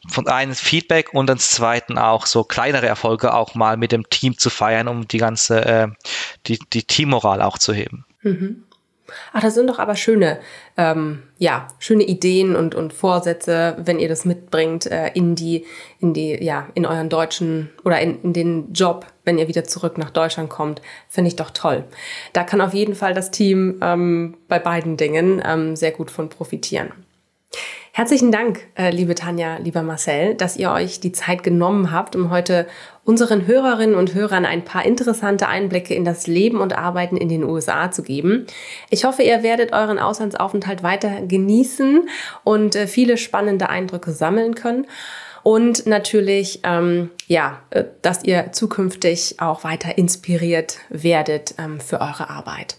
von 0.09 0.27
einem 0.27 0.55
Feedback 0.55 1.13
und 1.13 1.27
dann 1.27 1.39
zweiten 1.39 1.97
auch 1.97 2.25
so 2.25 2.43
kleinere 2.43 2.87
Erfolge 2.87 3.33
auch 3.33 3.55
mal 3.55 3.77
mit 3.77 3.91
dem 3.91 4.09
Team 4.09 4.37
zu 4.37 4.49
feiern, 4.49 4.87
um 4.87 5.07
die 5.07 5.17
ganze, 5.17 5.65
äh, 5.65 5.87
die, 6.47 6.59
die 6.73 6.83
Teammoral 6.83 7.41
auch 7.41 7.57
zu 7.57 7.73
heben. 7.73 8.05
Mhm. 8.21 8.65
Ach, 9.31 9.41
das 9.41 9.53
sind 9.53 9.69
doch 9.69 9.79
aber 9.79 9.95
schöne, 9.95 10.39
ähm, 10.77 11.23
ja, 11.37 11.67
schöne 11.79 12.03
Ideen 12.03 12.55
und, 12.55 12.75
und 12.75 12.93
Vorsätze, 12.93 13.75
wenn 13.79 13.99
ihr 13.99 14.09
das 14.09 14.25
mitbringt 14.25 14.85
äh, 14.85 15.09
in 15.13 15.35
die, 15.35 15.65
in 15.99 16.13
die, 16.13 16.43
ja, 16.43 16.67
in 16.73 16.85
euren 16.85 17.09
deutschen 17.09 17.69
oder 17.83 17.99
in, 17.99 18.21
in 18.21 18.33
den 18.33 18.73
Job, 18.73 19.05
wenn 19.25 19.37
ihr 19.37 19.47
wieder 19.47 19.63
zurück 19.63 19.97
nach 19.97 20.09
Deutschland 20.09 20.49
kommt, 20.49 20.81
finde 21.09 21.29
ich 21.29 21.35
doch 21.35 21.51
toll. 21.51 21.83
Da 22.33 22.43
kann 22.43 22.61
auf 22.61 22.73
jeden 22.73 22.95
Fall 22.95 23.13
das 23.13 23.31
Team 23.31 23.79
ähm, 23.81 24.37
bei 24.47 24.59
beiden 24.59 24.97
Dingen 24.97 25.41
ähm, 25.45 25.75
sehr 25.75 25.91
gut 25.91 26.11
von 26.11 26.29
profitieren. 26.29 26.91
Herzlichen 27.95 28.31
Dank, 28.31 28.65
äh, 28.73 28.89
liebe 28.89 29.13
Tanja, 29.13 29.57
lieber 29.57 29.83
Marcel, 29.83 30.33
dass 30.33 30.57
ihr 30.57 30.71
euch 30.71 30.99
die 30.99 31.11
Zeit 31.11 31.43
genommen 31.43 31.91
habt, 31.91 32.15
um 32.15 32.31
heute 32.31 32.65
unseren 33.03 33.45
Hörerinnen 33.45 33.93
und 33.95 34.15
Hörern 34.15 34.47
ein 34.47 34.65
paar 34.65 34.83
interessante 34.83 35.47
Einblicke 35.47 35.93
in 35.93 36.03
das 36.03 36.25
Leben 36.25 36.59
und 36.59 36.75
Arbeiten 36.75 37.17
in 37.17 37.29
den 37.29 37.43
USA 37.43 37.91
zu 37.91 38.01
geben. 38.01 38.47
Ich 38.89 39.05
hoffe, 39.05 39.21
ihr 39.21 39.43
werdet 39.43 39.73
euren 39.73 39.99
Auslandsaufenthalt 39.99 40.81
weiter 40.81 41.21
genießen 41.21 42.09
und 42.43 42.75
äh, 42.75 42.87
viele 42.87 43.15
spannende 43.15 43.69
Eindrücke 43.69 44.11
sammeln 44.11 44.55
können. 44.55 44.87
Und 45.43 45.85
natürlich, 45.85 46.61
ähm, 46.63 47.11
ja, 47.27 47.61
äh, 47.69 47.83
dass 48.01 48.23
ihr 48.23 48.53
zukünftig 48.53 49.35
auch 49.37 49.63
weiter 49.63 49.99
inspiriert 49.99 50.79
werdet 50.89 51.53
ähm, 51.59 51.79
für 51.79 52.01
eure 52.01 52.31
Arbeit. 52.31 52.75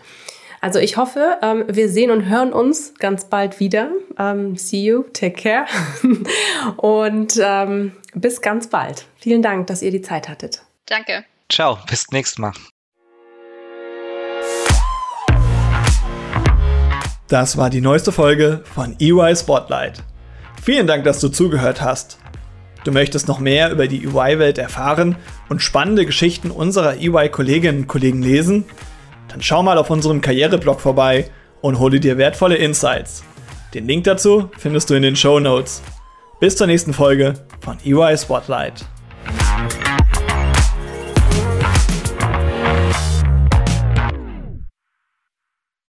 Also 0.64 0.78
ich 0.78 0.96
hoffe, 0.96 1.36
ähm, 1.42 1.64
wir 1.68 1.90
sehen 1.90 2.10
und 2.10 2.26
hören 2.26 2.54
uns 2.54 2.94
ganz 2.98 3.26
bald 3.26 3.60
wieder. 3.60 3.90
Ähm, 4.18 4.56
see 4.56 4.82
you, 4.82 5.02
take 5.12 5.32
care 5.32 5.66
und 6.78 7.38
ähm, 7.38 7.92
bis 8.14 8.40
ganz 8.40 8.68
bald. 8.68 9.04
Vielen 9.18 9.42
Dank, 9.42 9.66
dass 9.66 9.82
ihr 9.82 9.90
die 9.90 10.00
Zeit 10.00 10.26
hattet. 10.26 10.62
Danke. 10.86 11.26
Ciao, 11.52 11.76
bis 11.86 12.10
nächstes 12.12 12.38
Mal. 12.38 12.52
Das 17.28 17.58
war 17.58 17.68
die 17.68 17.82
neueste 17.82 18.10
Folge 18.10 18.64
von 18.74 18.96
EY 18.98 19.36
Spotlight. 19.36 20.02
Vielen 20.62 20.86
Dank, 20.86 21.04
dass 21.04 21.20
du 21.20 21.28
zugehört 21.28 21.82
hast. 21.82 22.16
Du 22.84 22.90
möchtest 22.90 23.28
noch 23.28 23.38
mehr 23.38 23.70
über 23.70 23.86
die 23.86 24.06
EY-Welt 24.06 24.56
erfahren 24.56 25.16
und 25.50 25.60
spannende 25.60 26.06
Geschichten 26.06 26.50
unserer 26.50 26.96
EY-Kolleginnen 26.96 27.80
und 27.80 27.86
Kollegen 27.86 28.22
lesen? 28.22 28.64
Dann 29.34 29.42
schau 29.42 29.64
mal 29.64 29.78
auf 29.78 29.90
unserem 29.90 30.20
Karriereblog 30.20 30.80
vorbei 30.80 31.28
und 31.60 31.80
hole 31.80 31.98
dir 31.98 32.18
wertvolle 32.18 32.54
Insights. 32.54 33.24
Den 33.74 33.88
Link 33.88 34.04
dazu 34.04 34.48
findest 34.58 34.88
du 34.90 34.94
in 34.94 35.02
den 35.02 35.16
Show 35.16 35.40
Notes. 35.40 35.82
Bis 36.38 36.54
zur 36.54 36.68
nächsten 36.68 36.92
Folge 36.92 37.34
von 37.58 37.76
EY 37.84 38.16
Spotlight. 38.16 38.86